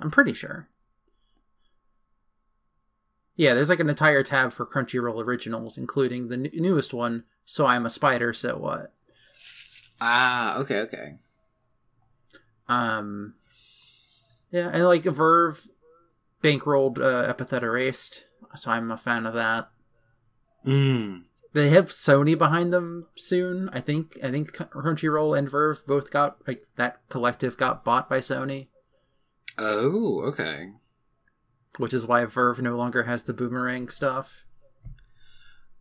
I'm 0.00 0.10
pretty 0.10 0.32
sure. 0.32 0.68
Yeah, 3.36 3.54
there's 3.54 3.68
like 3.68 3.80
an 3.80 3.88
entire 3.90 4.22
tab 4.22 4.52
for 4.52 4.64
Crunchyroll 4.64 5.22
originals, 5.24 5.76
including 5.76 6.28
the 6.28 6.34
n- 6.34 6.50
newest 6.54 6.94
one. 6.94 7.24
So 7.44 7.66
I'm 7.66 7.86
a 7.86 7.90
spider. 7.90 8.32
So 8.32 8.56
what? 8.56 8.92
ah, 10.00 10.56
okay, 10.58 10.78
okay. 10.80 11.14
Um, 12.68 13.34
yeah, 14.50 14.70
and 14.72 14.84
like 14.84 15.02
VRV 15.02 15.68
bankrolled 16.42 16.98
uh, 16.98 17.28
Epithet 17.28 17.62
Erased, 17.62 18.24
so 18.54 18.70
I'm 18.70 18.90
a 18.90 18.96
fan 18.96 19.26
of 19.26 19.34
that. 19.34 19.68
Mm. 20.66 21.24
They 21.52 21.68
have 21.70 21.90
Sony 21.90 22.36
behind 22.36 22.72
them 22.72 23.06
soon. 23.16 23.68
I 23.72 23.80
think. 23.80 24.18
I 24.22 24.30
think 24.30 24.52
Crunchyroll 24.52 25.38
and 25.38 25.48
VRV 25.50 25.86
both 25.86 26.10
got 26.10 26.38
like 26.46 26.66
that 26.76 27.00
collective 27.08 27.56
got 27.56 27.84
bought 27.84 28.08
by 28.08 28.18
Sony, 28.18 28.68
Oh, 29.58 30.22
okay. 30.22 30.70
which 31.76 31.92
is 31.94 32.06
why 32.06 32.24
VRV 32.24 32.60
no 32.60 32.76
longer 32.76 33.04
has 33.04 33.24
the 33.24 33.32
boomerang 33.34 33.88
stuff. 33.88 34.44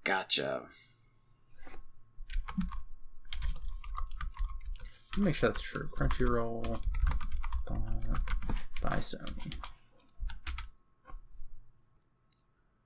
Gotcha. 0.04 0.64
Let 2.58 2.58
me 4.90 5.03
make 5.18 5.36
sure 5.36 5.50
that's 5.50 5.62
true. 5.62 5.88
Crunchyroll 5.98 6.80
bought 7.68 8.20
by 8.82 8.98
Sony. 8.98 9.54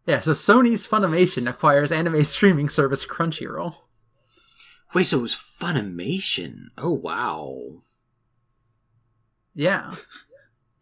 Yeah, 0.05 0.21
so 0.21 0.31
Sony's 0.31 0.87
Funimation 0.87 1.49
acquires 1.49 1.91
anime 1.91 2.23
streaming 2.23 2.69
service 2.69 3.05
Crunchyroll. 3.05 3.75
Wait, 4.93 5.03
so 5.03 5.19
it 5.19 5.21
was 5.21 5.35
Funimation. 5.35 6.67
Oh 6.77 6.93
wow. 6.93 7.81
Yeah. 9.53 9.93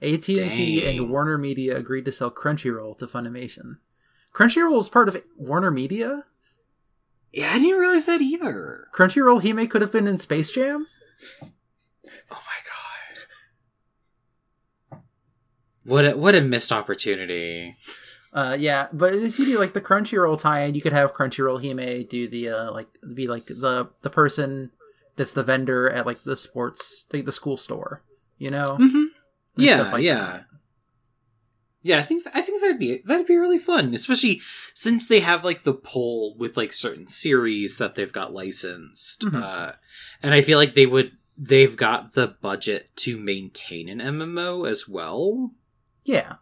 AT&T 0.01 0.35
Dang. 0.35 0.99
and 0.99 1.09
Warner 1.09 1.37
Media 1.37 1.75
agreed 1.77 2.05
to 2.05 2.11
sell 2.11 2.29
Crunchyroll 2.29 2.97
to 2.97 3.07
Funimation. 3.07 3.77
Crunchyroll 4.33 4.79
is 4.79 4.89
part 4.89 5.07
of 5.07 5.21
Warner 5.37 5.71
Media? 5.71 6.25
Yeah, 7.31 7.49
I 7.51 7.59
didn't 7.59 7.79
realize 7.79 8.05
that 8.05 8.21
either. 8.21 8.87
Crunchyroll 8.93 9.41
Hime 9.41 9.67
could 9.67 9.81
have 9.81 9.91
been 9.91 10.07
in 10.07 10.19
Space 10.19 10.51
Jam? 10.51 10.87
Oh 12.31 12.43
my 12.47 12.59
god. 14.91 15.01
What 15.83 16.05
a 16.05 16.11
what 16.17 16.35
a 16.35 16.41
missed 16.41 16.71
opportunity. 16.71 17.75
Uh, 18.33 18.57
yeah, 18.59 18.87
but 18.91 19.15
if 19.15 19.39
you 19.39 19.45
do 19.45 19.59
like 19.59 19.71
the 19.71 19.79
Crunchyroll 19.79 20.39
tie-in, 20.39 20.75
you 20.75 20.81
could 20.81 20.91
have 20.91 21.13
Crunchyroll 21.13 21.61
Hime 21.61 22.05
do 22.07 22.27
the 22.27 22.49
uh, 22.49 22.71
like 22.71 22.87
be 23.13 23.27
like 23.27 23.45
the 23.45 23.89
the 24.01 24.09
person 24.09 24.71
that's 25.15 25.33
the 25.33 25.43
vendor 25.43 25.89
at 25.89 26.05
like 26.05 26.21
the 26.23 26.35
sports 26.35 27.05
like 27.13 27.25
the 27.25 27.31
school 27.31 27.55
store, 27.55 28.03
you 28.37 28.51
know? 28.51 28.77
Mm-hmm. 28.79 29.03
Yeah, 29.55 29.91
like 29.91 30.03
yeah. 30.03 30.15
that. 30.15 30.45
Yeah, 31.87 31.99
I 31.99 32.01
think 32.01 32.23
I 32.33 32.41
think 32.41 32.61
that'd 32.61 32.79
be 32.79 33.03
that'd 33.05 33.27
be 33.27 33.35
really 33.37 33.59
fun, 33.59 33.93
especially 33.93 34.41
since 34.73 35.05
they 35.05 35.19
have 35.19 35.45
like 35.45 35.61
the 35.61 35.73
pull 35.75 36.35
with 36.35 36.57
like 36.57 36.73
certain 36.73 37.05
series 37.05 37.77
that 37.77 37.93
they've 37.93 38.11
got 38.11 38.33
licensed, 38.33 39.21
Mhm. 39.21 39.39
uh, 39.39 39.73
and 40.23 40.33
I 40.33 40.41
feel 40.41 40.57
like 40.57 40.73
they 40.73 40.87
would 40.87 41.11
they've 41.37 41.77
got 41.77 42.13
the 42.15 42.27
budget 42.41 42.89
to 42.95 43.19
maintain 43.19 43.87
an 43.87 43.99
MMO 44.01 44.67
as 44.67 44.87
well. 44.87 45.51
Yeah. 46.05 46.37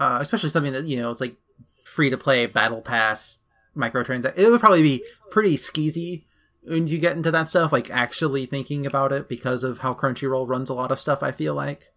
Uh, 0.00 0.18
especially 0.20 0.48
something 0.50 0.72
that 0.72 0.86
you 0.86 0.96
know 0.96 1.10
it's 1.10 1.20
like 1.20 1.36
free 1.84 2.10
to 2.10 2.16
play 2.18 2.46
battle 2.46 2.82
pass 2.82 3.38
microtransaction. 3.76 4.36
It 4.36 4.50
would 4.50 4.58
probably 4.60 4.82
be 4.82 5.04
pretty 5.30 5.56
skeezy 5.56 6.24
when 6.64 6.88
you 6.88 6.98
get 6.98 7.16
into 7.16 7.30
that 7.30 7.46
stuff. 7.46 7.70
Like 7.72 7.88
actually 7.88 8.46
thinking 8.46 8.84
about 8.84 9.12
it 9.12 9.28
because 9.28 9.62
of 9.62 9.78
how 9.78 9.94
Crunchyroll 9.94 10.48
runs 10.48 10.70
a 10.70 10.74
lot 10.74 10.90
of 10.90 10.98
stuff. 10.98 11.22
I 11.22 11.30
feel 11.30 11.54
like, 11.54 11.92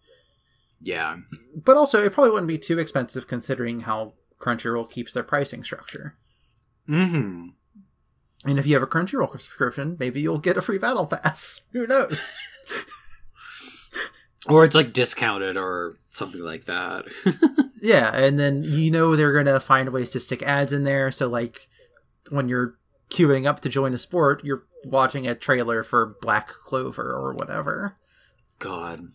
Yeah, 0.81 1.17
but 1.55 1.77
also 1.77 2.03
it 2.03 2.13
probably 2.13 2.31
wouldn't 2.31 2.47
be 2.47 2.57
too 2.57 2.79
expensive 2.79 3.27
considering 3.27 3.81
how 3.81 4.13
Crunchyroll 4.39 4.89
keeps 4.89 5.13
their 5.13 5.23
pricing 5.23 5.63
structure. 5.63 6.15
Mm-hmm. 6.87 7.47
And 8.49 8.59
if 8.59 8.67
you 8.67 8.75
have 8.75 8.83
a 8.83 8.87
Crunchyroll 8.87 9.31
subscription, 9.31 9.97
maybe 9.99 10.21
you'll 10.21 10.37
get 10.37 10.57
a 10.57 10.61
free 10.61 10.77
battle 10.77 11.07
pass. 11.07 11.61
Who 11.73 11.87
knows? 11.87 12.47
or 14.47 14.63
it's 14.63 14.75
like 14.75 14.93
discounted 14.93 15.57
or 15.57 15.97
something 16.09 16.41
like 16.41 16.65
that. 16.65 17.05
Yeah, 17.81 18.15
and 18.15 18.39
then 18.39 18.63
you 18.63 18.91
know 18.91 19.15
they're 19.15 19.33
gonna 19.33 19.59
find 19.59 19.89
ways 19.89 20.11
to 20.11 20.19
stick 20.19 20.41
ads 20.41 20.73
in 20.73 20.83
there. 20.83 21.11
So 21.11 21.27
like 21.27 21.67
when 22.29 22.49
you're 22.49 22.75
queuing 23.09 23.45
up 23.45 23.61
to 23.61 23.69
join 23.69 23.93
a 23.93 23.97
sport, 23.97 24.43
you're 24.43 24.63
watching 24.83 25.27
a 25.27 25.35
trailer 25.35 25.83
for 25.83 26.17
Black 26.21 26.47
Clover 26.47 27.11
or 27.11 27.33
whatever. 27.33 27.97
God. 28.59 29.09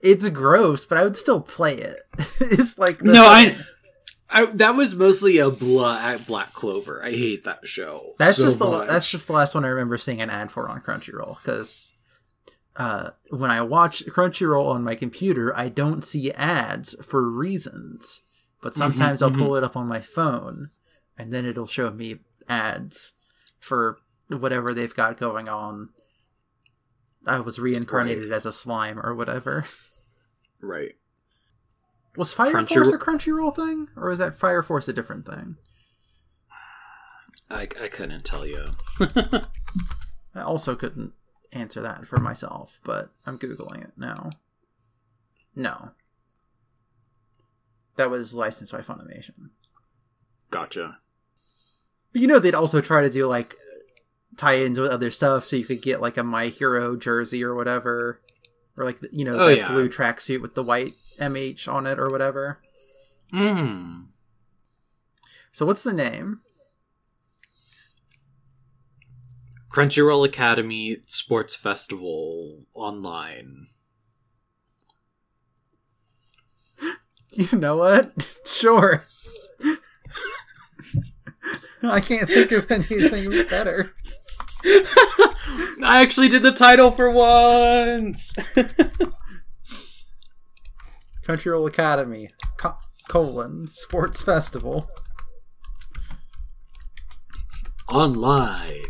It's 0.00 0.28
gross, 0.28 0.84
but 0.84 0.98
I 0.98 1.04
would 1.04 1.16
still 1.16 1.40
play 1.40 1.76
it. 1.76 1.98
it's 2.40 2.78
like 2.78 2.98
the 2.98 3.12
No, 3.12 3.24
I, 3.24 3.56
I 4.30 4.46
that 4.46 4.76
was 4.76 4.94
mostly 4.94 5.38
a 5.38 5.50
blah 5.50 5.98
at 6.00 6.26
Black 6.26 6.52
Clover. 6.52 7.04
I 7.04 7.10
hate 7.10 7.44
that 7.44 7.66
show. 7.66 8.14
that's 8.18 8.36
so 8.36 8.44
just 8.44 8.58
the 8.58 8.66
much. 8.66 8.88
that's 8.88 9.10
just 9.10 9.26
the 9.26 9.32
last 9.32 9.54
one 9.54 9.64
I 9.64 9.68
remember 9.68 9.98
seeing 9.98 10.20
an 10.20 10.30
ad 10.30 10.50
for 10.50 10.68
on 10.68 10.80
Crunchyroll 10.82 11.36
because 11.38 11.92
uh, 12.76 13.10
when 13.30 13.50
I 13.50 13.60
watch 13.62 14.06
Crunchyroll 14.06 14.68
on 14.68 14.84
my 14.84 14.94
computer, 14.94 15.56
I 15.56 15.68
don't 15.68 16.02
see 16.02 16.32
ads 16.32 16.94
for 17.04 17.28
reasons. 17.28 18.22
But 18.60 18.74
sometimes 18.74 19.22
I'll 19.22 19.30
mhm. 19.30 19.38
pull 19.38 19.56
it 19.56 19.62
up 19.62 19.76
on 19.76 19.86
my 19.86 20.00
phone, 20.00 20.70
and 21.16 21.32
then 21.32 21.46
it'll 21.46 21.66
show 21.66 21.90
me 21.90 22.18
ads 22.48 23.14
for 23.60 23.98
whatever 24.28 24.74
they've 24.74 24.94
got 24.94 25.16
going 25.16 25.48
on. 25.48 25.90
I 27.28 27.40
was 27.40 27.58
reincarnated 27.58 28.32
as 28.32 28.46
a 28.46 28.52
slime 28.52 28.98
or 28.98 29.14
whatever. 29.14 29.64
right. 30.60 30.94
Was 32.16 32.32
Fire 32.32 32.52
Crunchyroll- 32.52 32.68
Force 32.74 32.92
a 32.92 32.98
Crunchyroll 32.98 33.54
thing, 33.54 33.88
or 33.96 34.10
is 34.10 34.18
that 34.18 34.34
Fire 34.34 34.62
Force 34.62 34.88
a 34.88 34.92
different 34.92 35.24
thing? 35.26 35.56
I, 37.50 37.62
I 37.62 37.88
couldn't 37.88 38.24
tell 38.24 38.44
you. 38.44 38.64
I 39.00 40.40
also 40.42 40.74
couldn't 40.74 41.12
answer 41.52 41.80
that 41.80 42.06
for 42.06 42.18
myself, 42.18 42.80
but 42.84 43.10
I'm 43.24 43.38
googling 43.38 43.84
it 43.84 43.92
now. 43.96 44.30
No, 45.54 45.90
that 47.96 48.10
was 48.10 48.34
licensed 48.34 48.72
by 48.72 48.80
Funimation. 48.80 49.50
gotcha. 50.50 50.98
But 52.12 52.22
you 52.22 52.26
know, 52.28 52.38
they'd 52.38 52.54
also 52.54 52.80
try 52.80 53.02
to 53.02 53.10
do 53.10 53.26
like 53.26 53.54
tie-ins 54.38 54.80
with 54.80 54.90
other 54.90 55.10
stuff, 55.10 55.44
so 55.44 55.56
you 55.56 55.66
could 55.66 55.82
get 55.82 56.00
like 56.00 56.16
a 56.16 56.24
My 56.24 56.46
Hero 56.46 56.96
jersey 56.96 57.44
or 57.44 57.54
whatever, 57.54 58.20
or 58.76 58.84
like 58.84 58.98
you 59.12 59.26
know 59.26 59.38
Oh, 59.38 59.48
that 59.48 59.56
yeah. 59.58 59.68
blue 59.68 59.88
tracksuit 59.90 60.40
with 60.40 60.54
the 60.54 60.62
white 60.62 60.94
MH 61.20 61.68
on 61.68 61.86
it 61.86 61.98
or 61.98 62.08
whatever. 62.08 62.60
Hmm. 63.30 64.04
So 65.52 65.66
what's 65.66 65.82
the 65.82 65.92
name? 65.92 66.40
Crunchyroll 69.70 70.24
Academy 70.26 70.98
Sports 71.06 71.54
Festival 71.56 72.64
online. 72.74 73.68
You 77.32 77.58
know 77.58 77.76
what? 77.76 78.38
sure. 78.46 79.04
I 81.82 82.00
can't 82.00 82.28
think 82.28 82.50
of 82.52 82.70
anything 82.70 83.30
better. 83.48 83.94
I 85.84 86.00
actually 86.02 86.28
did 86.28 86.42
the 86.42 86.52
title 86.52 86.90
for 86.90 87.10
once. 87.10 88.34
Crunchyroll 91.26 91.68
Academy 91.68 92.30
co- 92.56 92.78
colon 93.08 93.68
sports 93.70 94.22
festival 94.22 94.90
online 97.88 98.82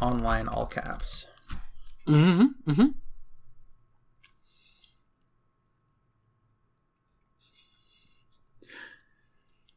online 0.00 0.48
all 0.48 0.66
caps. 0.66 1.26
Mm-hmm. 2.06 2.70
Mm-hmm. 2.70 2.86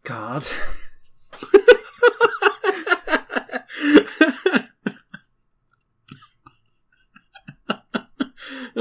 God. 0.03 0.45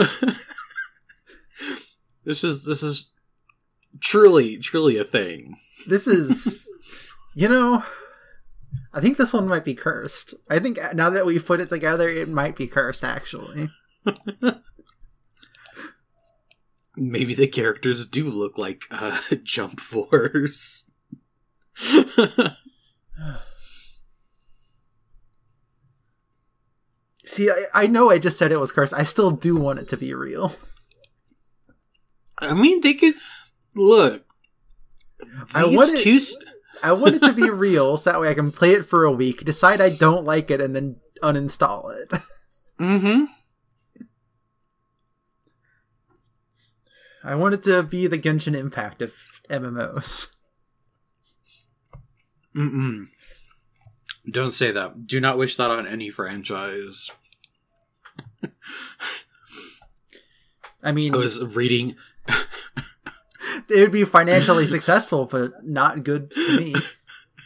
this 2.25 2.45
is 2.45 2.65
this 2.65 2.83
is 2.83 3.13
truly 4.01 4.59
truly 4.59 4.99
a 4.99 5.05
thing. 5.05 5.57
This 5.87 6.07
is, 6.07 6.69
you 7.35 7.49
know, 7.49 7.83
I 8.93 9.01
think 9.01 9.17
this 9.17 9.33
one 9.33 9.49
might 9.49 9.65
be 9.65 9.75
cursed. 9.75 10.35
I 10.49 10.59
think 10.59 10.79
now 10.95 11.11
that 11.11 11.27
we've 11.27 11.45
put 11.45 11.61
it 11.61 11.69
together, 11.69 12.09
it 12.09 12.29
might 12.29 12.57
be 12.57 12.67
cursed, 12.67 13.05
actually. 13.05 13.71
Maybe 16.97 17.35
the 17.35 17.47
characters 17.47 18.05
do 18.05 18.25
look 18.25 18.59
like 18.59 18.83
uh, 18.91 19.19
Jump 19.43 19.81
Force. 19.81 20.85
See, 27.31 27.49
I, 27.49 27.67
I 27.85 27.87
know 27.87 28.11
I 28.11 28.19
just 28.19 28.37
said 28.39 28.51
it 28.51 28.59
was 28.59 28.73
cursed. 28.73 28.93
I 28.93 29.05
still 29.05 29.31
do 29.31 29.55
want 29.57 29.79
it 29.79 29.89
to 29.91 29.97
be 29.97 30.13
real. 30.15 30.53
I 32.39 32.55
mean, 32.55 32.81
they 32.81 32.95
could 32.95 33.15
look. 33.77 34.25
I 35.55 35.65
want 35.67 35.93
it- 35.93 35.99
two. 36.03 36.17
s- 36.17 36.35
I 36.83 36.91
want 36.93 37.15
it 37.15 37.21
to 37.21 37.33
be 37.33 37.49
real 37.51 37.97
so 37.99 38.11
that 38.11 38.21
way 38.21 38.31
I 38.31 38.35
can 38.35 38.51
play 38.51 38.73
it 38.73 38.85
for 38.85 39.05
a 39.05 39.13
week, 39.13 39.45
decide 39.45 39.81
I 39.81 39.91
don't 39.91 40.25
like 40.25 40.51
it, 40.51 40.61
and 40.61 40.75
then 40.75 40.97
uninstall 41.23 41.95
it. 41.97 42.09
Mm-hmm. 42.81 43.25
I 47.23 47.35
want 47.37 47.55
it 47.55 47.63
to 47.65 47.83
be 47.85 48.07
the 48.07 48.19
Genshin 48.19 48.57
Impact 48.57 49.03
of 49.03 49.13
MMOs. 49.51 50.29
Mm-mm. 52.57 53.05
Don't 54.31 54.51
say 54.51 54.73
that. 54.73 55.07
Do 55.07 55.21
not 55.21 55.37
wish 55.39 55.57
that 55.57 55.71
on 55.71 55.87
any 55.87 56.09
franchise. 56.11 57.11
I 60.83 60.93
mean, 60.93 61.15
I 61.15 61.19
was 61.19 61.57
reading. 61.57 61.97
it 63.69 63.81
would 63.81 63.93
be 63.93 64.05
financially 64.05 64.67
successful, 64.67 65.27
but 65.27 65.65
not 65.65 66.05
good 66.05 66.31
to 66.31 66.57
me. 66.59 66.75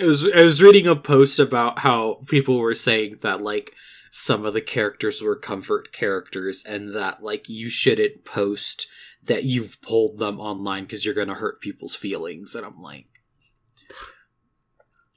I 0.00 0.04
was 0.04 0.26
I 0.26 0.42
was 0.42 0.62
reading 0.62 0.86
a 0.86 0.96
post 0.96 1.38
about 1.38 1.80
how 1.80 2.22
people 2.26 2.58
were 2.58 2.74
saying 2.74 3.18
that 3.20 3.42
like 3.42 3.72
some 4.10 4.44
of 4.44 4.52
the 4.52 4.60
characters 4.60 5.22
were 5.22 5.36
comfort 5.36 5.92
characters 5.92 6.64
and 6.66 6.94
that 6.94 7.22
like 7.22 7.48
you 7.48 7.68
shouldn't 7.68 8.24
post 8.24 8.88
that 9.24 9.44
you've 9.44 9.80
pulled 9.80 10.18
them 10.18 10.40
online 10.40 10.84
because 10.84 11.04
you're 11.04 11.14
gonna 11.14 11.34
hurt 11.34 11.60
people's 11.60 11.94
feelings 11.94 12.54
and 12.54 12.66
I'm 12.66 12.82
like 12.82 13.06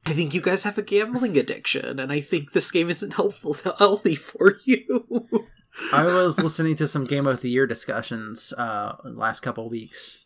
I 0.07 0.11
think 0.13 0.33
you 0.33 0.41
guys 0.41 0.63
have 0.63 0.77
a 0.77 0.81
gambling 0.83 1.37
addiction 1.37 1.99
and 1.99 2.11
I 2.11 2.19
think 2.19 2.51
this 2.51 2.69
game 2.71 2.89
isn't 2.89 3.13
helpful 3.15 3.55
healthy 3.79 4.15
for 4.15 4.57
you. 4.63 5.27
I 5.93 6.03
was 6.03 6.39
listening 6.41 6.75
to 6.77 6.87
some 6.87 7.03
Game 7.05 7.27
of 7.27 7.41
the 7.41 7.49
Year 7.49 7.67
discussions 7.67 8.53
uh, 8.57 8.95
last 9.03 9.41
couple 9.41 9.69
weeks, 9.69 10.25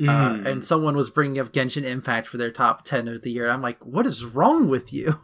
uh, 0.00 0.04
Mm. 0.04 0.44
and 0.46 0.64
someone 0.64 0.94
was 0.96 1.08
bringing 1.10 1.38
up 1.40 1.52
Genshin 1.52 1.82
Impact 1.84 2.28
for 2.28 2.36
their 2.36 2.50
top 2.52 2.84
ten 2.84 3.08
of 3.08 3.22
the 3.22 3.30
year. 3.32 3.48
I'm 3.48 3.62
like, 3.62 3.84
what 3.84 4.04
is 4.06 4.24
wrong 4.24 4.68
with 4.68 4.92
you? 4.92 5.18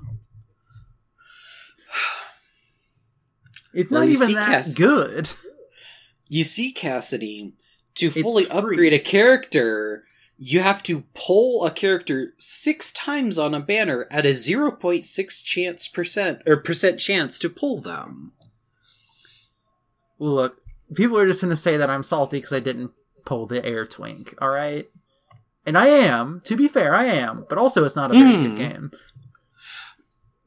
It's 3.75 3.91
Well, 3.91 4.01
not 4.01 4.09
even 4.11 4.35
that 4.35 4.49
Cass- 4.49 4.75
good. 4.75 5.31
You 6.29 6.45
see, 6.45 6.73
Cassidy, 6.73 7.55
to 7.95 8.11
fully 8.11 8.47
upgrade 8.49 8.93
a 8.93 8.99
character, 8.99 10.05
you 10.39 10.61
have 10.61 10.83
to 10.85 11.05
pull 11.15 11.65
a 11.65 11.71
character 11.71 12.33
six 12.37 12.91
times 12.93 13.39
on 13.39 13.55
a 13.55 13.61
banner 13.61 14.07
at 14.11 14.27
a 14.27 14.31
0.6 14.31 15.45
chance 15.45 15.89
percent 15.89 16.41
or 16.47 16.57
percent 16.57 16.99
chance 16.99 17.39
to 17.39 17.49
pull 17.49 17.81
them. 17.81 18.33
Look, 20.19 20.57
people 20.95 21.19
are 21.19 21.27
just 21.27 21.41
going 21.43 21.51
to 21.51 21.57
say 21.57 21.77
that 21.77 21.91
I'm 21.91 22.03
salty 22.03 22.39
because 22.39 22.53
I 22.53 22.61
didn't 22.61 22.93
pull 23.25 23.47
the 23.47 23.65
Air 23.65 23.87
Twink. 23.87 24.35
All 24.41 24.51
right, 24.51 24.87
and 25.67 25.77
I 25.77 25.87
am. 25.89 26.41
To 26.45 26.57
be 26.57 26.69
fair, 26.69 26.95
I 26.95 27.05
am. 27.07 27.47
But 27.49 27.59
also, 27.59 27.85
it's 27.85 27.97
not 27.97 28.11
a 28.15 28.19
very 28.19 28.33
Mm. 28.35 28.43
good 28.45 28.57
game. 28.57 28.91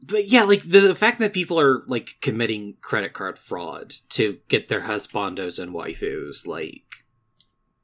But 0.02 0.28
yeah, 0.28 0.44
like 0.44 0.64
the, 0.64 0.82
the 0.82 0.96
fact 0.96 1.20
that 1.20 1.34
people 1.34 1.60
are 1.60 1.82
like 1.88 2.18
committing 2.22 2.76
credit 2.82 3.14
card 3.14 3.40
fraud 3.40 3.96
to 4.10 4.38
get 4.50 4.68
their 4.68 4.82
husbandos 4.82 5.58
and 5.62 5.74
waifus, 5.74 6.46
like, 6.46 7.05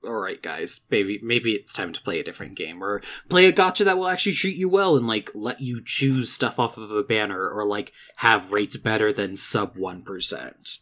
all 0.03 0.19
right, 0.19 0.41
guys, 0.41 0.81
maybe 0.89 1.19
maybe 1.21 1.51
it's 1.51 1.73
time 1.73 1.93
to 1.93 2.01
play 2.01 2.19
a 2.19 2.23
different 2.23 2.55
game 2.55 2.83
or 2.83 3.01
play 3.29 3.45
a 3.45 3.53
gacha 3.53 3.85
that 3.85 3.97
will 3.97 4.07
actually 4.07 4.33
treat 4.33 4.57
you 4.57 4.67
well 4.67 4.97
and 4.97 5.07
like 5.07 5.29
let 5.35 5.61
you 5.61 5.81
choose 5.83 6.31
stuff 6.31 6.59
off 6.59 6.77
of 6.77 6.91
a 6.91 7.03
banner 7.03 7.49
or 7.49 7.65
like 7.65 7.93
have 8.17 8.51
rates 8.51 8.77
better 8.77 9.13
than 9.13 9.37
sub 9.37 9.77
one 9.77 10.01
percent. 10.01 10.77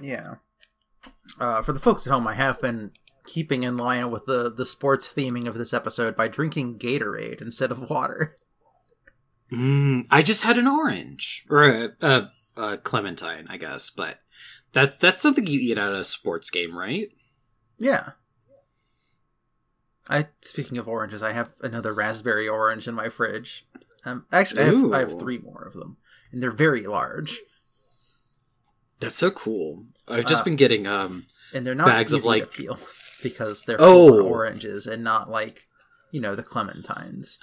Yeah. 0.00 0.36
Uh, 1.38 1.62
for 1.62 1.72
the 1.72 1.78
folks 1.78 2.06
at 2.06 2.12
home, 2.12 2.26
I 2.26 2.34
have 2.34 2.60
been 2.60 2.92
keeping 3.26 3.62
in 3.62 3.76
line 3.76 4.10
with 4.10 4.26
the 4.26 4.50
the 4.50 4.66
sports 4.66 5.12
theming 5.12 5.46
of 5.46 5.54
this 5.54 5.74
episode 5.74 6.16
by 6.16 6.28
drinking 6.28 6.78
Gatorade 6.78 7.42
instead 7.42 7.70
of 7.70 7.90
water. 7.90 8.34
Mm, 9.52 10.06
I 10.10 10.22
just 10.22 10.44
had 10.44 10.58
an 10.58 10.68
orange 10.68 11.44
or 11.50 11.64
a, 11.64 11.88
a, 12.00 12.30
a 12.56 12.76
clementine, 12.78 13.46
I 13.48 13.56
guess, 13.56 13.90
but 13.90 14.20
that 14.72 15.00
that's 15.00 15.20
something 15.20 15.46
you 15.46 15.60
eat 15.60 15.78
at 15.78 15.92
a 15.92 16.04
sports 16.04 16.50
game, 16.50 16.76
right? 16.76 17.08
Yeah. 17.80 18.10
I 20.08 20.28
speaking 20.42 20.78
of 20.78 20.86
oranges, 20.88 21.22
I 21.22 21.32
have 21.32 21.50
another 21.62 21.92
raspberry 21.92 22.48
orange 22.48 22.86
in 22.86 22.94
my 22.94 23.08
fridge. 23.08 23.66
Um, 24.04 24.26
actually, 24.32 24.62
I 24.62 24.66
have, 24.66 24.92
I 24.92 24.98
have 25.00 25.18
three 25.18 25.38
more 25.38 25.62
of 25.62 25.72
them, 25.74 25.96
and 26.32 26.42
they're 26.42 26.50
very 26.50 26.86
large, 26.86 27.38
That's 28.98 29.14
so 29.16 29.30
cool. 29.30 29.86
I've 30.08 30.26
just 30.26 30.42
Uh, 30.42 30.44
been 30.44 30.56
getting 30.56 30.86
um 30.86 31.26
and 31.54 31.66
they're 31.66 31.74
not 31.74 31.86
Bags 31.88 32.12
of, 32.12 32.24
like- 32.24 32.52
peel 32.52 32.78
because 33.22 33.64
they're 33.64 33.80
Oh. 33.80 34.20
oranges 34.22 34.86
and 34.86 35.02
not 35.04 35.30
like 35.30 35.66
you 36.10 36.20
know 36.20 36.34
the 36.34 36.42
clementines. 36.42 37.38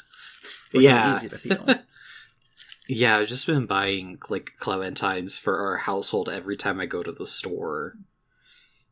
yeah 0.74 1.16
easy 1.16 1.30
to 1.30 1.38
peel. 1.38 1.66
yeah. 2.88 3.18
I've 3.18 3.28
just 3.28 3.48
been 3.48 3.66
buying 3.66 4.18
like 4.30 4.54
clementines 4.60 5.40
for 5.40 5.58
our 5.60 5.78
household 5.78 6.28
every 6.30 6.58
time 6.58 6.80
I 6.80 6.86
go 6.86 7.02
to 7.02 7.12
the 7.12 7.26
store. 7.28 7.94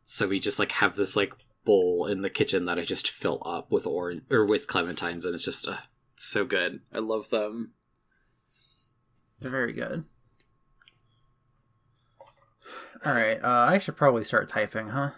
So 0.05 0.27
we 0.27 0.39
just 0.39 0.59
like 0.59 0.71
have 0.73 0.95
this 0.95 1.15
like 1.17 1.33
bowl 1.65 2.05
in 2.05 2.21
the 2.21 2.29
kitchen 2.29 2.65
that 2.65 2.77
I 2.77 2.83
just 2.83 3.09
fill 3.09 3.41
up 3.43 3.71
with 3.71 3.87
orange 3.87 4.21
or 4.29 4.45
with 4.45 4.67
clementines, 4.67 5.25
and 5.25 5.33
it's 5.33 5.43
just 5.43 5.67
uh, 5.67 5.77
so 6.15 6.45
good. 6.45 6.81
I 6.93 6.99
love 6.99 7.31
them. 7.31 7.73
They're 9.39 9.51
very 9.51 9.73
good. 9.73 10.05
All 13.03 13.13
right, 13.13 13.43
uh, 13.43 13.67
I 13.69 13.79
should 13.79 13.97
probably 13.97 14.23
start 14.23 14.47
typing, 14.47 14.89
huh? 14.89 15.11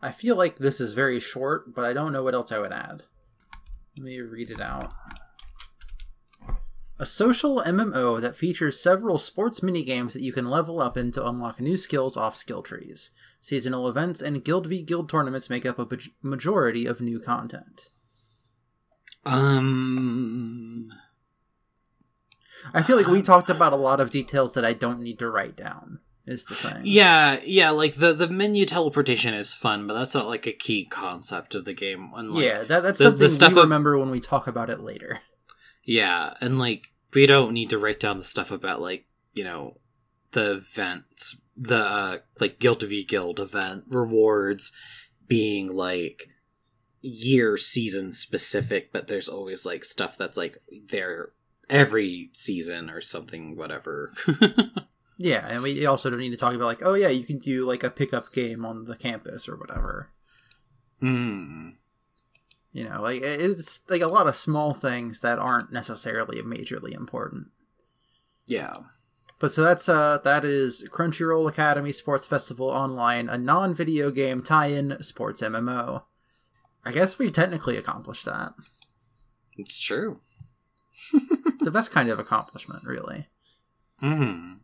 I 0.00 0.12
feel 0.12 0.36
like 0.36 0.58
this 0.58 0.80
is 0.80 0.92
very 0.92 1.18
short, 1.20 1.74
but 1.74 1.84
I 1.84 1.92
don't 1.92 2.12
know 2.12 2.22
what 2.22 2.34
else 2.34 2.52
I 2.52 2.58
would 2.58 2.72
add. 2.72 3.02
Let 3.96 4.04
me 4.04 4.20
read 4.20 4.50
it 4.50 4.60
out. 4.60 4.92
A 7.00 7.06
social 7.06 7.62
MMO 7.64 8.20
that 8.20 8.34
features 8.34 8.82
several 8.82 9.18
sports 9.18 9.60
minigames 9.60 10.12
that 10.14 10.22
you 10.22 10.32
can 10.32 10.50
level 10.50 10.80
up 10.80 10.96
in 10.96 11.12
to 11.12 11.24
unlock 11.26 11.60
new 11.60 11.76
skills 11.76 12.16
off 12.16 12.34
skill 12.36 12.62
trees. 12.62 13.10
Seasonal 13.40 13.88
events 13.88 14.20
and 14.20 14.44
Guild 14.44 14.66
v 14.66 14.82
Guild 14.82 15.08
tournaments 15.08 15.48
make 15.48 15.64
up 15.64 15.78
a 15.78 15.86
majority 16.22 16.86
of 16.86 17.00
new 17.00 17.20
content. 17.20 17.90
Um. 19.24 20.92
I 22.74 22.82
feel 22.82 22.96
like 22.96 23.06
we 23.06 23.22
talked 23.22 23.48
about 23.48 23.72
a 23.72 23.76
lot 23.76 24.00
of 24.00 24.10
details 24.10 24.54
that 24.54 24.64
I 24.64 24.72
don't 24.72 25.00
need 25.00 25.18
to 25.20 25.30
write 25.30 25.56
down. 25.56 26.00
Is 26.26 26.44
the 26.44 26.54
thing? 26.56 26.80
Yeah, 26.82 27.38
yeah, 27.44 27.70
like 27.70 27.94
the 27.94 28.12
the 28.12 28.28
menu 28.28 28.66
teleportation 28.66 29.32
is 29.34 29.54
fun, 29.54 29.86
but 29.86 29.94
that's 29.94 30.14
not 30.14 30.26
like 30.26 30.46
a 30.46 30.52
key 30.52 30.84
concept 30.84 31.54
of 31.54 31.64
the 31.64 31.72
game. 31.72 32.10
Yeah, 32.32 32.64
that, 32.64 32.82
that's 32.82 32.98
the- 32.98 33.04
the 33.10 33.10
something 33.10 33.28
stuff 33.28 33.52
we 33.54 33.60
remember 33.62 33.98
when 33.98 34.10
we 34.10 34.20
talk 34.20 34.46
about 34.46 34.68
it 34.68 34.80
later. 34.80 35.20
Yeah, 35.88 36.34
and 36.40 36.58
like 36.58 36.88
we 37.14 37.26
don't 37.26 37.54
need 37.54 37.70
to 37.70 37.78
write 37.78 37.98
down 37.98 38.18
the 38.18 38.24
stuff 38.24 38.50
about 38.50 38.82
like 38.82 39.06
you 39.32 39.42
know 39.42 39.78
the 40.32 40.52
events, 40.52 41.40
the 41.56 41.78
uh, 41.78 42.18
like 42.38 42.58
Guild 42.58 42.82
v 42.82 43.04
Guild 43.04 43.40
event 43.40 43.84
rewards 43.88 44.70
being 45.26 45.66
like 45.66 46.28
year 47.00 47.56
season 47.56 48.12
specific, 48.12 48.92
but 48.92 49.08
there's 49.08 49.30
always 49.30 49.64
like 49.64 49.82
stuff 49.82 50.18
that's 50.18 50.36
like 50.36 50.58
there 50.90 51.30
every 51.70 52.28
season 52.34 52.90
or 52.90 53.00
something, 53.00 53.56
whatever. 53.56 54.12
Yeah, 55.20 55.44
and 55.48 55.64
we 55.64 55.84
also 55.84 56.10
don't 56.10 56.20
need 56.20 56.30
to 56.30 56.36
talk 56.36 56.54
about 56.54 56.66
like, 56.66 56.82
oh 56.82 56.94
yeah, 56.94 57.08
you 57.08 57.24
can 57.24 57.38
do 57.38 57.66
like 57.66 57.82
a 57.82 57.90
pickup 57.90 58.32
game 58.32 58.64
on 58.64 58.84
the 58.84 58.94
campus 58.94 59.48
or 59.48 59.56
whatever. 59.56 60.10
Hmm. 61.00 61.70
You 62.72 62.88
know, 62.88 63.00
like 63.02 63.22
it's 63.22 63.80
like 63.88 64.02
a 64.02 64.06
lot 64.06 64.26
of 64.26 64.36
small 64.36 64.74
things 64.74 65.20
that 65.20 65.38
aren't 65.38 65.72
necessarily 65.72 66.42
majorly 66.42 66.94
important. 66.94 67.48
Yeah. 68.46 68.74
But 69.38 69.52
so 69.52 69.62
that's 69.62 69.88
uh 69.88 70.18
that 70.24 70.44
is 70.44 70.86
Crunchyroll 70.92 71.48
Academy 71.48 71.92
Sports 71.92 72.26
Festival 72.26 72.68
Online, 72.68 73.28
a 73.28 73.38
non-video 73.38 74.10
game 74.10 74.42
tie-in 74.42 75.02
sports 75.02 75.40
MMO. 75.40 76.02
I 76.84 76.92
guess 76.92 77.18
we 77.18 77.30
technically 77.30 77.76
accomplished 77.76 78.24
that. 78.26 78.52
It's 79.56 79.78
true. 79.78 80.20
the 81.60 81.70
best 81.70 81.90
kind 81.90 82.08
of 82.08 82.18
accomplishment, 82.18 82.84
really. 82.84 83.26
Hmm. 84.00 84.54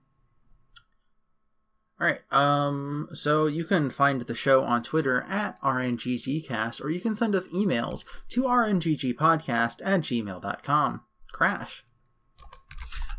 All 2.04 2.10
right. 2.10 2.20
Um. 2.30 3.08
So 3.14 3.46
you 3.46 3.64
can 3.64 3.88
find 3.88 4.20
the 4.20 4.34
show 4.34 4.62
on 4.62 4.82
Twitter 4.82 5.24
at 5.26 5.58
rnggcast, 5.62 6.84
or 6.84 6.90
you 6.90 7.00
can 7.00 7.16
send 7.16 7.34
us 7.34 7.48
emails 7.48 8.04
to 8.28 8.42
rnggpodcast 8.42 9.80
at 9.82 10.00
gmail.com. 10.02 11.00
Crash. 11.32 11.86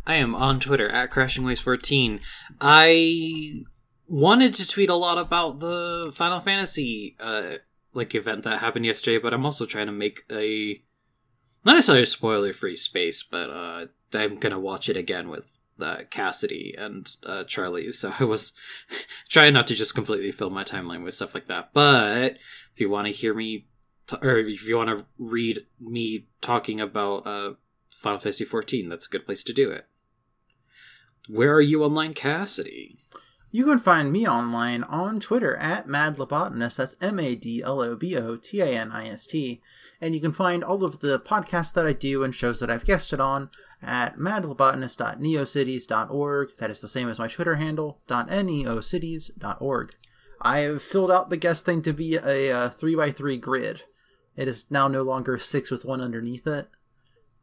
I 0.06 0.16
am 0.16 0.36
on 0.36 0.60
Twitter 0.60 0.88
at 0.88 1.10
CrashingWaves14. 1.10 2.22
I 2.62 3.64
wanted 4.08 4.54
to 4.54 4.68
tweet 4.68 4.90
a 4.90 4.96
lot 4.96 5.18
about 5.18 5.60
the 5.62 6.12
Final 6.14 6.40
Fantasy 6.40 7.16
uh 7.20 7.56
like 7.94 8.14
event 8.14 8.44
that 8.44 8.60
happened 8.60 8.86
yesterday, 8.86 9.18
but 9.18 9.34
I'm 9.34 9.46
also 9.46 9.66
trying 9.66 9.88
to 9.88 9.92
make 9.92 10.26
a 10.32 10.80
not 11.66 11.74
necessarily 11.74 12.06
spoiler 12.06 12.54
free 12.54 12.76
space, 12.76 13.24
but 13.24 13.50
uh 13.50 13.88
I'm 14.14 14.36
gonna 14.36 14.60
watch 14.60 14.90
it 14.90 14.96
again 14.96 15.30
with 15.30 15.55
uh, 15.82 16.04
Cassidy 16.10 16.76
and 16.78 17.10
uh, 17.26 17.44
Charlie, 17.44 17.92
so 17.92 18.14
I 18.20 18.24
was 18.24 18.54
trying 19.30 19.54
not 19.54 19.68
to 19.68 19.76
just 19.76 19.96
completely 19.96 20.32
fill 20.32 20.50
my 20.50 20.64
timeline 20.64 21.04
with 21.04 21.14
stuff 21.14 21.34
like 21.34 21.48
that. 21.48 21.72
But 21.74 22.38
if 22.74 22.80
you 22.80 22.90
want 22.90 23.08
to 23.08 23.14
hear 23.14 23.34
me, 23.34 23.68
t- 24.08 24.18
or 24.22 24.38
if 24.38 24.68
you 24.68 24.78
want 24.78 24.90
to 24.90 25.06
read 25.18 25.62
me 25.80 26.28
talking 26.42 26.80
about 26.80 27.28
uh, 27.28 27.54
Final 27.90 28.20
Fantasy 28.20 28.46
XIV, 28.46 28.90
that's 28.90 29.08
a 29.08 29.12
good 29.12 29.26
place 29.26 29.44
to 29.44 29.54
do 29.54 29.70
it. 29.72 29.86
Where 31.28 31.54
are 31.54 31.62
you 31.62 31.84
online, 31.84 32.14
Cassidy? 32.14 33.00
You 33.56 33.64
can 33.64 33.80
find 33.80 34.12
me 34.12 34.28
online 34.28 34.84
on 34.84 35.22
Twitter 35.22 35.56
at 35.56 35.88
madlobotanist. 35.88 36.76
That's 36.76 36.98
M 37.00 37.22
A 37.22 37.36
D 37.36 37.64
L 37.64 37.80
O 37.80 37.96
B 37.96 38.18
O 38.18 38.36
T 38.36 38.60
A 38.60 38.66
N 38.66 38.92
I 38.92 39.08
S 39.08 39.26
T. 39.26 39.62
And 40.02 40.14
you 40.14 40.20
can 40.20 40.34
find 40.34 40.62
all 40.62 40.84
of 40.84 41.00
the 41.00 41.22
podcasts 41.22 41.74
that 41.76 41.88
I 41.88 41.94
do 41.94 42.22
and 42.26 42.36
shows 42.36 42.60
that 42.60 42.70
I've 42.70 42.84
guested 42.84 43.22
on 43.22 43.50
at 43.86 44.18
madlobotanist.neocities.org. 44.18 46.58
That 46.58 46.72
is 46.72 46.82
the 46.82 46.88
same 46.88 47.08
as 47.10 47.20
my 47.20 47.28
Twitter 47.28 47.56
handle, 47.56 48.00
.neocities.org. 48.08 49.94
I 50.42 50.60
have 50.60 50.82
filled 50.82 51.12
out 51.12 51.30
the 51.30 51.38
guest 51.38 51.66
thing 51.66 51.82
to 51.84 51.94
be 51.94 52.16
a, 52.18 52.52
uh 52.52 52.70
3x3 52.70 53.40
grid. 53.40 53.84
It 54.36 54.48
is 54.50 54.66
now 54.70 54.88
no 54.90 55.02
longer 55.04 55.38
6 55.40 55.72
with 55.72 55.86
one 55.86 56.02
underneath 56.02 56.46
it. 56.48 56.68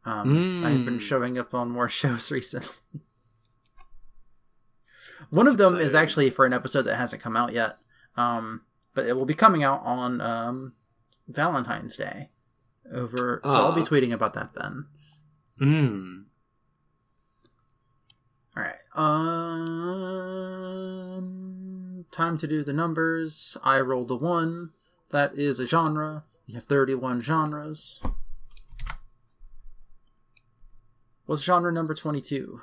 Um, 0.05 0.63
I've 0.65 0.83
been 0.85 0.97
Mm. 0.99 1.01
showing 1.01 1.37
up 1.39 1.53
on 1.53 1.69
more 1.71 1.89
shows 2.01 2.29
recently. 2.31 2.69
One 5.29 5.47
of 5.47 5.57
That's 5.57 5.71
them 5.71 5.79
is 5.81 5.95
actually 5.95 6.29
for 6.29 6.45
an 6.45 6.51
episode 6.53 6.83
that 6.83 6.97
hasn't 6.97 7.21
come 7.21 7.35
out 7.37 7.53
yet, 7.53 7.77
um, 8.17 8.61
but 8.93 9.05
it 9.07 9.13
will 9.13 9.25
be 9.25 9.33
coming 9.33 9.63
out 9.63 9.81
on 9.83 10.19
um, 10.21 10.73
Valentine's 11.27 11.95
Day. 11.97 12.29
Over, 12.93 13.39
so 13.43 13.49
I'll 13.49 13.71
be 13.73 13.81
Ah. 13.81 13.85
tweeting 13.85 14.11
about 14.11 14.33
that 14.33 14.51
then. 14.55 14.85
Mm. 15.61 16.25
All 18.55 18.63
right. 18.63 18.75
Um, 21.15 22.05
time 22.11 22.37
to 22.37 22.45
do 22.47 22.63
the 22.63 22.73
numbers. 22.73 23.57
I 23.63 23.79
rolled 23.79 24.11
a 24.11 24.15
one. 24.15 24.69
That 25.09 25.35
is 25.35 25.59
a 25.59 25.65
genre. 25.65 26.23
You 26.45 26.55
have 26.55 26.65
thirty-one 26.65 27.21
genres. 27.21 27.99
What's 31.25 31.43
genre 31.43 31.71
number 31.71 31.95
twenty-two? 31.95 32.61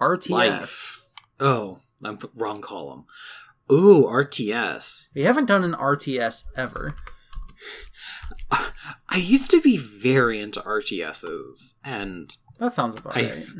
RTS. 0.00 0.30
Life. 0.30 1.02
Oh, 1.40 1.80
I'm 2.04 2.18
wrong 2.34 2.60
column. 2.60 3.06
Ooh, 3.70 4.04
RTS. 4.04 5.08
We 5.14 5.22
haven't 5.22 5.46
done 5.46 5.64
an 5.64 5.72
RTS 5.72 6.44
ever. 6.56 6.94
I 8.50 9.16
used 9.16 9.50
to 9.52 9.60
be 9.60 9.76
very 9.76 10.40
into 10.40 10.60
RTSs, 10.60 11.74
and 11.84 12.36
That 12.62 12.72
sounds 12.72 13.00
about 13.00 13.16
I 13.16 13.22
right. 13.22 13.32
f- 13.32 13.54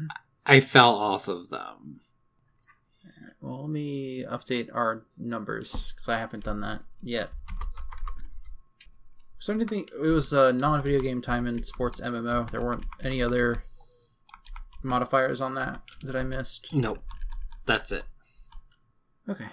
I 0.46 0.60
fell 0.60 0.94
off 0.94 1.26
of 1.26 1.48
them. 1.50 2.02
Well, 3.40 3.62
let 3.62 3.70
me 3.70 4.22
update 4.22 4.68
our 4.72 5.02
numbers 5.18 5.92
because 5.92 6.08
I 6.08 6.20
haven't 6.20 6.44
done 6.44 6.60
that 6.60 6.82
yet. 7.02 7.30
So 9.38 9.52
anything? 9.52 9.88
It 9.92 10.06
was 10.06 10.32
a 10.32 10.52
non-video 10.52 11.00
game 11.00 11.20
time 11.20 11.48
and 11.48 11.66
sports 11.66 12.00
MMO. 12.00 12.48
There 12.48 12.60
weren't 12.60 12.84
any 13.02 13.20
other 13.20 13.64
modifiers 14.84 15.40
on 15.40 15.54
that 15.54 15.80
that 16.04 16.14
I 16.14 16.22
missed. 16.22 16.72
Nope, 16.72 17.02
that's 17.66 17.90
it. 17.90 18.04
Okay. 19.28 19.48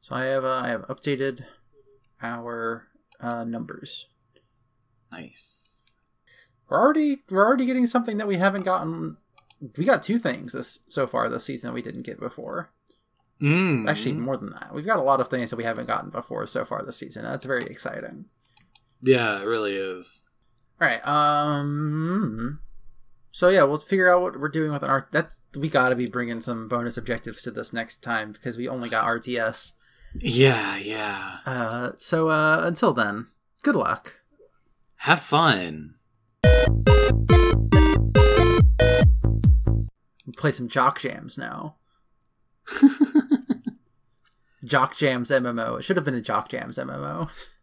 So 0.00 0.16
I 0.16 0.24
have 0.24 0.44
uh, 0.44 0.62
I 0.64 0.68
have 0.70 0.82
updated 0.88 1.44
our 2.20 2.88
uh, 3.20 3.44
numbers. 3.44 4.06
Nice. 5.12 5.77
We're 6.68 6.80
already 6.80 7.22
we're 7.30 7.46
already 7.46 7.66
getting 7.66 7.86
something 7.86 8.18
that 8.18 8.26
we 8.26 8.36
haven't 8.36 8.64
gotten. 8.64 9.16
We 9.76 9.84
got 9.84 10.02
two 10.02 10.18
things 10.18 10.52
this 10.52 10.80
so 10.88 11.06
far 11.06 11.28
this 11.28 11.44
season 11.44 11.68
that 11.68 11.74
we 11.74 11.82
didn't 11.82 12.06
get 12.06 12.20
before. 12.20 12.70
Mm. 13.40 13.88
Actually, 13.88 14.12
more 14.14 14.36
than 14.36 14.50
that. 14.50 14.74
We've 14.74 14.86
got 14.86 14.98
a 14.98 15.02
lot 15.02 15.20
of 15.20 15.28
things 15.28 15.50
that 15.50 15.56
we 15.56 15.64
haven't 15.64 15.86
gotten 15.86 16.10
before 16.10 16.46
so 16.46 16.64
far 16.64 16.82
this 16.82 16.96
season. 16.96 17.22
That's 17.22 17.44
very 17.44 17.64
exciting. 17.66 18.26
yeah, 19.00 19.40
it 19.40 19.44
really 19.44 19.76
is. 19.76 20.24
All 20.80 20.88
right. 20.88 21.06
Um. 21.06 22.60
So 23.30 23.48
yeah, 23.48 23.62
we'll 23.62 23.78
figure 23.78 24.12
out 24.12 24.22
what 24.22 24.40
we're 24.40 24.48
doing 24.48 24.72
with 24.72 24.82
an 24.82 24.90
art. 24.90 25.08
That's 25.12 25.40
we 25.56 25.68
got 25.68 25.90
to 25.90 25.96
be 25.96 26.06
bringing 26.06 26.40
some 26.40 26.68
bonus 26.68 26.96
objectives 26.96 27.42
to 27.42 27.50
this 27.50 27.72
next 27.72 28.02
time 28.02 28.32
because 28.32 28.56
we 28.56 28.68
only 28.68 28.88
got 28.88 29.04
RTS. 29.04 29.72
Yeah, 30.16 30.76
yeah. 30.76 31.38
Uh. 31.46 31.92
So 31.98 32.28
uh. 32.28 32.62
Until 32.64 32.92
then, 32.92 33.28
good 33.62 33.76
luck. 33.76 34.20
Have 35.02 35.20
fun. 35.20 35.94
Play 40.36 40.52
some 40.52 40.68
Jock 40.68 41.00
Jams 41.00 41.36
now. 41.36 41.76
Jock 44.64 44.96
Jams 44.96 45.30
MMO. 45.30 45.78
It 45.78 45.82
should 45.82 45.96
have 45.96 46.04
been 46.04 46.14
a 46.14 46.20
Jock 46.20 46.48
Jams 46.48 46.78
MMO. 46.78 47.28